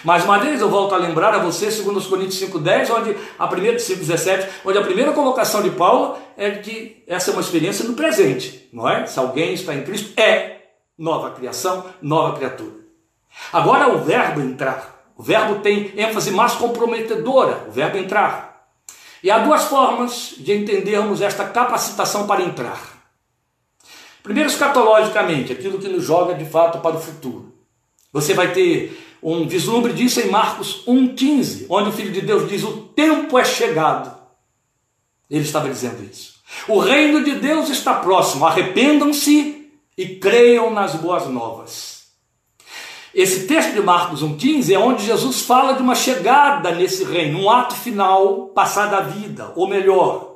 Mais 0.04 0.24
uma 0.24 0.38
vez 0.40 0.60
eu 0.60 0.70
volto 0.70 0.94
a 0.96 0.98
lembrar 0.98 1.34
a 1.34 1.40
você, 1.40 1.72
segundo 1.72 1.98
os 1.98 2.08
Coríntios 2.08 2.42
5,10, 2.42 2.90
onde 2.92 3.18
a 3.38 3.48
primeira, 3.48 3.78
5,17, 3.78 4.48
onde 4.66 4.78
a 4.78 4.84
primeira 4.84 5.12
colocação 5.14 5.62
de 5.62 5.72
Paulo 5.72 6.18
é 6.38 6.52
que 6.52 7.04
essa 7.08 7.32
é 7.32 7.34
uma 7.34 7.42
experiência 7.42 7.86
no 7.86 7.94
presente, 7.94 8.70
não 8.72 8.90
é? 8.90 9.06
Se 9.06 9.20
alguém 9.20 9.54
está 9.54 9.74
em 9.74 9.84
Cristo, 9.84 10.20
é 10.20 10.58
nova 10.98 11.32
criação, 11.32 11.86
nova 12.02 12.36
criatura. 12.38 12.84
Agora 13.52 13.90
o 13.90 14.00
verbo 14.00 14.42
entrar. 14.42 14.94
O 15.18 15.24
verbo 15.24 15.60
tem 15.60 15.94
ênfase 15.96 16.32
mais 16.32 16.54
comprometedora, 16.54 17.66
o 17.68 17.72
verbo 17.72 17.98
entrar. 17.98 18.68
E 19.24 19.32
há 19.32 19.40
duas 19.40 19.64
formas 19.66 20.36
de 20.38 20.54
entendermos 20.54 21.22
esta 21.22 21.46
capacitação 21.46 22.28
para 22.28 22.42
entrar. 22.42 22.94
Primeiro, 24.22 24.50
escatologicamente, 24.50 25.52
aquilo 25.52 25.80
que 25.80 25.88
nos 25.88 26.04
joga 26.04 26.34
de 26.34 26.46
fato 26.46 26.80
para 26.80 26.96
o 26.96 27.00
futuro. 27.00 27.54
Você 28.12 28.34
vai 28.34 28.52
ter 28.52 29.12
um 29.24 29.47
vislumbre 29.47 29.93
disso 29.93 30.19
em 30.19 30.30
Marcos 30.30 30.84
1,15, 30.86 31.67
onde 31.69 31.89
o 31.89 31.93
Filho 31.93 32.11
de 32.11 32.21
Deus 32.21 32.49
diz: 32.49 32.63
O 32.63 32.71
tempo 32.71 33.38
é 33.38 33.45
chegado. 33.45 34.13
Ele 35.30 35.43
estava 35.43 35.69
dizendo 35.69 36.03
isso. 36.03 36.34
O 36.67 36.80
reino 36.80 37.24
de 37.24 37.36
Deus 37.36 37.69
está 37.69 37.95
próximo, 37.95 38.45
arrependam-se 38.45 39.71
e 39.97 40.07
creiam 40.17 40.71
nas 40.71 40.95
boas 40.95 41.28
novas. 41.28 42.03
Esse 43.13 43.45
texto 43.45 43.74
de 43.74 43.82
Marcos 43.82 44.24
1,15 44.24 44.74
é 44.74 44.78
onde 44.78 45.05
Jesus 45.05 45.41
fala 45.41 45.74
de 45.74 45.84
uma 45.84 45.93
chegada 45.93 46.71
nesse 46.71 47.03
reino, 47.03 47.41
um 47.41 47.49
ato 47.49 47.76
final, 47.76 48.47
passar 48.47 48.88
da 48.88 49.01
vida, 49.01 49.53
ou 49.55 49.67
melhor, 49.67 50.33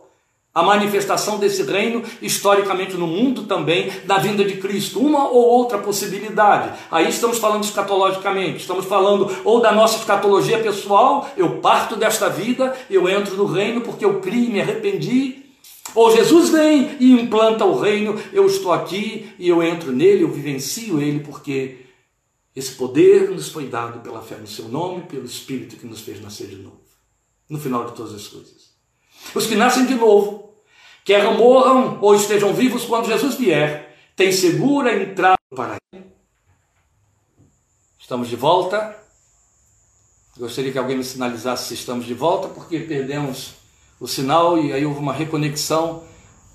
a 0.58 0.64
manifestação 0.64 1.38
desse 1.38 1.62
reino 1.62 2.01
historicamente 2.20 2.97
no 2.97 3.05
mundo 3.05 3.43
também, 3.43 3.91
da 4.05 4.18
vinda 4.18 4.43
de 4.43 4.58
Cristo, 4.58 4.99
uma 4.99 5.30
ou 5.30 5.45
outra 5.45 5.78
possibilidade. 5.78 6.76
Aí 6.89 7.08
estamos 7.08 7.38
falando 7.38 7.64
escatologicamente, 7.64 8.62
estamos 8.62 8.86
falando 8.86 9.30
ou 9.45 9.62
da 9.62 9.72
nossa 9.72 9.99
escatologia 9.99 10.58
pessoal, 10.58 11.30
eu 11.38 11.60
parto 11.60 11.95
desta 11.95 12.28
vida, 12.28 12.76
eu 12.89 13.08
entro 13.08 13.38
no 13.38 13.45
reino 13.45 13.82
porque 13.82 14.03
eu 14.03 14.20
criei, 14.20 14.49
me 14.49 14.60
arrependi, 14.60 15.45
ou 15.93 16.12
Jesus 16.12 16.49
vem 16.49 16.97
e 16.99 17.12
implanta 17.12 17.64
o 17.64 17.80
reino, 17.80 18.20
eu 18.34 18.47
estou 18.47 18.74
aqui 18.74 19.32
e 19.38 19.47
eu 19.47 19.62
entro 19.62 19.91
nele, 19.91 20.24
eu 20.24 20.32
vivencio 20.32 20.99
ele 20.99 21.20
porque 21.20 21.86
esse 22.55 22.72
poder 22.72 23.30
nos 23.30 23.49
foi 23.49 23.68
dado 23.68 23.99
pela 23.99 24.24
fé 24.24 24.38
no 24.38 24.47
seu 24.47 24.68
nome, 24.70 25.03
pelo 25.03 25.26
Espírito 25.26 25.76
que 25.76 25.86
nos 25.86 26.01
fez 26.01 26.20
nascer 26.20 26.47
de 26.47 26.55
novo. 26.55 26.82
No 27.47 27.60
final 27.60 27.86
de 27.86 27.95
todas 27.95 28.16
as 28.16 28.28
coisas. 28.28 28.76
Os 29.36 29.45
que 29.45 29.55
nascem 29.55 29.86
de 29.86 29.95
novo, 29.95 30.47
quer 31.08 31.24
morram 31.34 31.99
ou 32.01 32.14
estejam 32.14 32.53
vivos 32.53 32.84
quando 32.84 33.08
Jesus 33.08 33.36
vier, 33.36 33.95
têm 34.14 34.30
segura 34.30 34.93
entrada 34.93 35.38
para 35.55 35.78
ele. 35.93 36.03
Estamos 37.97 38.28
de 38.28 38.36
volta. 38.36 38.93
Gostaria 40.38 40.70
que 40.70 40.78
alguém 40.78 40.97
me 40.97 41.05
sinalizasse 41.05 41.70
se 41.70 41.76
estamos 41.76 42.05
de 42.05 42.14
volta, 42.14 42.49
porque 42.49 42.82
perdemos 42.82 43.53
o 44.01 44.08
sinal 44.08 44.58
e 44.58 44.74
aí 44.74 44.86
houve 44.86 44.99
uma 44.99 45.14
reconexão. 45.14 46.03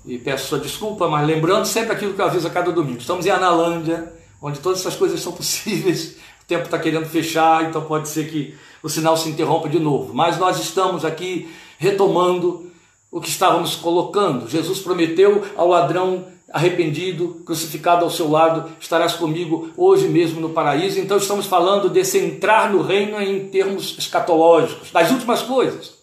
E 0.05 0.19
peço 0.19 0.49
sua 0.49 0.59
desculpa, 0.59 1.07
mas 1.09 1.25
lembrando 1.25 1.65
sempre 1.65 1.93
aquilo 1.93 2.13
que 2.13 2.21
eu 2.21 2.25
aviso 2.25 2.47
a 2.47 2.51
cada 2.51 2.71
domingo. 2.71 2.99
Estamos 2.99 3.25
em 3.25 3.31
Analândia 3.31 4.13
onde 4.39 4.59
todas 4.59 4.81
essas 4.81 4.95
coisas 4.95 5.19
são 5.19 5.33
possíveis. 5.33 6.17
O 6.43 6.45
tempo 6.45 6.65
está 6.65 6.77
querendo 6.77 7.05
fechar, 7.05 7.63
então 7.63 7.85
pode 7.85 8.09
ser 8.09 8.29
que 8.29 8.53
o 8.83 8.89
sinal 8.89 9.15
se 9.15 9.29
interrompa 9.29 9.69
de 9.69 9.79
novo. 9.79 10.13
Mas 10.13 10.37
nós 10.37 10.59
estamos 10.59 11.05
aqui 11.05 11.49
retomando 11.77 12.69
o 13.13 13.21
que 13.21 13.29
estávamos 13.29 13.75
colocando. 13.75 14.49
Jesus 14.49 14.79
prometeu 14.79 15.43
ao 15.55 15.67
ladrão 15.67 16.25
arrependido, 16.51 17.41
crucificado 17.45 18.03
ao 18.03 18.11
seu 18.11 18.29
lado, 18.29 18.71
estarás 18.79 19.13
comigo 19.13 19.69
hoje 19.77 20.07
mesmo 20.07 20.41
no 20.41 20.49
paraíso. 20.49 20.99
Então 20.99 21.17
estamos 21.17 21.45
falando 21.45 21.89
desse 21.89 22.17
entrar 22.17 22.71
no 22.71 22.81
reino 22.81 23.21
em 23.21 23.47
termos 23.47 23.95
escatológicos, 23.97 24.91
das 24.91 25.11
últimas 25.11 25.43
coisas. 25.43 25.93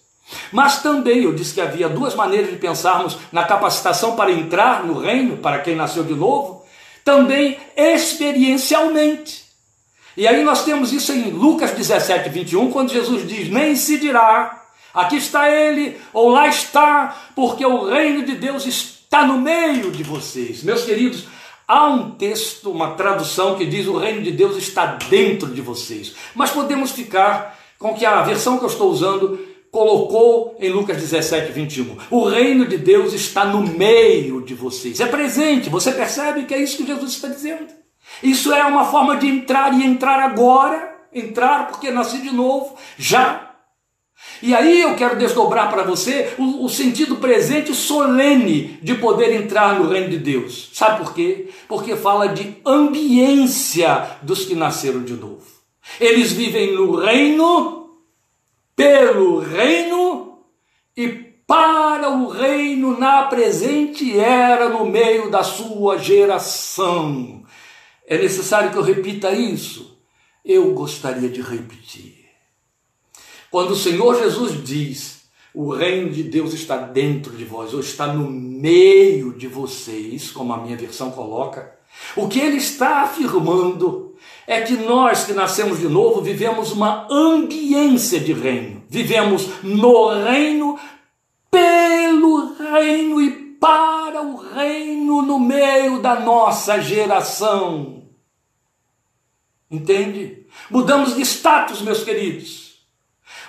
Mas 0.52 0.80
também 0.82 1.24
eu 1.24 1.34
disse 1.34 1.52
que 1.54 1.60
havia 1.60 1.88
duas 1.88 2.14
maneiras 2.14 2.50
de 2.50 2.56
pensarmos 2.56 3.18
na 3.32 3.42
capacitação 3.42 4.14
para 4.14 4.30
entrar 4.30 4.86
no 4.86 4.98
reino, 4.98 5.36
para 5.36 5.58
quem 5.58 5.74
nasceu 5.74 6.04
de 6.04 6.14
novo, 6.14 6.64
também 7.04 7.58
experiencialmente. 7.76 9.44
E 10.16 10.28
aí 10.28 10.44
nós 10.44 10.64
temos 10.64 10.92
isso 10.92 11.12
em 11.12 11.30
Lucas 11.30 11.72
17, 11.72 12.28
21, 12.28 12.70
quando 12.70 12.92
Jesus 12.92 13.26
diz: 13.26 13.48
Nem 13.48 13.74
se 13.74 13.98
dirá, 13.98 14.59
aqui 14.94 15.16
está 15.16 15.50
ele, 15.50 15.98
ou 16.12 16.28
lá 16.28 16.48
está, 16.48 17.16
porque 17.34 17.64
o 17.64 17.88
reino 17.88 18.24
de 18.24 18.36
Deus 18.36 18.66
está 18.66 19.26
no 19.26 19.38
meio 19.38 19.90
de 19.90 20.02
vocês. 20.02 20.62
Meus 20.62 20.84
queridos, 20.84 21.24
há 21.66 21.86
um 21.86 22.10
texto, 22.12 22.70
uma 22.70 22.92
tradução 22.92 23.56
que 23.56 23.66
diz: 23.66 23.86
O 23.86 23.96
reino 23.96 24.22
de 24.22 24.32
Deus 24.32 24.56
está 24.56 24.86
dentro 25.08 25.48
de 25.48 25.60
vocês. 25.60 26.14
Mas 26.34 26.50
podemos 26.50 26.90
ficar 26.90 27.58
com 27.78 27.94
que 27.94 28.04
a 28.04 28.22
versão 28.22 28.58
que 28.58 28.64
eu 28.64 28.68
estou 28.68 28.90
usando 28.90 29.38
colocou 29.70 30.56
em 30.58 30.68
Lucas 30.68 30.96
17, 30.96 31.52
21. 31.52 31.96
O 32.10 32.24
reino 32.24 32.66
de 32.66 32.76
Deus 32.76 33.12
está 33.12 33.44
no 33.44 33.62
meio 33.62 34.42
de 34.42 34.54
vocês, 34.54 35.00
é 35.00 35.06
presente. 35.06 35.70
Você 35.70 35.92
percebe 35.92 36.44
que 36.44 36.54
é 36.54 36.60
isso 36.60 36.76
que 36.76 36.86
Jesus 36.86 37.12
está 37.12 37.28
dizendo? 37.28 37.66
Isso 38.22 38.52
é 38.52 38.64
uma 38.64 38.84
forma 38.86 39.16
de 39.16 39.28
entrar 39.28 39.72
e 39.72 39.84
entrar 39.84 40.18
agora, 40.18 40.92
entrar 41.12 41.68
porque 41.68 41.90
nasci 41.90 42.18
de 42.18 42.34
novo, 42.34 42.76
já. 42.98 43.49
E 44.42 44.54
aí 44.54 44.80
eu 44.80 44.96
quero 44.96 45.18
desdobrar 45.18 45.70
para 45.70 45.82
você 45.82 46.34
o, 46.38 46.64
o, 46.64 46.68
sentido 46.68 47.16
presente 47.16 47.74
solene 47.74 48.78
de 48.82 48.94
poder 48.94 49.32
entrar 49.34 49.78
no 49.78 49.88
reino 49.88 50.08
de 50.08 50.18
Deus. 50.18 50.70
Sabe 50.72 51.04
por 51.04 51.14
quê? 51.14 51.50
Porque 51.68 51.94
fala 51.94 52.28
de 52.28 52.56
ambiência 52.64 54.18
dos 54.22 54.44
que 54.44 54.54
nasceram 54.54 55.02
de 55.02 55.12
novo. 55.12 55.44
Eles 56.00 56.32
vivem 56.32 56.74
no 56.74 56.96
reino 56.96 57.90
pelo 58.74 59.40
reino 59.40 60.38
e 60.96 61.08
para 61.46 62.08
o 62.10 62.28
reino 62.28 62.98
na 62.98 63.24
presente 63.24 64.18
era 64.18 64.68
no 64.68 64.86
meio 64.86 65.30
da 65.30 65.42
sua 65.42 65.98
geração. 65.98 67.44
É 68.06 68.16
necessário 68.16 68.70
que 68.70 68.76
eu 68.76 68.82
repita 68.82 69.32
isso? 69.32 69.98
Eu 70.44 70.72
gostaria 70.72 71.28
de 71.28 71.42
repetir. 71.42 72.19
Quando 73.50 73.72
o 73.72 73.76
Senhor 73.76 74.16
Jesus 74.16 74.62
diz: 74.64 75.20
o 75.52 75.70
reino 75.70 76.10
de 76.10 76.22
Deus 76.22 76.54
está 76.54 76.76
dentro 76.76 77.36
de 77.36 77.44
vós, 77.44 77.74
ou 77.74 77.80
está 77.80 78.06
no 78.06 78.30
meio 78.30 79.32
de 79.32 79.48
vocês, 79.48 80.30
como 80.30 80.52
a 80.52 80.58
minha 80.58 80.76
versão 80.76 81.10
coloca, 81.10 81.74
o 82.16 82.28
que 82.28 82.38
ele 82.38 82.56
está 82.56 83.02
afirmando 83.02 84.14
é 84.46 84.60
que 84.60 84.74
nós 84.74 85.24
que 85.24 85.32
nascemos 85.32 85.78
de 85.80 85.88
novo 85.88 86.20
vivemos 86.20 86.72
uma 86.72 87.06
ambiência 87.10 88.20
de 88.20 88.32
reino. 88.32 88.82
Vivemos 88.88 89.48
no 89.62 90.08
reino, 90.08 90.78
pelo 91.50 92.54
reino 92.54 93.20
e 93.20 93.30
para 93.60 94.22
o 94.22 94.36
reino 94.36 95.22
no 95.22 95.38
meio 95.38 96.00
da 96.00 96.18
nossa 96.18 96.80
geração. 96.80 98.04
Entende? 99.70 100.46
Mudamos 100.70 101.14
de 101.14 101.22
status, 101.22 101.82
meus 101.82 102.02
queridos. 102.02 102.69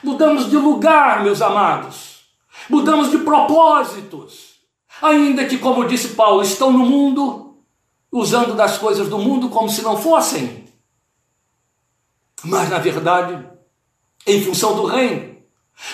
Mudamos 0.03 0.49
de 0.49 0.57
lugar, 0.57 1.23
meus 1.23 1.41
amados. 1.41 2.21
Mudamos 2.69 3.11
de 3.11 3.19
propósitos. 3.19 4.51
Ainda 5.01 5.45
que, 5.45 5.57
como 5.57 5.87
disse 5.87 6.09
Paulo, 6.09 6.41
estão 6.41 6.71
no 6.71 6.79
mundo, 6.79 7.57
usando 8.11 8.55
das 8.55 8.77
coisas 8.77 9.07
do 9.07 9.17
mundo 9.17 9.49
como 9.49 9.69
se 9.69 9.81
não 9.81 9.97
fossem 9.97 10.61
mas 12.43 12.69
na 12.69 12.79
verdade, 12.79 13.45
em 14.25 14.43
função 14.43 14.75
do 14.75 14.85
reino, 14.85 15.37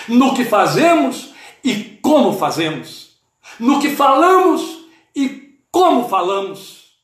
no 0.08 0.34
que 0.34 0.44
fazemos 0.44 1.32
e 1.62 1.98
como 2.02 2.38
fazemos, 2.38 3.18
no 3.58 3.80
que 3.80 3.90
falamos 3.90 4.86
e 5.14 5.58
como 5.70 6.08
falamos. 6.08 6.98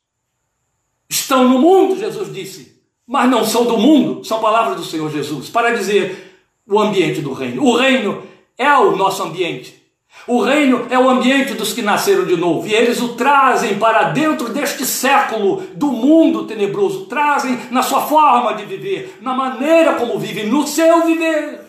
Estão 1.09 1.47
no 1.47 1.59
mundo, 1.59 1.97
Jesus 1.97 2.33
disse, 2.33 2.81
mas 3.05 3.29
não 3.29 3.45
são 3.45 3.65
do 3.65 3.77
mundo, 3.77 4.23
são 4.23 4.39
palavras 4.39 4.77
do 4.77 4.83
Senhor 4.83 5.09
Jesus, 5.11 5.49
para 5.49 5.75
dizer 5.75 6.34
o 6.67 6.79
ambiente 6.79 7.21
do 7.21 7.33
reino. 7.33 7.63
O 7.63 7.75
reino 7.75 8.23
é 8.57 8.73
o 8.77 8.95
nosso 8.95 9.23
ambiente. 9.23 9.83
O 10.27 10.41
reino 10.41 10.87
é 10.89 10.97
o 10.97 11.09
ambiente 11.09 11.53
dos 11.53 11.73
que 11.73 11.81
nasceram 11.81 12.25
de 12.25 12.35
novo, 12.35 12.67
e 12.67 12.73
eles 12.73 13.01
o 13.01 13.15
trazem 13.15 13.77
para 13.77 14.09
dentro 14.09 14.49
deste 14.49 14.85
século 14.85 15.61
do 15.75 15.87
mundo 15.87 16.45
tenebroso, 16.45 17.05
trazem 17.05 17.59
na 17.69 17.83
sua 17.83 18.01
forma 18.01 18.53
de 18.53 18.65
viver, 18.65 19.19
na 19.21 19.35
maneira 19.35 19.95
como 19.95 20.17
vivem, 20.17 20.47
no 20.47 20.65
seu 20.65 21.05
viver. 21.05 21.61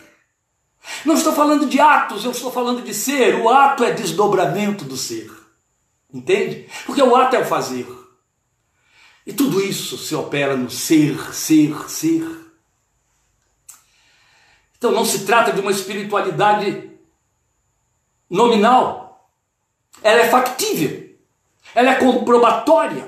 Não 1.05 1.15
estou 1.15 1.33
falando 1.33 1.67
de 1.67 1.79
atos, 1.79 2.25
eu 2.25 2.31
estou 2.31 2.51
falando 2.51 2.81
de 2.81 2.93
ser. 2.93 3.35
O 3.35 3.49
ato 3.49 3.83
é 3.83 3.91
desdobramento 3.91 4.85
do 4.85 4.95
ser. 4.95 5.29
Entende? 6.11 6.67
Porque 6.85 7.01
o 7.01 7.15
ato 7.15 7.35
é 7.35 7.39
o 7.39 7.45
fazer. 7.45 7.85
E 9.25 9.33
tudo 9.33 9.61
isso 9.61 9.97
se 9.97 10.15
opera 10.15 10.55
no 10.55 10.69
ser, 10.69 11.33
ser, 11.33 11.75
ser. 11.89 12.25
Então 14.77 14.91
não 14.91 15.05
se 15.05 15.25
trata 15.25 15.51
de 15.51 15.59
uma 15.59 15.71
espiritualidade 15.71 16.91
nominal, 18.29 19.31
ela 20.03 20.21
é 20.21 20.29
factível, 20.29 21.15
ela 21.73 21.91
é 21.91 21.95
comprobatória, 21.95 23.07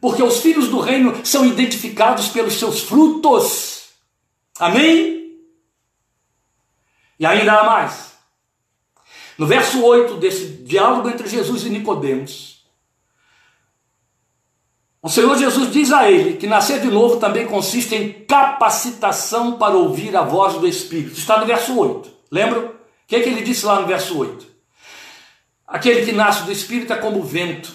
porque 0.00 0.22
os 0.22 0.40
filhos 0.40 0.68
do 0.68 0.80
reino 0.80 1.24
são 1.24 1.44
identificados 1.44 2.28
pelos 2.28 2.54
seus 2.54 2.80
frutos. 2.80 3.90
Amém? 4.58 5.38
E 7.18 7.26
ainda 7.26 7.60
há 7.60 7.64
mais. 7.64 8.12
No 9.38 9.46
verso 9.46 9.84
8 9.84 10.16
desse 10.16 10.46
diálogo 10.46 11.08
entre 11.08 11.28
Jesus 11.28 11.64
e 11.64 11.70
Nicodemos, 11.70 12.51
o 15.02 15.08
Senhor 15.08 15.36
Jesus 15.36 15.72
diz 15.72 15.92
a 15.92 16.08
ele 16.08 16.34
que 16.34 16.46
nascer 16.46 16.80
de 16.80 16.86
novo 16.86 17.16
também 17.16 17.44
consiste 17.44 17.92
em 17.96 18.12
capacitação 18.24 19.58
para 19.58 19.74
ouvir 19.74 20.16
a 20.16 20.22
voz 20.22 20.54
do 20.54 20.68
Espírito. 20.68 21.18
Está 21.18 21.40
no 21.40 21.46
verso 21.46 21.76
8. 21.76 22.08
Lembra? 22.30 22.60
O 22.60 22.72
que, 23.08 23.16
é 23.16 23.20
que 23.20 23.28
ele 23.28 23.42
disse 23.42 23.66
lá 23.66 23.80
no 23.80 23.86
verso 23.88 24.16
8? 24.16 24.46
Aquele 25.66 26.04
que 26.04 26.12
nasce 26.12 26.44
do 26.44 26.52
Espírito 26.52 26.92
é 26.92 26.96
como 26.96 27.18
o 27.18 27.24
vento, 27.24 27.74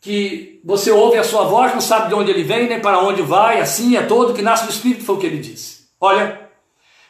que 0.00 0.60
você 0.64 0.90
ouve 0.90 1.18
a 1.18 1.24
sua 1.24 1.44
voz, 1.44 1.74
não 1.74 1.80
sabe 1.80 2.08
de 2.08 2.14
onde 2.14 2.30
ele 2.30 2.44
vem, 2.44 2.66
nem 2.66 2.80
para 2.80 3.00
onde 3.00 3.20
vai, 3.20 3.60
assim 3.60 3.96
é 3.96 4.02
todo 4.02 4.32
que 4.32 4.40
nasce 4.40 4.64
do 4.64 4.70
Espírito, 4.70 5.04
foi 5.04 5.16
o 5.16 5.18
que 5.18 5.26
ele 5.26 5.38
disse. 5.38 5.88
Olha, 6.00 6.48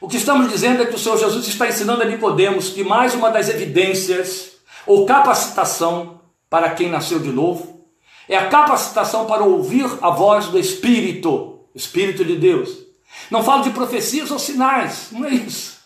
o 0.00 0.08
que 0.08 0.16
estamos 0.16 0.50
dizendo 0.50 0.82
é 0.82 0.86
que 0.86 0.94
o 0.94 0.98
Senhor 0.98 1.16
Jesus 1.16 1.46
está 1.46 1.68
ensinando 1.68 2.02
a 2.02 2.06
Nicodemos 2.06 2.70
que 2.70 2.82
mais 2.82 3.14
uma 3.14 3.30
das 3.30 3.48
evidências 3.48 4.52
ou 4.84 5.06
capacitação 5.06 6.20
para 6.50 6.70
quem 6.70 6.90
nasceu 6.90 7.20
de 7.20 7.30
novo, 7.30 7.77
é 8.28 8.36
a 8.36 8.48
capacitação 8.48 9.26
para 9.26 9.42
ouvir 9.42 9.86
a 10.02 10.10
voz 10.10 10.48
do 10.48 10.58
Espírito, 10.58 11.60
Espírito 11.74 12.24
de 12.24 12.36
Deus. 12.36 12.70
Não 13.30 13.42
falo 13.42 13.62
de 13.62 13.70
profecias 13.70 14.30
ou 14.30 14.38
sinais, 14.38 15.08
não 15.12 15.24
é 15.24 15.30
isso. 15.30 15.78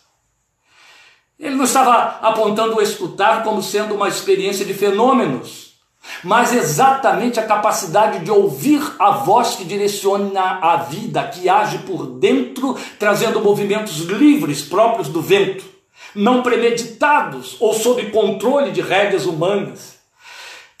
Ele 1.39 1.55
não 1.55 1.65
estava 1.65 2.19
apontando 2.21 2.77
o 2.77 2.81
escutar 2.81 3.43
como 3.43 3.61
sendo 3.61 3.95
uma 3.95 4.07
experiência 4.07 4.65
de 4.65 4.73
fenômenos, 4.73 5.73
mas 6.23 6.53
exatamente 6.53 7.39
a 7.39 7.45
capacidade 7.45 8.19
de 8.19 8.31
ouvir 8.31 8.81
a 8.99 9.11
voz 9.11 9.55
que 9.55 9.63
direciona 9.63 10.59
a 10.61 10.77
vida, 10.77 11.23
que 11.27 11.49
age 11.49 11.79
por 11.79 12.05
dentro, 12.19 12.77
trazendo 12.99 13.41
movimentos 13.41 13.99
livres 13.99 14.61
próprios 14.61 15.07
do 15.07 15.21
vento, 15.21 15.65
não 16.13 16.43
premeditados 16.43 17.57
ou 17.59 17.73
sob 17.73 18.11
controle 18.11 18.71
de 18.71 18.81
rédeas 18.81 19.25
humanas. 19.25 20.02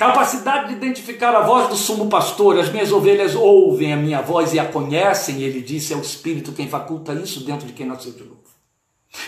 Capacidade 0.03 0.67
de 0.67 0.73
identificar 0.73 1.33
a 1.33 1.39
voz 1.43 1.69
do 1.69 1.77
sumo 1.77 2.09
pastor, 2.09 2.59
as 2.59 2.67
minhas 2.67 2.91
ovelhas 2.91 3.35
ouvem 3.35 3.93
a 3.93 3.95
minha 3.95 4.21
voz 4.21 4.53
e 4.53 4.59
a 4.59 4.65
conhecem, 4.65 5.41
ele 5.41 5.61
disse, 5.61 5.93
é 5.93 5.95
o 5.95 6.01
Espírito 6.01 6.51
quem 6.51 6.67
faculta 6.67 7.13
isso 7.13 7.45
dentro 7.45 7.65
de 7.65 7.71
quem 7.71 7.85
nasceu 7.85 8.11
de 8.11 8.21
novo. 8.25 8.43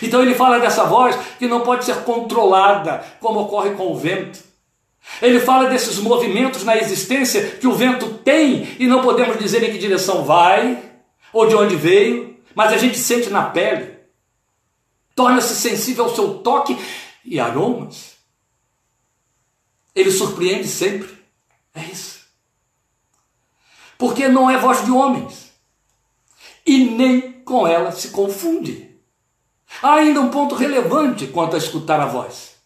Então 0.02 0.20
ele 0.20 0.34
fala 0.34 0.58
dessa 0.58 0.84
voz 0.84 1.16
que 1.38 1.48
não 1.48 1.62
pode 1.62 1.86
ser 1.86 2.04
controlada, 2.04 3.02
como 3.20 3.40
ocorre 3.40 3.70
com 3.70 3.90
o 3.90 3.96
vento. 3.96 4.38
Ele 5.22 5.40
fala 5.40 5.70
desses 5.70 5.96
movimentos 5.96 6.62
na 6.62 6.76
existência 6.76 7.42
que 7.58 7.66
o 7.66 7.72
vento 7.72 8.08
tem 8.22 8.76
e 8.78 8.86
não 8.86 9.00
podemos 9.00 9.38
dizer 9.38 9.62
em 9.62 9.72
que 9.72 9.78
direção 9.78 10.24
vai 10.24 10.78
ou 11.32 11.46
de 11.46 11.56
onde 11.56 11.74
veio, 11.74 12.36
mas 12.54 12.70
a 12.74 12.76
gente 12.76 12.98
sente 12.98 13.30
na 13.30 13.44
pele. 13.44 13.94
Torna-se 15.14 15.56
sensível 15.56 16.04
ao 16.04 16.14
seu 16.14 16.34
toque 16.34 16.76
e 17.24 17.40
aromas. 17.40 18.15
Ele 19.96 20.10
surpreende 20.10 20.68
sempre. 20.68 21.08
É 21.74 21.82
isso. 21.86 22.20
Porque 23.96 24.28
não 24.28 24.50
é 24.50 24.58
voz 24.58 24.84
de 24.84 24.90
homens. 24.90 25.52
E 26.66 26.84
nem 26.84 27.32
com 27.42 27.66
ela 27.66 27.90
se 27.90 28.08
confunde. 28.08 28.94
Há 29.82 29.94
ainda 29.94 30.20
um 30.20 30.28
ponto 30.28 30.54
relevante 30.54 31.26
quanto 31.26 31.56
a 31.56 31.58
escutar 31.58 31.98
a 31.98 32.06
voz. 32.06 32.56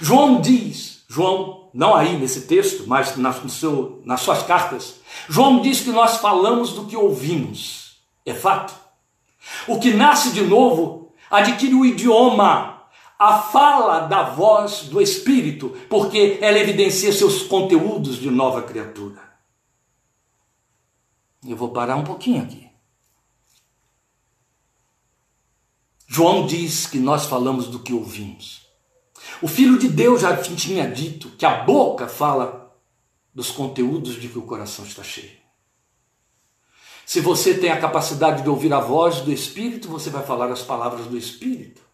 João 0.00 0.40
diz, 0.40 1.04
João, 1.06 1.70
não 1.74 1.94
aí 1.94 2.18
nesse 2.18 2.42
texto, 2.42 2.84
mas 2.86 3.16
no 3.16 3.50
seu, 3.50 4.00
nas 4.04 4.22
suas 4.22 4.42
cartas, 4.42 4.96
João 5.28 5.60
diz 5.60 5.80
que 5.80 5.90
nós 5.90 6.16
falamos 6.16 6.72
do 6.72 6.86
que 6.86 6.96
ouvimos. 6.96 7.98
É 8.24 8.32
fato. 8.32 8.74
O 9.66 9.78
que 9.78 9.92
nasce 9.92 10.32
de 10.32 10.42
novo 10.42 11.12
adquire 11.30 11.74
o 11.74 11.84
idioma, 11.84 12.77
a 13.18 13.42
fala 13.42 14.00
da 14.06 14.30
voz 14.30 14.82
do 14.84 15.00
Espírito, 15.00 15.70
porque 15.88 16.38
ela 16.40 16.58
evidencia 16.58 17.12
seus 17.12 17.42
conteúdos 17.42 18.16
de 18.16 18.30
nova 18.30 18.62
criatura. 18.62 19.20
Eu 21.46 21.56
vou 21.56 21.70
parar 21.70 21.96
um 21.96 22.04
pouquinho 22.04 22.42
aqui. 22.42 22.68
João 26.06 26.46
diz 26.46 26.86
que 26.86 26.98
nós 26.98 27.26
falamos 27.26 27.66
do 27.66 27.80
que 27.80 27.92
ouvimos. 27.92 28.66
O 29.42 29.48
Filho 29.48 29.78
de 29.78 29.88
Deus 29.88 30.22
já 30.22 30.36
tinha 30.36 30.90
dito 30.90 31.28
que 31.30 31.44
a 31.44 31.62
boca 31.64 32.08
fala 32.08 32.72
dos 33.34 33.50
conteúdos 33.50 34.14
de 34.14 34.28
que 34.28 34.38
o 34.38 34.42
coração 34.42 34.84
está 34.84 35.02
cheio. 35.02 35.36
Se 37.04 37.20
você 37.20 37.54
tem 37.54 37.70
a 37.70 37.80
capacidade 37.80 38.42
de 38.42 38.48
ouvir 38.48 38.72
a 38.72 38.80
voz 38.80 39.20
do 39.20 39.32
Espírito, 39.32 39.88
você 39.88 40.10
vai 40.10 40.24
falar 40.24 40.50
as 40.50 40.62
palavras 40.62 41.06
do 41.06 41.16
Espírito. 41.16 41.87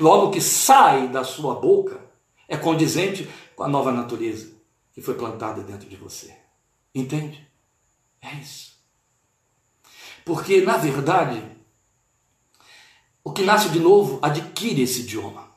Logo 0.00 0.30
que 0.30 0.40
sai 0.40 1.08
da 1.08 1.24
sua 1.24 1.54
boca 1.54 2.00
é 2.48 2.56
condizente 2.56 3.28
com 3.54 3.62
a 3.62 3.68
nova 3.68 3.92
natureza 3.92 4.52
que 4.92 5.02
foi 5.02 5.14
plantada 5.14 5.62
dentro 5.62 5.88
de 5.88 5.96
você. 5.96 6.34
Entende? 6.94 7.46
É 8.22 8.34
isso. 8.36 8.74
Porque, 10.24 10.62
na 10.62 10.76
verdade, 10.76 11.42
o 13.22 13.32
que 13.32 13.42
nasce 13.42 13.68
de 13.70 13.80
novo 13.80 14.18
adquire 14.22 14.82
esse 14.82 15.00
idioma. 15.00 15.48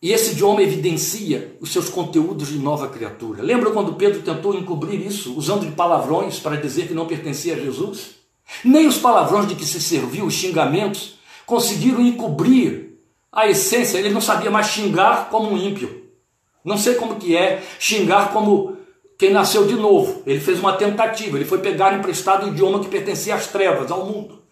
E 0.00 0.12
esse 0.12 0.32
idioma 0.32 0.62
evidencia 0.62 1.56
os 1.60 1.72
seus 1.72 1.88
conteúdos 1.88 2.48
de 2.48 2.58
nova 2.58 2.88
criatura. 2.88 3.42
Lembra 3.42 3.70
quando 3.70 3.94
Pedro 3.94 4.22
tentou 4.22 4.54
encobrir 4.54 5.00
isso, 5.00 5.34
usando 5.34 5.66
de 5.66 5.72
palavrões 5.72 6.38
para 6.38 6.56
dizer 6.56 6.88
que 6.88 6.94
não 6.94 7.06
pertencia 7.06 7.54
a 7.54 7.58
Jesus? 7.58 8.16
Nem 8.62 8.86
os 8.86 8.98
palavrões 8.98 9.48
de 9.48 9.54
que 9.54 9.64
se 9.64 9.80
serviu, 9.80 10.26
os 10.26 10.34
xingamentos, 10.34 11.13
conseguiram 11.46 12.00
encobrir 12.00 12.98
a 13.32 13.46
essência. 13.48 13.98
Ele 13.98 14.10
não 14.10 14.20
sabia 14.20 14.50
mais 14.50 14.66
xingar 14.66 15.28
como 15.30 15.50
um 15.50 15.56
ímpio. 15.56 16.04
Não 16.64 16.78
sei 16.78 16.94
como 16.94 17.16
que 17.16 17.36
é 17.36 17.62
xingar 17.78 18.32
como 18.32 18.76
quem 19.18 19.30
nasceu 19.30 19.66
de 19.66 19.74
novo. 19.74 20.22
Ele 20.26 20.40
fez 20.40 20.58
uma 20.58 20.72
tentativa, 20.74 21.36
ele 21.36 21.44
foi 21.44 21.58
pegar 21.58 21.96
emprestado 21.96 22.46
o 22.46 22.48
idioma 22.48 22.80
que 22.80 22.88
pertencia 22.88 23.34
às 23.34 23.46
trevas, 23.46 23.90
ao 23.90 24.06
mundo. 24.06 24.42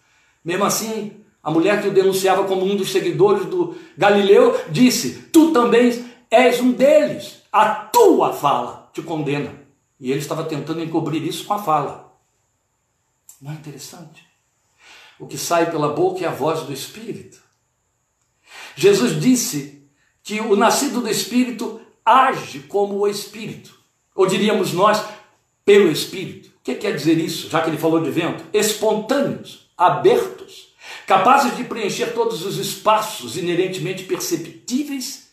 Mesmo 0.44 0.64
assim, 0.64 1.12
a 1.42 1.50
mulher 1.50 1.80
que 1.80 1.88
o 1.88 1.92
denunciava 1.92 2.44
como 2.44 2.64
um 2.64 2.76
dos 2.76 2.92
seguidores 2.92 3.46
do 3.46 3.76
Galileu 3.96 4.60
disse: 4.70 5.28
Tu 5.32 5.52
também 5.52 6.04
és 6.30 6.60
um 6.60 6.72
deles. 6.72 7.42
A 7.50 7.68
tua 7.68 8.32
fala 8.32 8.90
te 8.92 9.02
condena. 9.02 9.54
E 9.98 10.10
ele 10.10 10.20
estava 10.20 10.44
tentando 10.44 10.82
encobrir 10.82 11.22
isso 11.22 11.44
com 11.44 11.54
a 11.54 11.62
fala. 11.62 12.12
Não 13.40 13.52
é 13.52 13.54
interessante? 13.54 14.31
O 15.22 15.26
que 15.28 15.38
sai 15.38 15.70
pela 15.70 15.90
boca 15.90 16.24
é 16.24 16.26
a 16.26 16.32
voz 16.32 16.62
do 16.62 16.72
Espírito. 16.72 17.40
Jesus 18.74 19.20
disse 19.20 19.80
que 20.20 20.40
o 20.40 20.56
nascido 20.56 21.00
do 21.00 21.08
Espírito 21.08 21.80
age 22.04 22.58
como 22.62 22.98
o 22.98 23.06
Espírito. 23.06 23.72
Ou 24.16 24.26
diríamos 24.26 24.72
nós, 24.72 25.00
pelo 25.64 25.92
Espírito. 25.92 26.48
O 26.48 26.64
que 26.64 26.74
quer 26.74 26.96
dizer 26.96 27.18
isso, 27.18 27.48
já 27.48 27.62
que 27.62 27.70
ele 27.70 27.78
falou 27.78 28.02
de 28.02 28.10
vento? 28.10 28.44
Espontâneos 28.52 29.70
abertos, 29.78 30.74
capazes 31.06 31.56
de 31.56 31.62
preencher 31.62 32.14
todos 32.14 32.44
os 32.44 32.58
espaços 32.58 33.36
inerentemente 33.36 34.02
perceptíveis 34.02 35.30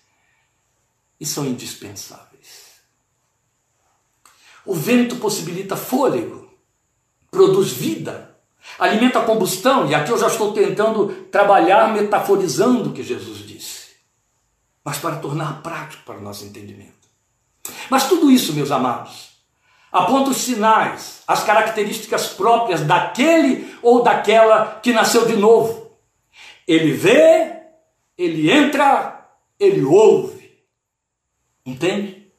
e 1.19 1.25
são 1.25 1.47
indispensáveis. 1.47 2.75
O 4.63 4.75
vento 4.75 5.15
possibilita 5.15 5.75
fôlego, 5.75 6.47
produz 7.31 7.71
vida, 7.71 8.28
alimenta 8.77 9.19
a 9.19 9.25
combustão, 9.25 9.89
e 9.89 9.95
aqui 9.95 10.11
eu 10.11 10.17
já 10.17 10.27
estou 10.27 10.53
tentando 10.53 11.07
trabalhar 11.31 11.93
metaforizando 11.93 12.89
o 12.89 12.93
que 12.93 13.03
Jesus 13.03 13.39
disse, 13.39 13.95
mas 14.83 14.97
para 14.97 15.17
tornar 15.17 15.61
prático 15.61 16.03
para 16.03 16.17
o 16.17 16.21
nosso 16.21 16.45
entendimento. 16.45 17.07
Mas 17.89 18.07
tudo 18.07 18.29
isso, 18.29 18.53
meus 18.53 18.71
amados, 18.71 19.29
aponta 19.91 20.31
os 20.31 20.37
sinais, 20.37 21.23
as 21.27 21.43
características 21.43 22.27
próprias 22.27 22.81
daquele 22.81 23.75
ou 23.81 24.03
daquela 24.03 24.79
que 24.81 24.93
nasceu 24.93 25.25
de 25.25 25.35
novo. 25.35 25.91
Ele 26.67 26.91
vê, 26.93 27.63
ele 28.17 28.51
entra, 28.51 29.27
ele 29.59 29.83
ouve. 29.83 30.63
Entende? 31.65 32.31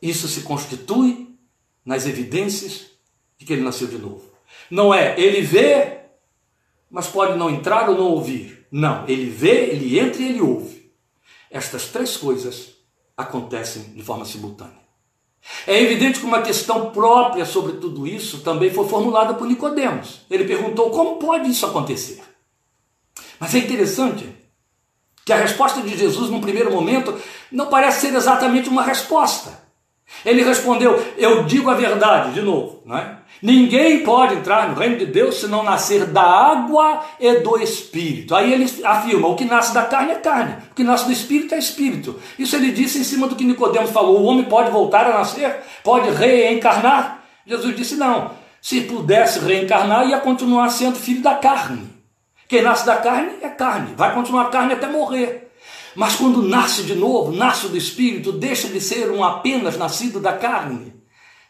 Isso 0.00 0.28
se 0.28 0.42
constitui 0.42 1.38
nas 1.84 2.06
evidências 2.06 2.86
de 3.38 3.44
que 3.44 3.52
ele 3.52 3.62
nasceu 3.62 3.86
de 3.86 3.98
novo. 3.98 4.35
Não 4.70 4.92
é 4.92 5.18
ele 5.18 5.40
vê, 5.42 6.00
mas 6.90 7.06
pode 7.06 7.38
não 7.38 7.50
entrar 7.50 7.88
ou 7.88 7.96
não 7.96 8.06
ouvir. 8.06 8.66
Não, 8.70 9.04
ele 9.08 9.30
vê, 9.30 9.70
ele 9.70 9.98
entra 9.98 10.22
e 10.22 10.28
ele 10.28 10.40
ouve. 10.40 10.92
Estas 11.50 11.86
três 11.86 12.16
coisas 12.16 12.74
acontecem 13.16 13.82
de 13.94 14.02
forma 14.02 14.24
simultânea. 14.24 14.86
É 15.66 15.80
evidente 15.80 16.18
que 16.18 16.26
uma 16.26 16.42
questão 16.42 16.90
própria 16.90 17.44
sobre 17.44 17.74
tudo 17.74 18.06
isso 18.06 18.40
também 18.40 18.70
foi 18.70 18.88
formulada 18.88 19.34
por 19.34 19.46
Nicodemos. 19.46 20.22
Ele 20.28 20.44
perguntou 20.44 20.90
como 20.90 21.16
pode 21.16 21.48
isso 21.48 21.64
acontecer. 21.64 22.20
Mas 23.38 23.54
é 23.54 23.58
interessante 23.58 24.28
que 25.24 25.32
a 25.32 25.36
resposta 25.36 25.80
de 25.82 25.96
Jesus, 25.96 26.30
num 26.30 26.40
primeiro 26.40 26.70
momento, 26.70 27.18
não 27.50 27.66
parece 27.66 28.02
ser 28.02 28.14
exatamente 28.14 28.68
uma 28.68 28.82
resposta. 28.82 29.65
Ele 30.24 30.42
respondeu: 30.42 31.04
Eu 31.16 31.44
digo 31.44 31.70
a 31.70 31.74
verdade, 31.74 32.32
de 32.32 32.42
novo, 32.42 32.82
não 32.84 32.96
é? 32.96 33.16
Ninguém 33.42 34.02
pode 34.02 34.34
entrar 34.34 34.68
no 34.68 34.74
reino 34.74 34.96
de 34.96 35.06
Deus 35.06 35.40
se 35.40 35.46
não 35.46 35.62
nascer 35.62 36.06
da 36.06 36.22
água 36.22 37.04
e 37.20 37.40
do 37.40 37.58
Espírito. 37.58 38.34
Aí 38.34 38.52
ele 38.52 38.64
afirma: 38.84 39.28
o 39.28 39.36
que 39.36 39.44
nasce 39.44 39.74
da 39.74 39.84
carne 39.84 40.12
é 40.12 40.16
carne, 40.16 40.56
o 40.70 40.74
que 40.74 40.82
nasce 40.82 41.04
do 41.04 41.12
Espírito 41.12 41.54
é 41.54 41.58
Espírito. 41.58 42.18
Isso 42.38 42.56
ele 42.56 42.72
disse 42.72 42.98
em 42.98 43.04
cima 43.04 43.28
do 43.28 43.36
que 43.36 43.44
Nicodemos 43.44 43.90
falou: 43.90 44.20
o 44.20 44.24
homem 44.24 44.44
pode 44.44 44.70
voltar 44.70 45.06
a 45.06 45.18
nascer, 45.18 45.60
pode 45.84 46.10
reencarnar. 46.10 47.24
Jesus 47.46 47.76
disse: 47.76 47.96
não. 47.96 48.46
Se 48.60 48.80
pudesse 48.80 49.38
reencarnar, 49.38 50.08
ia 50.08 50.18
continuar 50.18 50.68
sendo 50.70 50.96
filho 50.96 51.22
da 51.22 51.36
carne. 51.36 51.88
Quem 52.48 52.62
nasce 52.62 52.86
da 52.86 52.96
carne 52.96 53.34
é 53.42 53.48
carne, 53.48 53.94
vai 53.96 54.12
continuar 54.14 54.50
carne 54.50 54.72
até 54.72 54.88
morrer. 54.88 55.45
Mas 55.96 56.16
quando 56.16 56.42
nasce 56.42 56.82
de 56.82 56.94
novo, 56.94 57.32
nasce 57.32 57.68
do 57.68 57.76
Espírito, 57.76 58.30
deixa 58.30 58.68
de 58.68 58.80
ser 58.80 59.10
um 59.10 59.24
apenas 59.24 59.76
nascido 59.76 60.20
da 60.20 60.32
carne, 60.32 60.94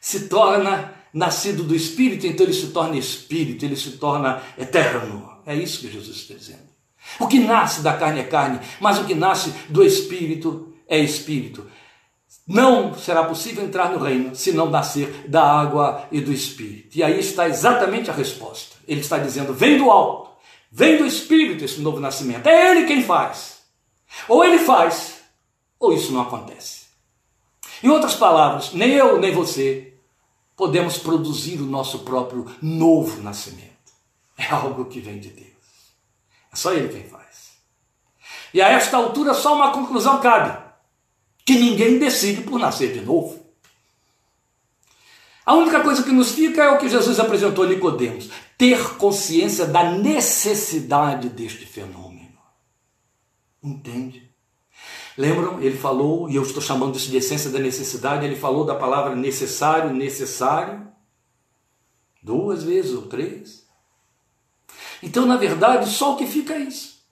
se 0.00 0.28
torna 0.28 0.94
nascido 1.12 1.62
do 1.62 1.74
Espírito, 1.74 2.26
então 2.26 2.46
ele 2.46 2.54
se 2.54 2.68
torna 2.68 2.96
Espírito, 2.96 3.64
ele 3.64 3.76
se 3.76 3.92
torna 3.92 4.40
eterno. 4.56 5.30
É 5.44 5.54
isso 5.54 5.80
que 5.80 5.90
Jesus 5.90 6.16
está 6.16 6.34
dizendo. 6.34 6.76
O 7.18 7.26
que 7.26 7.38
nasce 7.38 7.82
da 7.82 7.94
carne 7.94 8.20
é 8.20 8.24
carne, 8.24 8.60
mas 8.80 8.98
o 8.98 9.04
que 9.04 9.14
nasce 9.14 9.52
do 9.68 9.84
espírito 9.84 10.74
é 10.88 10.98
espírito. 10.98 11.66
Não 12.46 12.94
será 12.94 13.24
possível 13.24 13.64
entrar 13.64 13.90
no 13.90 13.98
reino 13.98 14.34
se 14.34 14.52
não 14.52 14.70
nascer 14.70 15.24
da 15.28 15.42
água 15.42 16.06
e 16.12 16.20
do 16.20 16.32
espírito. 16.32 16.96
E 16.96 17.02
aí 17.02 17.18
está 17.18 17.48
exatamente 17.48 18.10
a 18.10 18.14
resposta. 18.14 18.76
Ele 18.86 19.00
está 19.00 19.18
dizendo: 19.18 19.52
vem 19.52 19.78
do 19.78 19.90
alto, 19.90 20.30
vem 20.70 20.96
do 20.96 21.06
espírito 21.06 21.64
esse 21.64 21.80
novo 21.80 21.98
nascimento. 21.98 22.46
É 22.46 22.70
ele 22.70 22.86
quem 22.86 23.02
faz. 23.02 23.55
Ou 24.28 24.44
ele 24.44 24.58
faz, 24.58 25.20
ou 25.78 25.92
isso 25.92 26.12
não 26.12 26.22
acontece. 26.22 26.86
Em 27.82 27.88
outras 27.88 28.14
palavras, 28.14 28.72
nem 28.72 28.92
eu 28.92 29.20
nem 29.20 29.32
você 29.32 29.94
podemos 30.56 30.96
produzir 30.96 31.60
o 31.60 31.66
nosso 31.66 32.00
próprio 32.00 32.50
novo 32.62 33.22
nascimento. 33.22 33.76
É 34.38 34.46
algo 34.46 34.86
que 34.86 35.00
vem 35.00 35.18
de 35.18 35.28
Deus. 35.28 35.46
É 36.52 36.56
só 36.56 36.72
Ele 36.72 36.88
quem 36.88 37.04
faz. 37.04 37.56
E 38.52 38.62
a 38.62 38.68
esta 38.68 38.96
altura 38.96 39.34
só 39.34 39.54
uma 39.54 39.72
conclusão 39.72 40.20
cabe: 40.20 40.58
que 41.44 41.54
ninguém 41.54 41.98
decide 41.98 42.42
por 42.42 42.58
nascer 42.58 42.92
de 42.92 43.00
novo. 43.02 43.44
A 45.44 45.54
única 45.54 45.80
coisa 45.80 46.02
que 46.02 46.10
nos 46.10 46.32
fica 46.32 46.64
é 46.64 46.70
o 46.70 46.78
que 46.78 46.88
Jesus 46.88 47.20
apresentou 47.20 47.64
a 47.64 47.68
Nicodemos: 47.68 48.30
ter 48.56 48.96
consciência 48.96 49.66
da 49.66 49.92
necessidade 49.92 51.28
deste 51.28 51.66
fenômeno. 51.66 52.05
Entende? 53.66 54.30
Lembram? 55.18 55.60
Ele 55.60 55.76
falou, 55.76 56.30
e 56.30 56.36
eu 56.36 56.42
estou 56.42 56.62
chamando 56.62 56.96
isso 56.96 57.10
de 57.10 57.16
essência 57.16 57.50
da 57.50 57.58
necessidade, 57.58 58.24
ele 58.24 58.36
falou 58.36 58.64
da 58.64 58.76
palavra 58.76 59.16
necessário, 59.16 59.92
necessário, 59.92 60.86
duas 62.22 62.62
vezes 62.62 62.92
ou 62.92 63.02
três. 63.02 63.66
Então, 65.02 65.26
na 65.26 65.36
verdade, 65.36 65.90
só 65.90 66.14
o 66.14 66.16
que 66.16 66.26
fica 66.28 66.54
é 66.54 66.60
isso. 66.60 67.04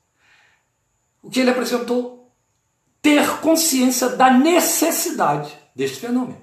O 1.20 1.28
que 1.28 1.40
ele 1.40 1.50
apresentou? 1.50 2.30
Ter 3.02 3.40
consciência 3.40 4.10
da 4.10 4.30
necessidade 4.30 5.52
deste 5.74 5.98
fenômeno. 5.98 6.40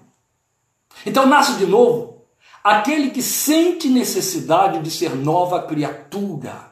Então, 1.06 1.26
nasce 1.26 1.58
de 1.58 1.66
novo 1.66 2.26
aquele 2.62 3.12
que 3.12 3.22
sente 3.22 3.88
necessidade 3.88 4.82
de 4.82 4.92
ser 4.92 5.16
nova 5.16 5.64
criatura 5.64 6.71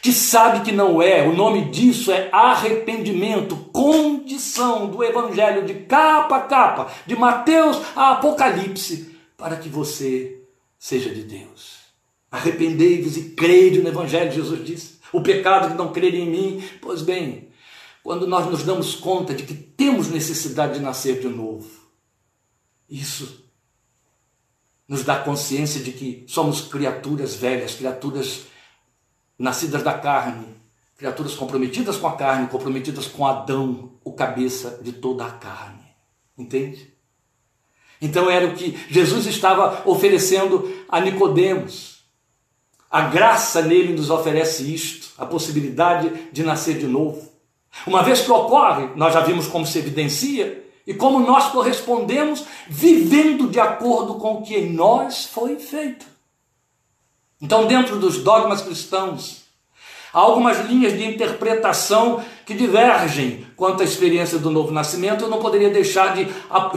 que 0.00 0.12
sabe 0.12 0.64
que 0.64 0.72
não 0.72 1.00
é, 1.00 1.26
o 1.26 1.34
nome 1.34 1.70
disso 1.70 2.12
é 2.12 2.28
arrependimento, 2.32 3.56
condição 3.72 4.86
do 4.86 5.02
Evangelho 5.02 5.64
de 5.64 5.74
capa 5.74 6.36
a 6.36 6.40
capa, 6.42 6.92
de 7.06 7.16
Mateus 7.16 7.78
a 7.96 8.12
Apocalipse, 8.12 9.16
para 9.36 9.56
que 9.56 9.68
você 9.68 10.42
seja 10.78 11.10
de 11.10 11.22
Deus. 11.22 11.78
Arrependei-vos 12.30 13.16
e 13.16 13.30
crede 13.30 13.80
no 13.80 13.88
Evangelho, 13.88 14.32
Jesus 14.32 14.64
disse. 14.64 14.94
O 15.12 15.22
pecado 15.22 15.68
que 15.70 15.78
não 15.78 15.92
crer 15.92 16.14
em 16.14 16.28
mim, 16.28 16.64
pois 16.80 17.00
bem, 17.00 17.48
quando 18.02 18.26
nós 18.26 18.46
nos 18.46 18.64
damos 18.64 18.94
conta 18.94 19.32
de 19.32 19.44
que 19.44 19.54
temos 19.54 20.08
necessidade 20.10 20.74
de 20.74 20.80
nascer 20.80 21.20
de 21.20 21.28
novo, 21.28 21.68
isso 22.90 23.44
nos 24.86 25.02
dá 25.04 25.18
consciência 25.18 25.80
de 25.80 25.92
que 25.92 26.24
somos 26.28 26.60
criaturas 26.60 27.34
velhas, 27.34 27.74
criaturas 27.74 28.46
nascidas 29.38 29.82
da 29.82 29.94
carne, 29.94 30.46
criaturas 30.96 31.34
comprometidas 31.34 31.96
com 31.96 32.06
a 32.06 32.16
carne, 32.16 32.48
comprometidas 32.48 33.06
com 33.06 33.26
Adão, 33.26 33.92
o 34.04 34.12
cabeça 34.12 34.80
de 34.82 34.92
toda 34.92 35.26
a 35.26 35.30
carne. 35.30 35.84
Entende? 36.36 36.92
Então 38.00 38.30
era 38.30 38.46
o 38.46 38.54
que 38.54 38.78
Jesus 38.88 39.26
estava 39.26 39.82
oferecendo 39.88 40.70
a 40.88 41.00
Nicodemos. 41.00 42.04
A 42.90 43.02
graça 43.02 43.62
nele 43.62 43.92
nos 43.92 44.10
oferece 44.10 44.72
isto, 44.72 45.12
a 45.18 45.26
possibilidade 45.26 46.30
de 46.32 46.42
nascer 46.42 46.78
de 46.78 46.86
novo. 46.86 47.32
Uma 47.86 48.02
vez 48.02 48.20
que 48.20 48.30
ocorre, 48.30 48.90
nós 48.94 49.12
já 49.12 49.20
vimos 49.20 49.46
como 49.46 49.66
se 49.66 49.78
evidencia 49.78 50.64
e 50.86 50.94
como 50.94 51.18
nós 51.18 51.50
correspondemos 51.50 52.44
vivendo 52.68 53.48
de 53.48 53.58
acordo 53.58 54.14
com 54.16 54.34
o 54.34 54.42
que 54.42 54.54
em 54.54 54.72
nós 54.72 55.24
foi 55.24 55.56
feito. 55.56 56.13
Então, 57.40 57.66
dentro 57.66 57.98
dos 57.98 58.18
dogmas 58.18 58.62
cristãos, 58.62 59.42
há 60.12 60.18
algumas 60.18 60.64
linhas 60.66 60.92
de 60.92 61.04
interpretação 61.04 62.22
que 62.46 62.54
divergem 62.54 63.46
quanto 63.56 63.82
à 63.82 63.84
experiência 63.84 64.38
do 64.38 64.50
novo 64.50 64.72
nascimento. 64.72 65.24
Eu 65.24 65.28
não 65.28 65.38
poderia 65.38 65.70
deixar 65.70 66.14
de, 66.14 66.26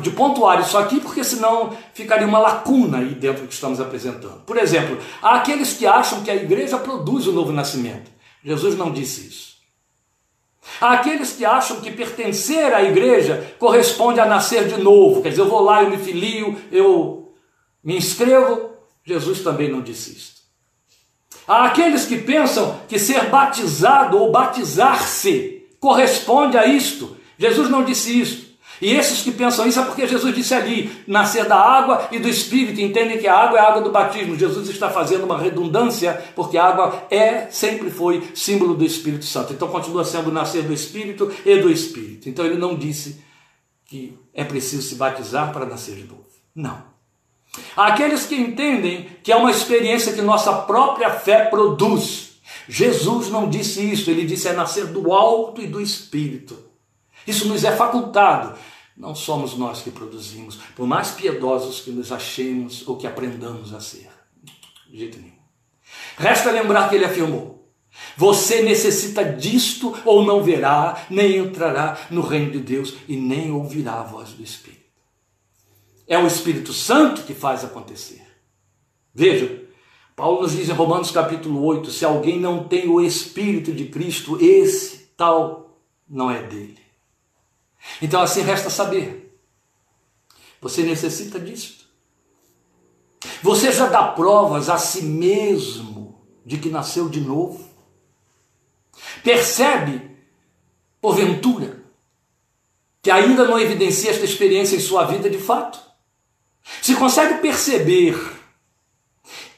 de 0.02 0.10
pontuar 0.12 0.60
isso 0.62 0.78
aqui, 0.78 1.00
porque 1.00 1.24
senão 1.24 1.76
ficaria 1.94 2.28
uma 2.28 2.40
lacuna 2.40 3.00
aí 3.00 3.16
dentro 3.16 3.44
do 3.44 3.48
que 3.48 3.54
estamos 3.54 3.80
apresentando. 3.80 4.44
Por 4.46 4.58
exemplo, 4.58 4.98
há 5.22 5.36
aqueles 5.36 5.74
que 5.74 5.86
acham 5.86 6.24
que 6.24 6.32
a 6.32 6.36
igreja 6.36 6.78
produz 6.78 7.28
o 7.28 7.32
novo 7.32 7.52
nascimento. 7.52 8.12
Jesus 8.44 8.78
não 8.78 8.92
disse 8.92 9.28
isso. 9.28 9.48
Há 10.80 10.94
aqueles 10.94 11.34
que 11.34 11.46
acham 11.46 11.80
que 11.82 11.92
pertencer 11.92 12.74
à 12.74 12.84
igreja 12.84 13.56
corresponde 13.58 14.20
a 14.20 14.26
nascer 14.26 14.68
de 14.68 14.82
novo. 14.82 15.22
Quer 15.22 15.30
dizer, 15.30 15.42
eu 15.42 15.50
vou 15.50 15.62
lá, 15.62 15.84
eu 15.84 15.90
me 15.90 15.98
filio, 15.98 16.56
eu 16.72 17.34
me 17.84 17.98
inscrevo. 17.98 18.72
Jesus 19.04 19.42
também 19.42 19.72
não 19.72 19.82
disse 19.82 20.12
isso. 20.12 20.37
Há 21.48 21.66
aqueles 21.68 22.06
que 22.06 22.18
pensam 22.18 22.80
que 22.88 23.00
ser 23.00 23.30
batizado 23.30 24.18
ou 24.18 24.32
batizar-se 24.32 25.64
corresponde 25.80 26.58
a 26.58 26.66
isto. 26.66 27.16
Jesus 27.38 27.70
não 27.70 27.86
disse 27.86 28.20
isso. 28.20 28.48
E 28.82 28.92
esses 28.92 29.24
que 29.24 29.32
pensam 29.32 29.68
isso 29.68 29.80
é 29.80 29.86
porque 29.86 30.08
Jesus 30.08 30.36
disse 30.36 30.54
ali: 30.54 30.92
nascer 31.08 31.46
da 31.46 31.56
água 31.56 32.10
e 32.12 32.20
do 32.20 32.28
Espírito. 32.28 32.80
Entendem 32.80 33.18
que 33.18 33.28
a 33.28 33.36
água 33.36 33.58
é 33.58 33.62
a 33.62 33.70
água 33.70 33.82
do 33.82 33.92
batismo. 33.92 34.38
Jesus 34.38 34.70
está 34.70 34.90
fazendo 34.90 35.24
uma 35.24 35.40
redundância, 35.40 36.14
porque 36.36 36.58
a 36.58 36.66
água 36.66 37.08
é, 37.10 37.48
sempre 37.50 37.90
foi, 37.90 38.28
símbolo 38.36 38.76
do 38.76 38.86
Espírito 38.86 39.26
Santo. 39.26 39.54
Então 39.54 39.68
continua 39.68 40.04
sendo 40.04 40.32
nascer 40.32 40.64
do 40.64 40.74
Espírito 40.74 41.32
e 41.46 41.58
do 41.60 41.72
Espírito. 41.72 42.30
Então 42.30 42.46
ele 42.46 42.58
não 42.58 42.76
disse 42.76 43.24
que 43.86 44.18
é 44.34 44.44
preciso 44.44 44.84
se 44.84 44.96
batizar 44.96 45.52
para 45.52 45.66
nascer 45.66 45.96
de 45.96 46.04
novo. 46.04 46.28
Não. 46.54 46.97
Aqueles 47.76 48.26
que 48.26 48.36
entendem 48.36 49.10
que 49.24 49.32
é 49.32 49.36
uma 49.36 49.52
experiência 49.52 50.14
que 50.14 50.22
nossa 50.22 50.54
própria 50.54 51.12
fé 51.12 51.46
produz. 51.46 52.38
Jesus 52.68 53.30
não 53.30 53.50
disse 53.50 53.82
isso, 53.82 54.10
ele 54.10 54.26
disse 54.26 54.48
é 54.48 54.54
nascer 54.54 54.88
do 54.88 55.14
alto 55.14 55.62
e 55.62 55.68
do 55.68 55.80
espírito. 55.80 56.58
Isso 57.26 57.48
nos 57.48 57.64
é 57.64 57.76
facultado. 57.76 58.58
Não 58.96 59.14
somos 59.14 59.56
nós 59.56 59.82
que 59.82 59.92
produzimos, 59.92 60.58
por 60.76 60.88
mais 60.88 61.12
piedosos 61.12 61.82
que 61.82 61.92
nos 61.92 62.12
achemos 62.12 62.88
ou 62.88 62.98
que 62.98 63.06
aprendamos 63.06 63.74
a 63.74 63.80
ser. 63.80 64.10
De 64.90 64.98
jeito 64.98 65.20
nenhum. 65.20 65.38
Resta 66.18 66.52
lembrar 66.52 66.90
que 66.90 66.96
ele 66.96 67.06
afirmou: 67.06 67.70
Você 68.16 68.64
necessita 68.64 69.24
disto 69.24 69.96
ou 70.04 70.26
não 70.26 70.44
verá, 70.44 71.06
nem 71.10 71.38
entrará 71.38 71.98
no 72.10 72.22
reino 72.22 72.52
de 72.52 72.60
Deus 72.60 72.96
e 73.08 73.16
nem 73.16 73.52
ouvirá 73.52 74.00
a 74.00 74.04
voz 74.04 74.30
do 74.30 74.44
Espírito. 74.44 74.77
É 76.08 76.18
o 76.18 76.26
Espírito 76.26 76.72
Santo 76.72 77.24
que 77.24 77.34
faz 77.34 77.66
acontecer. 77.66 78.26
Veja, 79.14 79.68
Paulo 80.16 80.42
nos 80.42 80.54
diz 80.54 80.70
em 80.70 80.74
Romanos 80.74 81.12
capítulo 81.12 81.64
8: 81.64 81.92
se 81.92 82.06
alguém 82.06 82.40
não 82.40 82.68
tem 82.68 82.88
o 82.88 83.02
Espírito 83.02 83.74
de 83.74 83.86
Cristo, 83.86 84.38
esse 84.42 85.12
tal 85.18 85.82
não 86.08 86.32
é 86.32 86.42
dele. 86.42 86.80
Então 88.02 88.22
assim 88.22 88.42
resta 88.42 88.70
saber. 88.70 89.38
Você 90.62 90.84
necessita 90.84 91.40
disso. 91.40 91.88
Você 93.44 93.72
já 93.72 93.88
dá 93.88 94.04
provas 94.04 94.70
a 94.70 94.78
si 94.78 95.04
mesmo 95.04 96.26
de 96.46 96.58
que 96.58 96.70
nasceu 96.70 97.10
de 97.10 97.22
novo? 97.22 97.68
Percebe, 99.24 100.18
porventura, 101.02 101.84
que 103.02 103.12
ainda 103.12 103.46
não 103.46 103.60
evidencia 103.60 104.12
esta 104.12 104.26
experiência 104.26 104.76
em 104.76 104.80
sua 104.80 105.06
vida 105.06 105.30
de 105.30 105.38
fato? 105.38 105.87
Se 106.82 106.96
consegue 106.96 107.36
perceber 107.42 108.16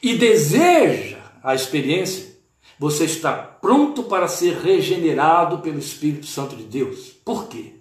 e 0.02 0.16
deseja 0.16 1.18
a 1.42 1.54
experiência, 1.54 2.30
você 2.78 3.04
está 3.04 3.32
pronto 3.32 4.04
para 4.04 4.26
ser 4.26 4.56
regenerado 4.58 5.58
pelo 5.58 5.78
Espírito 5.78 6.26
Santo 6.26 6.56
de 6.56 6.64
Deus. 6.64 7.10
Por 7.24 7.46
quê? 7.46 7.74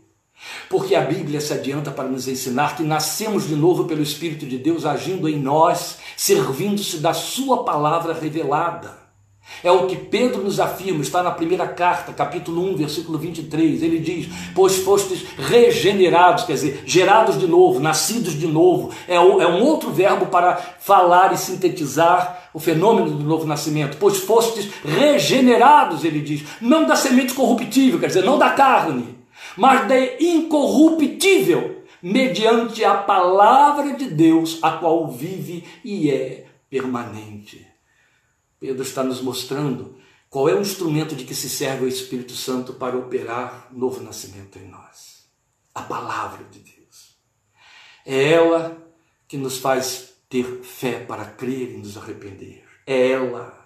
Porque 0.70 0.96
a 0.96 1.02
Bíblia 1.02 1.42
se 1.42 1.54
adianta 1.54 1.92
para 1.92 2.08
nos 2.08 2.28
ensinar 2.28 2.76
que 2.76 2.84
nascemos 2.84 3.48
de 3.48 3.56
novo 3.56 3.86
pelo 3.86 4.02
Espírito 4.02 4.46
de 4.46 4.58
Deus 4.58 4.86
agindo 4.86 5.28
em 5.28 5.40
nós, 5.40 5.98
servindo-se 6.16 6.98
da 6.98 7.14
Sua 7.14 7.64
palavra 7.64 8.14
revelada. 8.14 8.99
É 9.64 9.72
o 9.72 9.88
que 9.88 9.96
Pedro 9.96 10.44
nos 10.44 10.60
afirma, 10.60 11.02
está 11.02 11.22
na 11.22 11.32
primeira 11.32 11.68
carta, 11.68 12.14
capítulo 12.14 12.64
1, 12.72 12.78
versículo 12.78 13.18
23. 13.18 13.84
Ele 13.84 14.00
diz: 14.00 14.30
Pois 14.56 14.78
fostes 14.78 15.26
regenerados, 15.38 16.46
quer 16.46 16.54
dizer, 16.54 16.84
gerados 16.86 17.38
de 17.38 17.48
novo, 17.48 17.80
nascidos 17.80 18.34
de 18.40 18.48
novo. 18.48 18.92
É, 19.08 19.16
é 19.16 19.20
um 19.20 19.64
outro 19.64 19.92
verbo 19.92 20.28
para 20.28 20.56
falar 20.56 21.34
e 21.34 21.38
sintetizar 21.38 22.50
o 22.54 22.60
fenômeno 22.60 23.12
do 23.12 23.24
novo 23.24 23.46
nascimento. 23.46 23.98
Pois 23.98 24.18
fostes 24.18 24.70
regenerados, 24.84 26.04
ele 26.04 26.22
diz, 26.22 26.44
não 26.62 26.86
da 26.86 26.96
semente 26.96 27.34
corruptível, 27.34 28.00
quer 28.00 28.08
dizer, 28.08 28.24
não 28.24 28.38
da 28.38 28.52
carne, 28.52 29.18
mas 29.56 29.88
da 29.88 29.98
incorruptível, 30.20 31.84
mediante 32.02 32.84
a 32.84 32.96
palavra 32.96 33.94
de 33.94 34.06
Deus, 34.06 34.58
a 34.62 34.72
qual 34.72 35.08
vive 35.10 35.64
e 35.84 36.10
é 36.10 36.46
permanente. 36.70 37.69
Pedro 38.60 38.84
está 38.84 39.04
nos 39.04 39.22
mostrando 39.22 39.98
Qual 40.30 40.48
é 40.48 40.54
o 40.54 40.62
instrumento 40.62 41.16
de 41.16 41.24
que 41.24 41.34
se 41.34 41.50
serve 41.50 41.86
o 41.86 41.88
Espírito 41.88 42.34
Santo 42.34 42.74
para 42.74 42.96
operar 42.96 43.68
novo 43.72 44.04
nascimento 44.04 44.60
em 44.60 44.68
nós? 44.68 45.28
A 45.74 45.82
palavra 45.82 46.44
de 46.46 46.60
Deus. 46.60 47.18
É 48.06 48.34
ela 48.34 48.78
que 49.28 49.38
nos 49.38 49.58
faz 49.58 50.14
ter 50.30 50.62
fé 50.62 51.04
para 51.04 51.26
crer 51.26 51.72
e 51.72 51.78
nos 51.78 51.98
arrepender. 51.98 52.64
É 52.86 53.12
ela. 53.12 53.59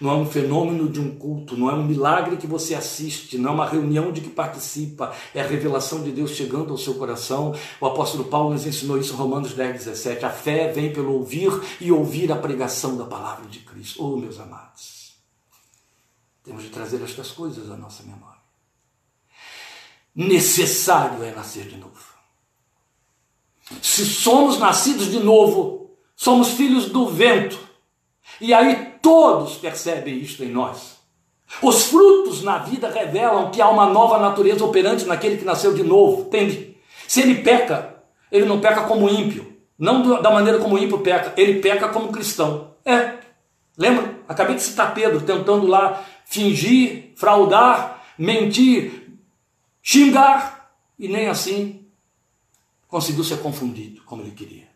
Não 0.00 0.10
é 0.10 0.14
um 0.14 0.26
fenômeno 0.26 0.88
de 0.88 1.00
um 1.00 1.16
culto, 1.16 1.56
não 1.56 1.70
é 1.70 1.74
um 1.74 1.84
milagre 1.84 2.36
que 2.36 2.46
você 2.46 2.74
assiste, 2.74 3.38
não 3.38 3.50
é 3.50 3.54
uma 3.54 3.66
reunião 3.66 4.12
de 4.12 4.20
que 4.20 4.28
participa, 4.28 5.12
é 5.34 5.40
a 5.40 5.46
revelação 5.46 6.02
de 6.02 6.12
Deus 6.12 6.32
chegando 6.32 6.70
ao 6.70 6.78
seu 6.78 6.94
coração. 6.94 7.54
O 7.80 7.86
apóstolo 7.86 8.24
Paulo 8.24 8.50
nos 8.50 8.66
ensinou 8.66 8.98
isso 8.98 9.14
em 9.14 9.16
Romanos 9.16 9.54
10, 9.54 9.84
17. 9.84 10.24
A 10.24 10.30
fé 10.30 10.72
vem 10.72 10.92
pelo 10.92 11.14
ouvir 11.14 11.50
e 11.80 11.90
ouvir 11.90 12.30
a 12.30 12.36
pregação 12.36 12.96
da 12.96 13.04
palavra 13.04 13.46
de 13.46 13.60
Cristo. 13.60 14.04
Oh, 14.04 14.16
meus 14.16 14.38
amados. 14.38 15.14
Temos 16.44 16.62
de 16.62 16.70
trazer 16.70 17.02
estas 17.02 17.30
coisas 17.30 17.70
à 17.70 17.76
nossa 17.76 18.02
memória. 18.02 18.38
Necessário 20.14 21.22
é 21.22 21.32
nascer 21.32 21.66
de 21.66 21.76
novo. 21.76 22.08
Se 23.82 24.04
somos 24.06 24.58
nascidos 24.58 25.10
de 25.10 25.20
novo, 25.20 25.90
somos 26.16 26.48
filhos 26.52 26.88
do 26.88 27.08
vento. 27.08 27.58
E 28.40 28.54
aí 28.54 28.87
todos 29.02 29.56
percebem 29.56 30.18
isto 30.18 30.44
em 30.44 30.50
nós. 30.50 30.98
Os 31.62 31.84
frutos 31.84 32.42
na 32.42 32.58
vida 32.58 32.90
revelam 32.90 33.50
que 33.50 33.60
há 33.60 33.68
uma 33.68 33.86
nova 33.86 34.18
natureza 34.18 34.64
operante 34.64 35.06
naquele 35.06 35.38
que 35.38 35.44
nasceu 35.44 35.72
de 35.74 35.82
novo, 35.82 36.22
entende? 36.22 36.76
Se 37.06 37.22
ele 37.22 37.42
peca, 37.42 38.02
ele 38.30 38.44
não 38.44 38.60
peca 38.60 38.82
como 38.82 39.08
ímpio, 39.08 39.56
não 39.78 40.20
da 40.20 40.30
maneira 40.30 40.58
como 40.58 40.74
o 40.74 40.78
ímpio 40.78 40.98
peca, 40.98 41.32
ele 41.36 41.60
peca 41.60 41.88
como 41.88 42.12
cristão. 42.12 42.74
É. 42.84 43.18
Lembra? 43.76 44.18
Acabei 44.28 44.56
de 44.56 44.62
citar 44.62 44.92
Pedro 44.92 45.20
tentando 45.22 45.66
lá 45.66 46.04
fingir, 46.26 47.12
fraudar, 47.16 48.04
mentir, 48.18 49.18
xingar, 49.82 50.58
e 50.98 51.08
nem 51.08 51.28
assim 51.28 51.86
conseguiu 52.88 53.22
ser 53.22 53.38
confundido 53.40 54.02
como 54.02 54.22
ele 54.22 54.32
queria. 54.32 54.68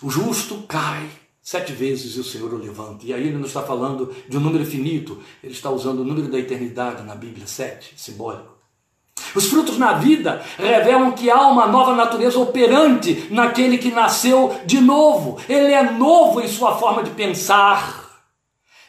O 0.00 0.10
justo 0.10 0.62
cai 0.62 1.08
sete 1.48 1.72
vezes 1.72 2.18
o 2.18 2.22
Senhor 2.22 2.52
o 2.52 2.58
levanta. 2.58 3.06
E 3.06 3.14
aí 3.14 3.26
ele 3.26 3.38
não 3.38 3.46
está 3.46 3.62
falando 3.62 4.14
de 4.28 4.36
um 4.36 4.40
número 4.40 4.66
finito, 4.66 5.18
ele 5.42 5.54
está 5.54 5.70
usando 5.70 6.00
o 6.00 6.04
número 6.04 6.30
da 6.30 6.38
eternidade 6.38 7.02
na 7.04 7.14
Bíblia, 7.14 7.46
sete, 7.46 7.94
simbólico. 7.96 8.54
Os 9.34 9.46
frutos 9.46 9.78
na 9.78 9.94
vida 9.94 10.42
revelam 10.58 11.12
que 11.12 11.30
há 11.30 11.46
uma 11.46 11.66
nova 11.66 11.96
natureza 11.96 12.38
operante 12.38 13.28
naquele 13.30 13.78
que 13.78 13.90
nasceu 13.90 14.60
de 14.66 14.78
novo. 14.78 15.40
Ele 15.48 15.72
é 15.72 15.90
novo 15.90 16.42
em 16.42 16.48
sua 16.48 16.76
forma 16.76 17.02
de 17.02 17.12
pensar. 17.12 18.07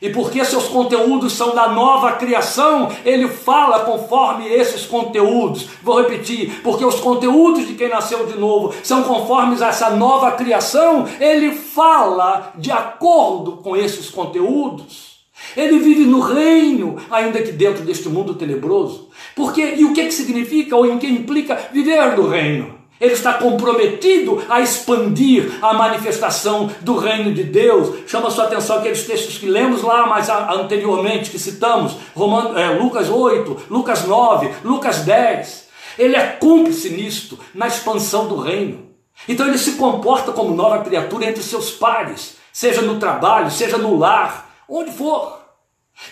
E 0.02 0.10
porque 0.10 0.44
seus 0.46 0.70
conteúdos 0.70 1.34
são 1.34 1.54
da 1.54 1.70
nova 1.70 2.14
criação, 2.14 2.90
ele 3.04 3.28
fala 3.28 3.82
conforme 3.82 4.48
esses 4.48 4.86
conteúdos. 4.86 5.68
Vou 5.84 6.02
repetir, 6.02 6.62
porque 6.64 6.86
os 6.86 7.02
conteúdos 7.02 7.68
de 7.68 7.74
quem 7.74 7.90
nasceu 7.90 8.26
de 8.26 8.38
novo 8.38 8.74
são 8.82 9.04
conformes 9.04 9.62
a 9.62 9.68
essa 9.68 9.90
nova 9.90 10.32
criação, 10.32 11.06
ele 11.20 11.52
fala 11.52 12.54
de 12.56 12.72
acordo 12.72 13.58
com 13.58 13.76
esses 13.76 14.10
conteúdos. 14.10 15.10
Ele 15.56 15.80
vive 15.80 16.06
no 16.06 16.20
reino, 16.20 16.98
ainda 17.10 17.42
que 17.42 17.52
dentro 17.52 17.84
deste 17.84 18.08
mundo 18.08 18.36
tenebroso. 18.36 19.10
Porque, 19.36 19.76
e 19.78 19.86
o 19.86 19.94
que, 19.94 20.06
que 20.06 20.14
significa 20.14 20.76
ou 20.76 20.86
em 20.86 20.98
que 20.98 21.08
implica 21.08 21.56
viver 21.72 22.18
no 22.18 22.28
reino? 22.28 22.79
Ele 23.00 23.14
está 23.14 23.34
comprometido 23.34 24.44
a 24.50 24.60
expandir 24.60 25.58
a 25.62 25.74
manifestação 25.74 26.70
do 26.82 26.98
reino 26.98 27.34
de 27.34 27.44
Deus. 27.44 28.00
Chama 28.08 28.30
sua 28.30 28.44
atenção 28.46 28.78
aqueles 28.78 29.06
textos 29.06 29.38
que 29.38 29.46
lemos 29.46 29.82
lá 29.82 30.06
mais 30.06 30.28
anteriormente, 30.30 31.30
que 31.30 31.40
citamos, 31.40 31.96
Romano, 32.14 32.58
é, 32.58 32.78
Lucas 32.78 33.10
8, 33.10 33.66
Lucas 33.70 34.06
9, 34.06 34.52
Lucas 34.66 35.00
10. 35.00 35.70
Ele 35.98 36.16
é 36.16 36.28
cúmplice 36.28 36.90
nisto, 36.90 37.40
na 37.54 37.68
expansão 37.68 38.28
do 38.28 38.38
reino. 38.38 38.90
Então 39.28 39.48
ele 39.48 39.58
se 39.58 39.74
comporta 39.74 40.32
como 40.32 40.54
nova 40.54 40.84
criatura 40.84 41.26
entre 41.26 41.44
seus 41.44 41.72
pares, 41.72 42.38
seja 42.52 42.82
no 42.82 43.00
trabalho, 43.00 43.52
seja 43.52 43.78
no 43.78 43.98
lar, 43.98 44.50
onde 44.68 44.92
for. 44.92 45.40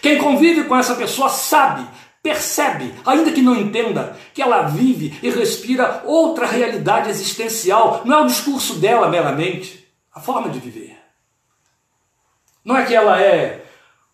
Quem 0.02 0.18
convive 0.18 0.66
com 0.66 0.76
essa 0.76 0.96
pessoa 0.96 1.30
sabe 1.30 1.86
percebe, 2.22 2.94
ainda 3.06 3.32
que 3.32 3.42
não 3.42 3.56
entenda, 3.56 4.18
que 4.34 4.42
ela 4.42 4.64
vive 4.64 5.18
e 5.24 5.30
respira 5.30 6.04
outra 6.06 6.46
realidade 6.46 7.10
existencial. 7.10 8.02
Não 8.06 8.20
é 8.20 8.22
o 8.22 8.28
discurso 8.28 8.76
dela 8.76 9.10
meramente, 9.10 9.88
a 10.14 10.20
forma 10.20 10.50
de 10.50 10.60
viver. 10.60 10.98
Não 12.66 12.76
é 12.78 12.86
que 12.86 12.94
ela 12.94 13.22
é 13.22 13.66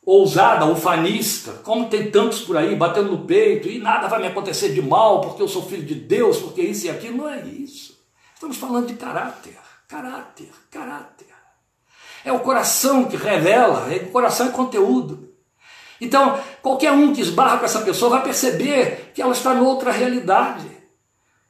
ousada, 0.06 0.66
ufanista, 0.66 1.54
como 1.64 1.90
tem 1.90 2.12
tantos 2.12 2.42
por 2.42 2.58
aí 2.58 2.76
batendo 2.76 3.12
no 3.12 3.26
peito 3.26 3.68
e 3.68 3.80
nada 3.80 4.08
vai 4.08 4.20
me 4.20 4.28
acontecer 4.28 4.74
de 4.74 4.82
mal 4.82 5.22
porque 5.22 5.42
eu 5.42 5.48
sou 5.48 5.64
filho 5.64 5.84
de 5.84 5.96
Deus, 5.96 6.38
porque 6.38 6.62
isso 6.62 6.86
e 6.86 6.90
aquilo. 6.90 7.18
Não 7.18 7.30
é 7.30 7.42
isso. 7.42 8.00
Estamos 8.34 8.58
falando 8.58 8.88
de 8.88 8.96
caráter, 8.96 9.58
caráter, 9.88 10.50
caráter. 10.70 11.28
É 12.26 12.32
o 12.32 12.40
coração 12.40 13.06
que 13.06 13.18
revela, 13.18 13.92
é 13.92 13.98
o 13.98 14.12
coração 14.12 14.48
é 14.48 14.52
conteúdo. 14.52 15.33
Então, 16.04 16.38
qualquer 16.62 16.92
um 16.92 17.14
que 17.14 17.22
esbarra 17.22 17.58
com 17.58 17.66
essa 17.66 17.82
pessoa 17.82 18.12
vai 18.12 18.24
perceber 18.24 19.12
que 19.14 19.22
ela 19.22 19.32
está 19.32 19.54
noutra 19.54 19.90
realidade. 19.90 20.70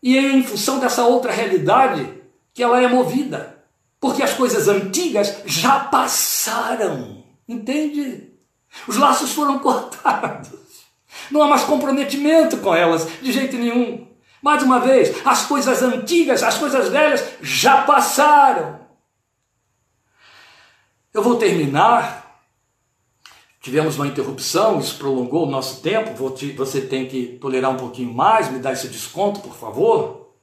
E 0.02 0.16
é 0.16 0.22
em 0.22 0.44
função 0.44 0.80
dessa 0.80 1.04
outra 1.06 1.32
realidade 1.32 2.08
que 2.54 2.62
ela 2.62 2.80
é 2.80 2.88
movida. 2.88 3.64
Porque 4.00 4.22
as 4.22 4.34
coisas 4.34 4.68
antigas 4.68 5.38
já 5.46 5.80
passaram. 5.80 7.24
Entende? 7.48 8.32
Os 8.88 8.98
laços 8.98 9.32
foram 9.32 9.58
cortados. 9.60 10.52
Não 11.32 11.42
há 11.42 11.48
mais 11.48 11.64
comprometimento 11.64 12.58
com 12.58 12.76
elas, 12.76 13.08
de 13.22 13.32
jeito 13.32 13.58
nenhum. 13.58 14.08
Mais 14.40 14.62
uma 14.62 14.80
vez, 14.80 15.16
as 15.26 15.46
coisas 15.46 15.82
antigas, 15.82 16.44
as 16.44 16.58
coisas 16.60 16.90
velhas 16.90 17.24
já 17.42 17.82
passaram. 17.84 18.82
Eu 21.12 21.24
vou 21.24 21.38
terminar 21.38 22.23
Tivemos 23.64 23.96
uma 23.96 24.08
interrupção, 24.08 24.78
isso 24.78 24.98
prolongou 24.98 25.48
o 25.48 25.50
nosso 25.50 25.82
tempo. 25.82 26.12
Você 26.58 26.82
tem 26.82 27.08
que 27.08 27.38
tolerar 27.40 27.72
um 27.72 27.78
pouquinho 27.78 28.14
mais, 28.14 28.52
me 28.52 28.60
dar 28.60 28.74
esse 28.74 28.90
desconto, 28.90 29.40
por 29.40 29.56
favor. 29.56 30.34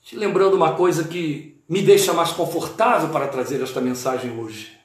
Te 0.00 0.14
lembrando 0.14 0.54
uma 0.54 0.74
coisa 0.74 1.02
que 1.02 1.60
me 1.68 1.82
deixa 1.82 2.12
mais 2.12 2.30
confortável 2.30 3.08
para 3.08 3.26
trazer 3.26 3.60
esta 3.60 3.80
mensagem 3.80 4.38
hoje. 4.38 4.78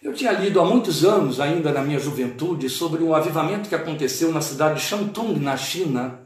Eu 0.00 0.14
tinha 0.14 0.30
lido 0.30 0.60
há 0.60 0.64
muitos 0.64 1.04
anos, 1.04 1.40
ainda 1.40 1.72
na 1.72 1.82
minha 1.82 1.98
juventude, 1.98 2.70
sobre 2.70 3.02
um 3.02 3.12
avivamento 3.12 3.68
que 3.68 3.74
aconteceu 3.74 4.30
na 4.30 4.40
cidade 4.40 4.76
de 4.76 4.86
Shantung, 4.86 5.40
na 5.40 5.56
China, 5.56 6.20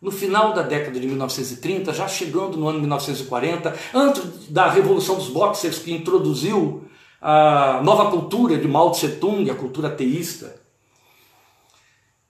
no 0.00 0.10
final 0.10 0.54
da 0.54 0.62
década 0.62 0.98
de 0.98 1.06
1930, 1.06 1.92
já 1.92 2.08
chegando 2.08 2.56
no 2.56 2.66
ano 2.66 2.80
1940, 2.80 3.76
antes 3.92 4.48
da 4.48 4.70
Revolução 4.70 5.16
dos 5.16 5.28
Boxers, 5.28 5.78
que 5.78 5.92
introduziu 5.92 6.88
a 7.22 7.80
nova 7.84 8.10
cultura 8.10 8.58
de 8.58 8.66
Mao 8.66 8.90
Tse 8.90 9.08
Tung, 9.16 9.48
a 9.48 9.54
cultura 9.54 9.88
teísta. 9.88 10.60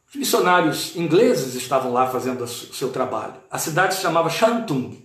Os 0.07 0.15
missionários 0.15 0.95
ingleses 0.95 1.55
estavam 1.55 1.91
lá 1.91 2.07
fazendo 2.11 2.45
o 2.45 2.47
seu 2.47 2.91
trabalho. 2.91 3.37
A 3.51 3.59
cidade 3.59 3.95
se 3.95 4.03
chamava 4.03 4.29
Shantung. 4.29 5.03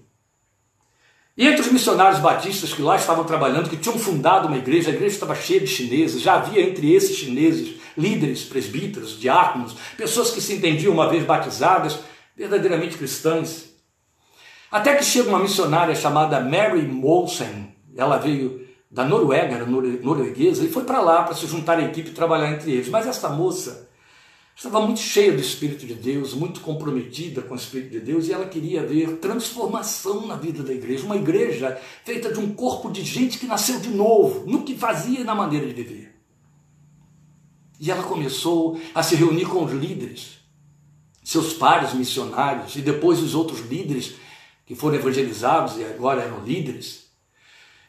E 1.37 1.47
entre 1.47 1.61
os 1.61 1.71
missionários 1.71 2.19
batistas 2.19 2.73
que 2.73 2.81
lá 2.81 2.97
estavam 2.97 3.23
trabalhando, 3.23 3.69
que 3.69 3.77
tinham 3.77 3.97
fundado 3.97 4.47
uma 4.47 4.57
igreja, 4.57 4.89
a 4.89 4.93
igreja 4.93 5.13
estava 5.13 5.35
cheia 5.35 5.61
de 5.61 5.67
chineses, 5.67 6.21
já 6.21 6.33
havia 6.33 6.61
entre 6.61 6.93
esses 6.93 7.15
chineses 7.15 7.79
líderes, 7.95 8.43
presbíteros, 8.43 9.17
diáconos, 9.17 9.77
pessoas 9.95 10.31
que 10.31 10.41
se 10.41 10.53
entendiam 10.53 10.93
uma 10.93 11.07
vez 11.07 11.23
batizadas, 11.23 11.99
verdadeiramente 12.35 12.97
cristãs. 12.97 13.69
Até 14.69 14.95
que 14.95 15.05
chega 15.05 15.29
uma 15.29 15.39
missionária 15.39 15.95
chamada 15.95 16.41
Mary 16.41 16.81
Molsen, 16.81 17.73
ela 17.95 18.17
veio 18.17 18.66
da 18.89 19.03
Noruega, 19.03 19.55
era 19.55 19.65
norueguesa, 19.65 20.63
e 20.63 20.69
foi 20.69 20.83
para 20.83 21.01
lá 21.01 21.23
para 21.23 21.35
se 21.35 21.45
juntar 21.45 21.77
à 21.77 21.83
equipe 21.83 22.09
e 22.09 22.13
trabalhar 22.13 22.51
entre 22.53 22.71
eles. 22.71 22.89
Mas 22.89 23.05
essa 23.05 23.29
moça 23.29 23.89
estava 24.55 24.81
muito 24.81 24.99
cheia 24.99 25.33
do 25.33 25.41
Espírito 25.41 25.85
de 25.85 25.93
Deus, 25.93 26.33
muito 26.33 26.61
comprometida 26.61 27.41
com 27.41 27.53
o 27.53 27.57
Espírito 27.57 27.91
de 27.91 27.99
Deus, 27.99 28.27
e 28.27 28.33
ela 28.33 28.45
queria 28.45 28.85
ver 28.85 29.17
transformação 29.17 30.25
na 30.25 30.35
vida 30.35 30.63
da 30.63 30.73
igreja, 30.73 31.05
uma 31.05 31.17
igreja 31.17 31.79
feita 32.03 32.33
de 32.33 32.39
um 32.39 32.53
corpo 32.53 32.89
de 32.89 33.03
gente 33.03 33.37
que 33.37 33.45
nasceu 33.45 33.79
de 33.79 33.89
novo, 33.89 34.49
no 34.49 34.63
que 34.63 34.75
fazia 34.75 35.19
e 35.19 35.23
na 35.23 35.35
maneira 35.35 35.67
de 35.67 35.73
viver. 35.73 36.15
E 37.79 37.91
ela 37.91 38.03
começou 38.03 38.79
a 38.95 39.03
se 39.03 39.15
reunir 39.15 39.45
com 39.45 39.63
os 39.63 39.71
líderes, 39.71 40.39
seus 41.23 41.53
pares 41.53 41.93
missionários, 41.93 42.75
e 42.75 42.81
depois 42.81 43.21
os 43.21 43.35
outros 43.35 43.59
líderes 43.59 44.15
que 44.65 44.73
foram 44.73 44.95
evangelizados 44.95 45.77
e 45.77 45.83
agora 45.83 46.23
eram 46.23 46.43
líderes. 46.43 47.06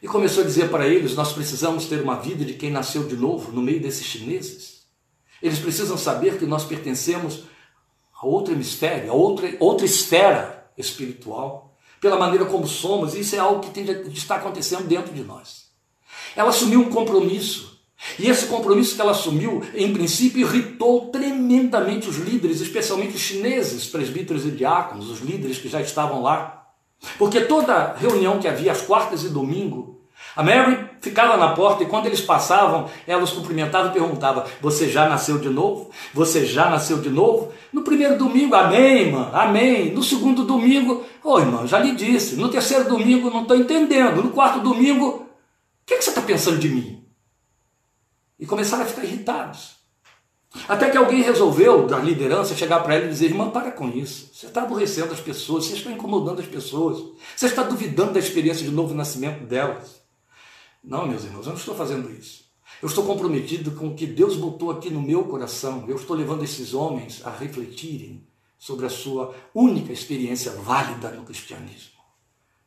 E 0.01 0.07
começou 0.07 0.43
a 0.43 0.45
dizer 0.45 0.69
para 0.69 0.87
eles: 0.87 1.15
nós 1.15 1.33
precisamos 1.33 1.85
ter 1.85 2.01
uma 2.01 2.15
vida 2.15 2.45
de 2.45 2.53
quem 2.53 2.71
nasceu 2.71 3.07
de 3.07 3.15
novo 3.15 3.51
no 3.51 3.61
meio 3.61 3.81
desses 3.81 4.05
chineses. 4.05 4.83
Eles 5.41 5.59
precisam 5.59 5.97
saber 5.97 6.37
que 6.37 6.45
nós 6.45 6.63
pertencemos 6.63 7.43
a 8.21 8.25
outro 8.25 8.53
hemisfério, 8.53 9.11
a 9.11 9.13
outra, 9.13 9.55
outra 9.59 9.85
esfera 9.85 10.69
espiritual, 10.77 11.77
pela 12.01 12.17
maneira 12.17 12.45
como 12.45 12.67
somos, 12.67 13.13
isso 13.13 13.35
é 13.35 13.39
algo 13.39 13.61
que 13.61 13.71
tem 13.71 13.85
estar 14.11 14.35
acontecendo 14.35 14.87
dentro 14.87 15.13
de 15.13 15.23
nós. 15.23 15.69
Ela 16.35 16.49
assumiu 16.49 16.81
um 16.81 16.89
compromisso 16.89 17.79
E 18.17 18.27
esse 18.27 18.47
compromisso 18.47 18.95
que 18.95 19.01
ela 19.01 19.11
assumiu, 19.11 19.61
em 19.73 19.91
princípio, 19.93 20.41
irritou 20.41 21.07
tremendamente 21.07 22.07
os 22.07 22.17
líderes, 22.17 22.61
especialmente 22.61 23.15
os 23.15 23.21
chineses, 23.21 23.87
presbíteros 23.87 24.45
e 24.45 24.51
diáconos, 24.51 25.09
os 25.09 25.19
líderes 25.19 25.57
que 25.57 25.67
já 25.67 25.81
estavam 25.81 26.21
lá. 26.21 26.58
Porque 27.17 27.41
toda 27.41 27.93
reunião 27.93 28.39
que 28.39 28.47
havia 28.47 28.71
às 28.71 28.81
quartas 28.81 29.23
e 29.23 29.29
domingo, 29.29 29.99
a 30.35 30.43
Mary 30.43 30.89
ficava 31.01 31.37
na 31.37 31.53
porta 31.53 31.83
e 31.83 31.85
quando 31.85 32.05
eles 32.05 32.21
passavam, 32.21 32.89
ela 33.07 33.23
os 33.23 33.31
cumprimentava 33.31 33.89
e 33.89 33.91
perguntava: 33.91 34.45
Você 34.61 34.89
já 34.89 35.07
nasceu 35.07 35.37
de 35.37 35.49
novo? 35.49 35.89
Você 36.13 36.45
já 36.45 36.69
nasceu 36.69 36.99
de 36.99 37.09
novo? 37.09 37.51
No 37.71 37.83
primeiro 37.83 38.17
domingo, 38.17 38.55
amém, 38.55 39.07
irmã, 39.07 39.29
amém. 39.33 39.91
No 39.91 40.03
segundo 40.03 40.43
domingo, 40.43 41.05
ô 41.23 41.33
oh, 41.33 41.39
irmã, 41.39 41.65
já 41.65 41.79
lhe 41.79 41.95
disse. 41.95 42.35
No 42.35 42.49
terceiro 42.49 42.87
domingo, 42.87 43.29
não 43.29 43.43
estou 43.43 43.57
entendendo. 43.57 44.21
No 44.21 44.31
quarto 44.31 44.59
domingo, 44.59 45.07
o 45.07 45.25
que, 45.85 45.97
que 45.97 46.03
você 46.03 46.09
está 46.09 46.21
pensando 46.21 46.57
de 46.57 46.69
mim? 46.69 47.03
E 48.37 48.45
começaram 48.45 48.83
a 48.83 48.87
ficar 48.87 49.03
irritados. 49.03 49.78
Até 50.67 50.89
que 50.89 50.97
alguém 50.97 51.21
resolveu, 51.21 51.85
da 51.85 51.99
liderança, 51.99 52.55
chegar 52.55 52.79
para 52.79 52.95
ela 52.95 53.05
e 53.05 53.09
dizer: 53.09 53.27
Irmã, 53.27 53.51
para 53.51 53.71
com 53.71 53.87
isso. 53.89 54.31
Você 54.33 54.47
está 54.47 54.63
aborrecendo 54.63 55.13
as 55.13 55.19
pessoas, 55.19 55.65
você 55.65 55.75
está 55.75 55.91
incomodando 55.91 56.39
as 56.39 56.47
pessoas, 56.47 57.03
você 57.35 57.45
está 57.45 57.61
duvidando 57.61 58.13
da 58.13 58.19
experiência 58.19 58.65
de 58.65 58.71
novo 58.71 58.95
nascimento 58.95 59.45
delas. 59.45 60.01
Não, 60.83 61.07
meus 61.07 61.23
irmãos, 61.23 61.45
eu 61.45 61.51
não 61.51 61.59
estou 61.59 61.75
fazendo 61.75 62.09
isso. 62.11 62.45
Eu 62.81 62.87
estou 62.87 63.05
comprometido 63.05 63.71
com 63.71 63.89
o 63.89 63.95
que 63.95 64.07
Deus 64.07 64.37
botou 64.37 64.71
aqui 64.71 64.89
no 64.89 65.01
meu 65.01 65.25
coração. 65.25 65.85
Eu 65.87 65.97
estou 65.97 66.15
levando 66.15 66.43
esses 66.43 66.73
homens 66.73 67.21
a 67.25 67.29
refletirem 67.29 68.25
sobre 68.57 68.85
a 68.85 68.89
sua 68.89 69.35
única 69.53 69.91
experiência 69.91 70.51
válida 70.51 71.11
no 71.11 71.23
cristianismo, 71.23 71.99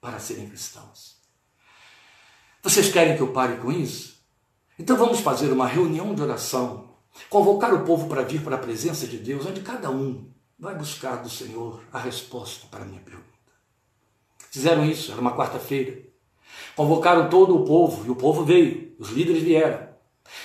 para 0.00 0.18
serem 0.18 0.48
cristãos. 0.48 1.16
Vocês 2.62 2.92
querem 2.92 3.16
que 3.16 3.22
eu 3.22 3.32
pare 3.32 3.56
com 3.56 3.72
isso? 3.72 4.22
Então 4.78 4.96
vamos 4.96 5.20
fazer 5.20 5.50
uma 5.52 5.66
reunião 5.66 6.14
de 6.14 6.22
oração, 6.22 6.91
convocar 7.28 7.74
o 7.74 7.84
povo 7.84 8.08
para 8.08 8.22
vir 8.22 8.42
para 8.42 8.56
a 8.56 8.58
presença 8.58 9.06
de 9.06 9.18
Deus, 9.18 9.46
onde 9.46 9.60
cada 9.60 9.90
um 9.90 10.30
vai 10.58 10.74
buscar 10.74 11.16
do 11.16 11.30
Senhor 11.30 11.80
a 11.92 11.98
resposta 11.98 12.66
para 12.70 12.82
a 12.82 12.86
minha 12.86 13.00
pergunta. 13.00 13.26
Fizeram 14.50 14.84
isso, 14.84 15.12
era 15.12 15.20
uma 15.20 15.36
quarta-feira. 15.36 15.98
Convocaram 16.76 17.28
todo 17.28 17.56
o 17.56 17.64
povo, 17.64 18.06
e 18.06 18.10
o 18.10 18.16
povo 18.16 18.44
veio, 18.44 18.94
os 18.98 19.10
líderes 19.10 19.42
vieram. 19.42 19.88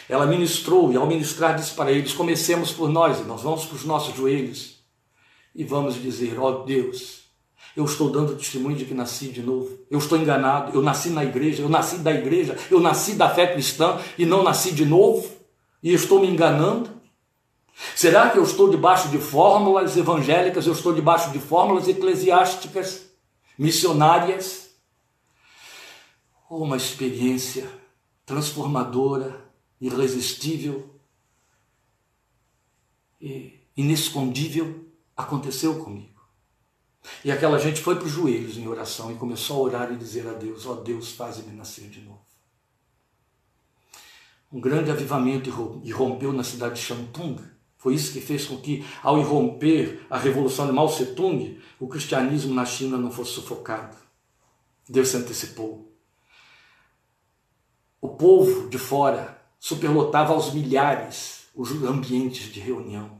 Ela 0.10 0.26
ministrou, 0.26 0.92
e 0.92 0.98
ao 0.98 1.06
ministrar 1.06 1.56
disse 1.56 1.74
para 1.74 1.92
eles: 1.92 2.14
Comecemos 2.14 2.72
por 2.72 2.90
nós, 2.90 3.26
nós 3.26 3.42
vamos 3.42 3.66
para 3.66 3.76
os 3.76 3.86
nossos 3.86 4.16
joelhos 4.16 4.78
e 5.58 5.64
vamos 5.64 6.02
dizer: 6.02 6.40
Ó 6.40 6.48
oh 6.48 6.64
Deus, 6.64 7.24
eu 7.76 7.84
estou 7.84 8.10
dando 8.10 8.36
testemunho 8.36 8.78
de 8.78 8.86
que 8.86 8.94
nasci 8.94 9.28
de 9.28 9.42
novo. 9.42 9.78
Eu 9.90 10.00
estou 10.00 10.18
enganado, 10.18 10.72
eu 10.78 10.82
nasci 10.82 11.10
na 11.10 11.26
igreja, 11.26 11.64
eu 11.64 11.70
nasci 11.70 11.98
da 11.98 12.12
igreja, 12.12 12.56
eu 12.70 12.80
nasci 12.80 13.14
da 13.14 13.30
fé 13.30 13.48
cristã 13.48 14.00
e 14.18 14.26
não 14.26 14.44
nasci 14.44 14.72
de 14.72 14.86
novo, 14.86 15.28
e 15.82 15.94
estou 15.94 16.20
me 16.20 16.28
enganando. 16.28 16.90
Será 17.96 18.30
que 18.30 18.38
eu 18.38 18.44
estou 18.44 18.70
debaixo 18.70 19.10
de 19.10 19.20
fórmulas 19.20 19.96
evangélicas, 19.96 20.66
eu 20.66 20.74
estou 20.74 20.94
debaixo 20.94 21.32
de 21.32 21.40
fórmulas 21.40 21.88
eclesiásticas, 21.88 23.06
missionárias? 23.58 24.68
uma 26.50 26.78
experiência 26.78 27.70
transformadora, 28.26 29.46
irresistível 29.80 30.90
e 33.20 33.60
inescondível 33.76 34.86
aconteceu 35.16 35.84
comigo. 35.84 36.18
E 37.24 37.32
aquela 37.32 37.60
gente 37.60 37.82
foi 37.82 37.96
para 37.96 38.06
os 38.06 38.12
joelhos 38.12 38.58
em 38.58 38.68
oração 38.68 39.12
e 39.12 39.16
começou 39.16 39.58
a 39.58 39.62
orar 39.62 39.94
e 39.94 39.98
dizer 39.98 40.28
a 40.28 40.34
Deus: 40.34 40.66
Ó 40.66 40.74
oh 40.74 40.76
Deus, 40.76 41.12
faz-me 41.12 41.56
nascer 41.56 41.90
de 41.90 42.02
novo. 42.02 42.27
Um 44.52 44.62
grande 44.62 44.90
avivamento 44.90 45.82
irrompeu 45.84 46.32
na 46.32 46.44
cidade 46.44 46.76
de 46.76 46.82
Shantung. 46.82 47.38
Foi 47.78 47.94
isso 47.94 48.14
que 48.14 48.22
fez 48.22 48.46
com 48.46 48.58
que, 48.58 48.86
ao 49.04 49.20
irromper 49.20 50.06
a 50.10 50.18
revolução 50.18 50.66
de 50.66 50.72
Mao 50.72 50.88
Tse-tung, 50.88 51.60
o 51.80 51.88
cristianismo 51.88 52.54
na 52.54 52.66
China 52.66 52.98
não 52.98 53.12
fosse 53.12 53.32
sufocado. 53.32 53.96
Deus 54.88 55.10
se 55.10 55.18
antecipou. 55.18 55.92
O 58.00 58.10
povo 58.10 58.70
de 58.70 58.78
fora 58.78 59.42
superlotava 59.60 60.34
aos 60.34 60.54
milhares 60.54 61.48
os 61.54 61.72
ambientes 61.84 62.52
de 62.54 62.60
reunião. 62.60 63.20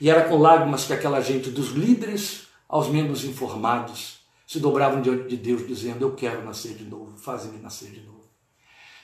E 0.00 0.08
era 0.10 0.28
com 0.28 0.38
lágrimas 0.38 0.84
que 0.84 0.92
aquela 0.92 1.20
gente, 1.20 1.50
dos 1.50 1.70
líderes 1.70 2.48
aos 2.68 2.88
menos 2.88 3.24
informados, 3.24 4.20
se 4.46 4.58
dobravam 4.58 5.00
diante 5.00 5.28
de 5.28 5.36
Deus, 5.36 5.66
dizendo: 5.66 6.04
Eu 6.04 6.14
quero 6.14 6.44
nascer 6.44 6.74
de 6.74 6.84
novo, 6.84 7.16
fazem-me 7.16 7.58
nascer 7.58 7.90
de 7.90 8.00
novo. 8.00 8.19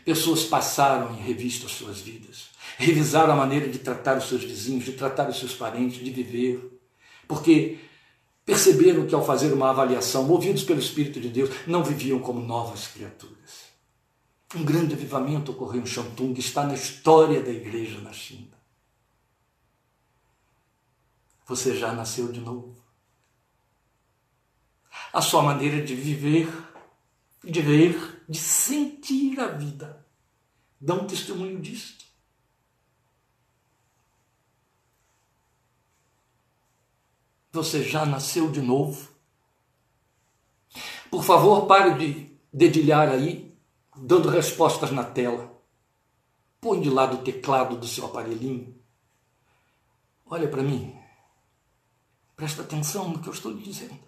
Pessoas 0.07 0.45
passaram 0.45 1.13
em 1.17 1.21
revista 1.21 1.67
as 1.67 1.73
suas 1.73 2.01
vidas, 2.01 2.51
revisaram 2.79 3.33
a 3.33 3.37
maneira 3.37 3.69
de 3.69 3.81
tratar 3.81 4.17
os 4.17 4.29
seus 4.29 4.45
vizinhos, 4.45 4.85
de 4.85 4.93
tratar 4.93 5.29
os 5.29 5.37
seus 5.37 5.53
parentes, 5.53 5.99
de 5.99 6.13
viver, 6.13 6.81
porque 7.27 7.81
perceberam 8.45 9.05
que 9.05 9.17
ao 9.17 9.27
fazer 9.27 9.53
uma 9.53 9.71
avaliação, 9.71 10.23
movidos 10.23 10.63
pelo 10.63 10.79
Espírito 10.79 11.21
de 11.21 11.29
Deus, 11.29 11.51
não 11.67 11.83
viviam 11.83 12.21
como 12.21 12.39
novas 12.39 12.87
criaturas. 12.87 13.67
Um 14.55 14.65
grande 14.65 14.95
avivamento 14.95 15.51
ocorreu 15.51 15.83
em 15.83 15.87
Shantung, 15.87 16.39
está 16.39 16.65
na 16.65 16.75
história 16.75 17.43
da 17.43 17.51
igreja 17.51 18.01
na 18.01 18.13
China. 18.13 18.57
Você 21.49 21.77
já 21.77 21.93
nasceu 21.93 22.31
de 22.31 22.41
novo. 22.41 22.77
A 25.13 25.21
sua 25.21 25.43
maneira 25.43 25.85
de 25.85 25.97
viver, 25.97 26.49
de 27.43 27.61
ver, 27.61 28.25
de 28.29 28.39
sentir 28.39 29.39
a 29.39 29.49
vida, 29.49 29.96
dá 30.81 30.95
um 30.95 31.07
testemunho 31.07 31.61
disto. 31.61 32.05
Você 37.53 37.83
já 37.83 38.05
nasceu 38.05 38.51
de 38.51 38.61
novo. 38.61 39.09
Por 41.11 41.25
favor, 41.25 41.67
pare 41.67 41.95
de 41.99 42.37
dedilhar 42.53 43.09
aí 43.09 43.57
dando 43.97 44.29
respostas 44.29 44.91
na 44.91 45.05
tela. 45.05 45.55
Põe 46.61 46.81
de 46.81 46.91
lado 46.91 47.17
o 47.17 47.23
teclado 47.23 47.77
do 47.77 47.87
seu 47.87 48.05
aparelhinho. 48.05 48.79
Olha 50.27 50.49
para 50.49 50.63
mim. 50.63 50.95
Presta 52.35 52.61
atenção 52.61 53.09
no 53.09 53.21
que 53.21 53.29
eu 53.29 53.33
estou 53.33 53.53
lhe 53.53 53.63
dizendo. 53.63 53.99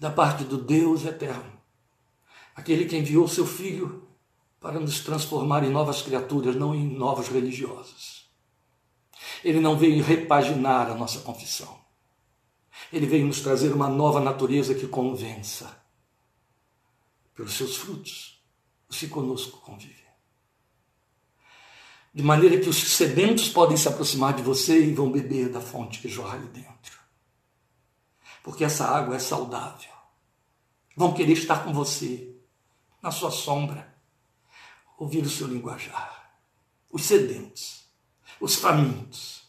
Da 0.00 0.10
parte 0.10 0.44
do 0.44 0.58
Deus 0.58 1.04
eterno, 1.04 1.60
aquele 2.54 2.86
que 2.86 2.96
enviou 2.96 3.28
seu 3.28 3.46
Filho 3.46 4.07
para 4.60 4.80
nos 4.80 5.00
transformar 5.00 5.64
em 5.64 5.70
novas 5.70 6.02
criaturas, 6.02 6.56
não 6.56 6.74
em 6.74 6.88
novos 6.88 7.28
religiosos. 7.28 8.28
Ele 9.44 9.60
não 9.60 9.76
veio 9.76 10.02
repaginar 10.02 10.90
a 10.90 10.94
nossa 10.94 11.20
confissão. 11.20 11.78
Ele 12.92 13.06
veio 13.06 13.26
nos 13.26 13.40
trazer 13.40 13.72
uma 13.72 13.88
nova 13.88 14.20
natureza 14.20 14.74
que 14.74 14.86
convença 14.86 15.80
pelos 17.34 17.52
seus 17.52 17.76
frutos, 17.76 18.42
se 18.90 19.06
conosco 19.08 19.60
convivem. 19.60 20.08
De 22.12 22.22
maneira 22.22 22.58
que 22.58 22.68
os 22.68 22.76
sedentos 22.96 23.48
podem 23.48 23.76
se 23.76 23.86
aproximar 23.86 24.34
de 24.34 24.42
você 24.42 24.84
e 24.84 24.94
vão 24.94 25.12
beber 25.12 25.50
da 25.50 25.60
fonte 25.60 26.00
que 26.00 26.08
jorra 26.08 26.34
ali 26.34 26.48
dentro. 26.48 26.98
Porque 28.42 28.64
essa 28.64 28.86
água 28.86 29.14
é 29.14 29.18
saudável. 29.20 29.92
Vão 30.96 31.14
querer 31.14 31.34
estar 31.34 31.62
com 31.64 31.72
você, 31.72 32.34
na 33.00 33.12
sua 33.12 33.30
sombra, 33.30 33.97
ouvir 34.98 35.24
o 35.24 35.30
seu 35.30 35.46
linguajar. 35.46 36.38
Os 36.90 37.04
sedentos, 37.04 37.88
os 38.38 38.56
famintos. 38.56 39.48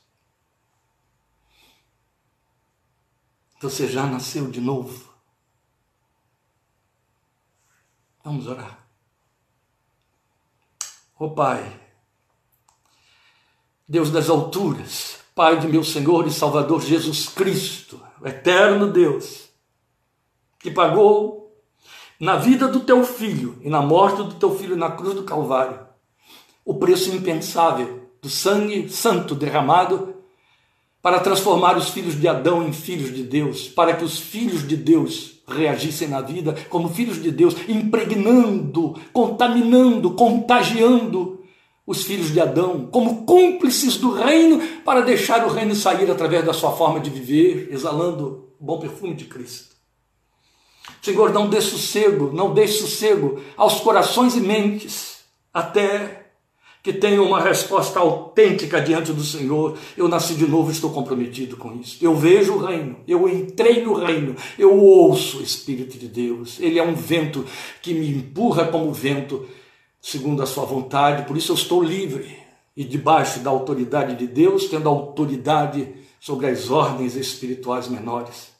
Você 3.59 3.89
já 3.89 4.05
nasceu 4.05 4.49
de 4.49 4.61
novo 4.61 5.09
Vamos 8.23 8.47
orar. 8.47 8.77
Ó 11.17 11.25
oh, 11.25 11.31
Pai, 11.31 11.81
Deus 13.87 14.11
das 14.11 14.29
alturas, 14.29 15.19
Pai 15.33 15.59
de 15.59 15.67
meu 15.67 15.83
Senhor 15.83 16.27
e 16.27 16.31
Salvador 16.31 16.81
Jesus 16.81 17.27
Cristo, 17.27 17.99
eterno 18.23 18.91
Deus, 18.91 19.49
que 20.59 20.69
pagou 20.69 21.48
na 22.19 22.35
vida 22.35 22.67
do 22.67 22.81
teu 22.81 23.03
filho 23.03 23.57
e 23.61 23.69
na 23.69 23.81
morte 23.81 24.17
do 24.17 24.33
teu 24.35 24.53
filho 24.57 24.75
na 24.75 24.91
cruz 24.91 25.13
do 25.13 25.23
Calvário 25.23 25.79
o 26.65 26.75
preço 26.75 27.15
impensável 27.15 28.09
do 28.21 28.29
sangue 28.29 28.89
santo 28.89 29.33
derramado 29.33 30.15
para 31.01 31.19
transformar 31.19 31.77
os 31.77 31.89
filhos 31.89 32.19
de 32.19 32.27
Adão 32.27 32.67
em 32.67 32.73
filhos 32.73 33.15
de 33.15 33.23
Deus, 33.23 33.69
para 33.69 33.95
que 33.95 34.03
os 34.03 34.19
filhos 34.19 34.67
de 34.67 34.75
Deus 34.75 35.41
reagissem 35.47 36.09
na 36.09 36.21
vida 36.21 36.55
como 36.69 36.89
filhos 36.89 37.21
de 37.21 37.31
Deus, 37.31 37.55
impregnando, 37.67 38.99
contaminando, 39.13 40.11
contagiando 40.11 41.39
os 41.87 42.03
filhos 42.03 42.31
de 42.31 42.39
Adão, 42.39 42.87
como 42.91 43.25
cúmplices 43.25 43.97
do 43.97 44.11
reino, 44.11 44.61
para 44.85 45.01
deixar 45.01 45.43
o 45.45 45.49
reino 45.49 45.73
sair 45.73 46.11
através 46.11 46.45
da 46.45 46.53
sua 46.53 46.71
forma 46.73 46.99
de 46.99 47.09
viver, 47.09 47.69
exalando 47.71 48.49
o 48.59 48.63
bom 48.63 48.77
perfume 48.77 49.15
de 49.15 49.25
Cristo. 49.25 49.78
Senhor, 51.01 51.31
não 51.31 51.49
dê 51.49 51.61
sossego, 51.61 52.31
não 52.33 52.53
dê 52.53 52.67
sossego 52.67 53.39
aos 53.55 53.79
corações 53.79 54.35
e 54.35 54.41
mentes 54.41 55.19
até 55.53 56.19
que 56.81 56.93
tenha 56.93 57.21
uma 57.21 57.41
resposta 57.41 57.99
autêntica 57.99 58.81
diante 58.81 59.11
do 59.11 59.23
Senhor. 59.23 59.77
Eu 59.97 60.07
nasci 60.07 60.33
de 60.35 60.47
novo, 60.47 60.71
estou 60.71 60.91
comprometido 60.91 61.57
com 61.57 61.75
isso. 61.75 61.97
Eu 62.01 62.15
vejo 62.15 62.53
o 62.53 62.65
reino, 62.65 62.97
eu 63.07 63.27
entrei 63.27 63.83
no 63.83 63.93
reino, 63.93 64.35
eu 64.57 64.77
ouço 64.77 65.39
o 65.39 65.43
Espírito 65.43 65.97
de 65.97 66.07
Deus. 66.07 66.57
Ele 66.59 66.79
é 66.79 66.83
um 66.83 66.95
vento 66.95 67.45
que 67.81 67.93
me 67.93 68.09
empurra 68.09 68.65
como 68.65 68.93
vento, 68.93 69.45
segundo 70.01 70.41
a 70.41 70.45
sua 70.45 70.65
vontade, 70.65 71.27
por 71.27 71.35
isso 71.35 71.51
eu 71.51 71.55
estou 71.55 71.83
livre 71.83 72.37
e 72.75 72.83
debaixo 72.85 73.39
da 73.41 73.49
autoridade 73.49 74.15
de 74.15 74.25
Deus, 74.25 74.65
tendo 74.65 74.87
autoridade 74.87 75.87
sobre 76.19 76.47
as 76.47 76.69
ordens 76.69 77.15
espirituais 77.15 77.89
menores. 77.89 78.58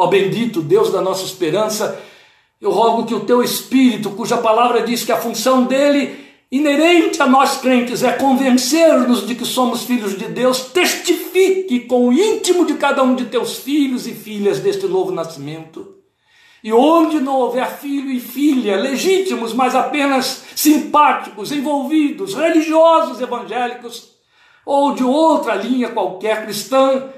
Ó 0.00 0.06
bendito 0.06 0.62
Deus 0.62 0.90
da 0.90 1.02
nossa 1.02 1.26
esperança, 1.26 2.00
eu 2.58 2.70
rogo 2.70 3.04
que 3.04 3.14
o 3.14 3.20
teu 3.20 3.42
Espírito, 3.42 4.08
cuja 4.08 4.38
palavra 4.38 4.80
diz 4.80 5.04
que 5.04 5.12
a 5.12 5.18
função 5.18 5.64
dele 5.64 6.18
inerente 6.50 7.20
a 7.20 7.26
nós 7.26 7.58
crentes 7.58 8.02
é 8.02 8.12
convencer-nos 8.12 9.26
de 9.26 9.34
que 9.34 9.44
somos 9.44 9.84
filhos 9.84 10.16
de 10.16 10.24
Deus, 10.24 10.60
testifique 10.72 11.80
com 11.80 12.08
o 12.08 12.12
íntimo 12.14 12.64
de 12.64 12.76
cada 12.76 13.02
um 13.02 13.14
de 13.14 13.26
teus 13.26 13.58
filhos 13.58 14.06
e 14.06 14.12
filhas 14.12 14.58
deste 14.58 14.86
novo 14.86 15.12
nascimento. 15.12 15.96
E 16.64 16.72
onde 16.72 17.20
não 17.20 17.36
houver 17.36 17.70
filho 17.70 18.10
e 18.10 18.20
filha 18.20 18.76
legítimos, 18.76 19.52
mas 19.52 19.74
apenas 19.74 20.44
simpáticos, 20.56 21.52
envolvidos, 21.52 22.32
religiosos 22.32 23.20
evangélicos, 23.20 24.12
ou 24.64 24.94
de 24.94 25.04
outra 25.04 25.56
linha 25.56 25.90
qualquer 25.90 26.44
cristã, 26.44 27.10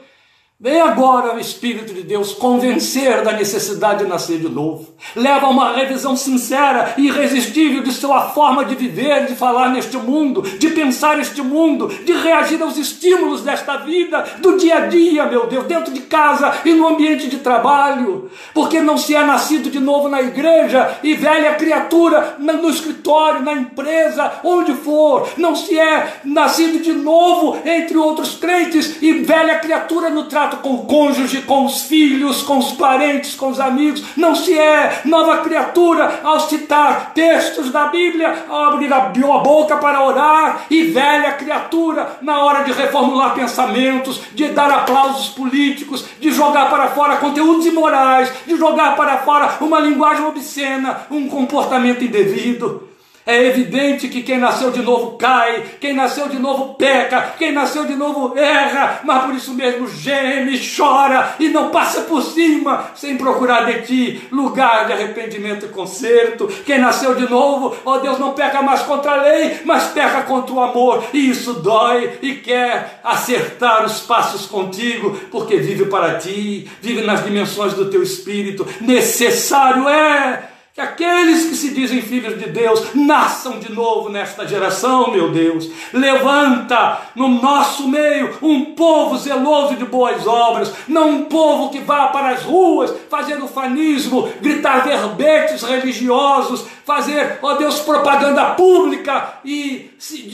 Vem 0.62 0.80
agora 0.80 1.34
o 1.34 1.40
Espírito 1.40 1.92
de 1.92 2.04
Deus 2.04 2.32
convencer 2.34 3.24
da 3.24 3.32
necessidade 3.32 4.04
de 4.04 4.08
nascer 4.08 4.38
de 4.38 4.48
novo. 4.48 4.94
Leva 5.16 5.48
a 5.48 5.50
uma 5.50 5.72
revisão 5.72 6.16
sincera 6.16 6.94
e 6.96 7.08
irresistível 7.08 7.82
de 7.82 7.90
sua 7.90 8.28
forma 8.28 8.64
de 8.64 8.76
viver, 8.76 9.26
de 9.26 9.34
falar 9.34 9.70
neste 9.70 9.96
mundo, 9.96 10.40
de 10.40 10.68
pensar 10.68 11.18
este 11.18 11.42
mundo, 11.42 11.88
de 11.88 12.12
reagir 12.12 12.62
aos 12.62 12.76
estímulos 12.76 13.42
desta 13.42 13.78
vida, 13.78 14.24
do 14.38 14.56
dia 14.56 14.76
a 14.76 14.86
dia, 14.86 15.26
meu 15.26 15.48
Deus, 15.48 15.66
dentro 15.66 15.92
de 15.92 16.02
casa 16.02 16.54
e 16.64 16.72
no 16.72 16.86
ambiente 16.86 17.26
de 17.26 17.38
trabalho. 17.38 18.30
Porque 18.54 18.80
não 18.80 18.96
se 18.96 19.16
é 19.16 19.24
nascido 19.24 19.68
de 19.68 19.80
novo 19.80 20.08
na 20.08 20.22
igreja 20.22 20.96
e 21.02 21.14
velha 21.14 21.56
criatura 21.56 22.36
no 22.38 22.70
escritório, 22.70 23.42
na 23.42 23.54
empresa, 23.54 24.34
onde 24.44 24.74
for. 24.74 25.28
Não 25.36 25.56
se 25.56 25.76
é 25.76 26.20
nascido 26.24 26.80
de 26.80 26.92
novo 26.92 27.58
entre 27.64 27.98
outros 27.98 28.36
crentes 28.36 29.02
e 29.02 29.12
velha 29.12 29.58
criatura 29.58 30.08
no 30.08 30.26
trato 30.26 30.51
com 30.56 30.74
o 30.74 30.84
cônjuge, 30.86 31.42
com 31.42 31.64
os 31.64 31.82
filhos, 31.82 32.42
com 32.42 32.58
os 32.58 32.72
parentes, 32.72 33.34
com 33.34 33.48
os 33.48 33.60
amigos. 33.60 34.02
Não 34.16 34.34
se 34.34 34.58
é 34.58 35.02
nova 35.04 35.38
criatura 35.38 36.20
ao 36.22 36.40
citar 36.40 37.12
textos 37.14 37.70
da 37.70 37.86
Bíblia, 37.86 38.44
ao 38.48 38.72
abrir 38.72 38.92
a 38.92 39.00
boca 39.00 39.76
para 39.76 40.04
orar, 40.04 40.66
e 40.70 40.84
velha 40.84 41.32
criatura 41.32 42.18
na 42.22 42.44
hora 42.44 42.64
de 42.64 42.72
reformular 42.72 43.34
pensamentos, 43.34 44.20
de 44.32 44.48
dar 44.48 44.70
aplausos 44.70 45.28
políticos, 45.28 46.04
de 46.20 46.30
jogar 46.30 46.70
para 46.70 46.88
fora 46.88 47.16
conteúdos 47.16 47.66
imorais, 47.66 48.32
de 48.46 48.56
jogar 48.56 48.96
para 48.96 49.18
fora 49.18 49.56
uma 49.60 49.80
linguagem 49.80 50.24
obscena, 50.24 51.06
um 51.10 51.28
comportamento 51.28 52.04
indevido. 52.04 52.91
É 53.24 53.46
evidente 53.46 54.08
que 54.08 54.22
quem 54.22 54.38
nasceu 54.38 54.72
de 54.72 54.82
novo 54.82 55.16
cai, 55.16 55.62
quem 55.80 55.92
nasceu 55.92 56.28
de 56.28 56.40
novo 56.40 56.74
peca, 56.74 57.34
quem 57.38 57.52
nasceu 57.52 57.84
de 57.84 57.94
novo 57.94 58.36
erra, 58.36 59.00
mas 59.04 59.24
por 59.24 59.34
isso 59.34 59.54
mesmo 59.54 59.86
geme, 59.86 60.58
chora 60.58 61.36
e 61.38 61.48
não 61.48 61.70
passa 61.70 62.02
por 62.02 62.20
cima 62.20 62.90
sem 62.96 63.16
procurar 63.16 63.64
de 63.64 63.82
ti 63.82 64.28
lugar 64.32 64.86
de 64.86 64.92
arrependimento 64.92 65.66
e 65.66 65.68
conserto. 65.68 66.48
Quem 66.66 66.78
nasceu 66.78 67.14
de 67.14 67.30
novo, 67.30 67.76
ó 67.84 67.98
Deus, 67.98 68.18
não 68.18 68.32
peca 68.32 68.60
mais 68.60 68.82
contra 68.82 69.12
a 69.12 69.22
lei, 69.22 69.60
mas 69.64 69.84
peca 69.84 70.22
contra 70.22 70.52
o 70.54 70.60
amor, 70.60 71.04
e 71.12 71.30
isso 71.30 71.54
dói 71.54 72.18
e 72.22 72.34
quer 72.34 73.00
acertar 73.04 73.84
os 73.84 74.00
passos 74.00 74.46
contigo, 74.46 75.16
porque 75.30 75.56
vive 75.58 75.84
para 75.84 76.18
ti, 76.18 76.68
vive 76.80 77.02
nas 77.02 77.22
dimensões 77.22 77.74
do 77.74 77.88
teu 77.88 78.02
espírito. 78.02 78.66
Necessário 78.80 79.88
é 79.88 80.51
que 80.74 80.80
aqueles 80.80 81.44
que 81.50 81.54
se 81.54 81.74
dizem 81.74 82.00
filhos 82.00 82.38
de 82.38 82.48
Deus 82.48 82.94
nasçam 82.94 83.58
de 83.58 83.70
novo 83.70 84.08
nesta 84.08 84.48
geração, 84.48 85.10
meu 85.10 85.30
Deus. 85.30 85.68
Levanta 85.92 87.10
no 87.14 87.28
nosso 87.28 87.86
meio 87.86 88.38
um 88.40 88.74
povo 88.74 89.18
zeloso 89.18 89.76
de 89.76 89.84
boas 89.84 90.26
obras, 90.26 90.72
não 90.88 91.10
um 91.10 91.24
povo 91.26 91.68
que 91.68 91.80
vá 91.80 92.06
para 92.06 92.30
as 92.30 92.42
ruas 92.42 92.90
fazendo 93.10 93.46
fanismo, 93.46 94.32
gritar 94.40 94.82
verbetes 94.82 95.62
religiosos, 95.62 96.64
fazer, 96.86 97.38
ó 97.42 97.52
Deus, 97.54 97.80
propaganda 97.80 98.54
pública 98.54 99.40
e 99.44 99.90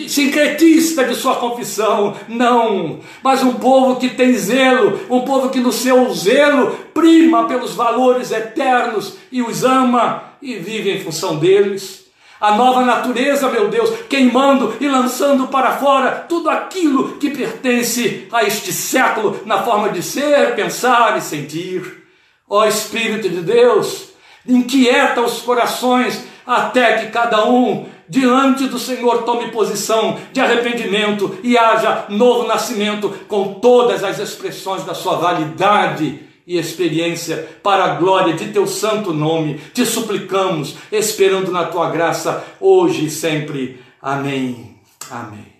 sincretista 0.08 1.04
de 1.04 1.14
sua 1.14 1.36
confissão. 1.36 2.16
Não, 2.26 3.00
mas 3.22 3.42
um 3.42 3.54
povo 3.54 3.96
que 3.96 4.08
tem 4.08 4.32
zelo, 4.32 5.00
um 5.10 5.20
povo 5.20 5.50
que 5.50 5.60
no 5.60 5.72
seu 5.72 6.10
zelo 6.14 6.70
prima 6.94 7.46
pelos 7.46 7.74
valores 7.74 8.32
eternos 8.32 9.18
e 9.30 9.42
os 9.42 9.64
ama 9.64 10.32
e 10.40 10.54
vive 10.54 10.90
em 10.90 11.00
função 11.00 11.36
deles. 11.36 12.06
A 12.40 12.54
nova 12.54 12.82
natureza, 12.82 13.50
meu 13.50 13.68
Deus, 13.68 13.90
queimando 14.08 14.74
e 14.80 14.88
lançando 14.88 15.48
para 15.48 15.72
fora 15.72 16.24
tudo 16.28 16.48
aquilo 16.48 17.16
que 17.18 17.30
pertence 17.30 18.26
a 18.32 18.44
este 18.44 18.72
século 18.72 19.40
na 19.44 19.62
forma 19.62 19.90
de 19.90 20.02
ser, 20.02 20.54
pensar 20.54 21.18
e 21.18 21.20
sentir. 21.20 22.04
Ó 22.48 22.64
Espírito 22.64 23.28
de 23.28 23.42
Deus, 23.42 24.10
inquieta 24.46 25.20
os 25.20 25.42
corações 25.42 26.24
até 26.46 26.98
que 26.98 27.10
cada 27.10 27.44
um 27.46 27.86
diante 28.09 28.66
do 28.66 28.78
Senhor 28.78 29.22
tome 29.22 29.50
posição 29.50 30.18
de 30.32 30.40
arrependimento 30.40 31.38
e 31.42 31.56
haja 31.56 32.06
novo 32.09 32.46
nascimento 32.46 33.11
com 33.28 33.54
todas 33.54 34.02
as 34.02 34.18
expressões 34.18 34.84
da 34.84 34.94
sua 34.94 35.16
validade 35.16 36.20
e 36.46 36.56
experiência 36.56 37.59
para 37.62 37.84
a 37.84 37.94
glória 37.96 38.34
de 38.34 38.50
teu 38.50 38.66
santo 38.66 39.12
nome. 39.12 39.61
Te 39.74 39.84
suplicamos, 39.84 40.76
esperando 40.90 41.52
na 41.52 41.66
tua 41.66 41.90
graça 41.90 42.42
hoje 42.59 43.04
e 43.04 43.11
sempre. 43.11 43.80
Amém. 44.00 44.76
Amém. 45.11 45.59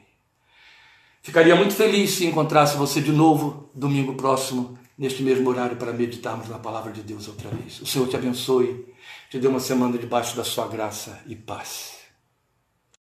Ficaria 1.20 1.55
muito 1.55 1.74
feliz 1.74 2.12
se 2.12 2.24
encontrasse 2.24 2.74
você 2.78 3.03
de 3.03 3.12
novo 3.12 3.68
domingo 3.74 4.14
próximo, 4.14 4.78
neste 4.96 5.22
mesmo 5.22 5.51
horário, 5.51 5.76
para 5.76 5.92
meditarmos 5.92 6.49
na 6.49 6.59
palavra 6.59 6.90
de 6.90 7.03
Deus 7.03 7.28
outra 7.28 7.51
vez. 7.51 7.82
O 7.82 7.86
Senhor 7.86 8.09
te 8.09 8.16
abençoe, 8.16 8.86
te 9.30 9.38
dê 9.38 9.46
uma 9.46 9.61
semana 9.61 9.99
debaixo 9.99 10.34
da 10.34 10.42
sua 10.42 10.66
graça 10.68 11.20
e 11.26 11.36
paz. 11.36 11.97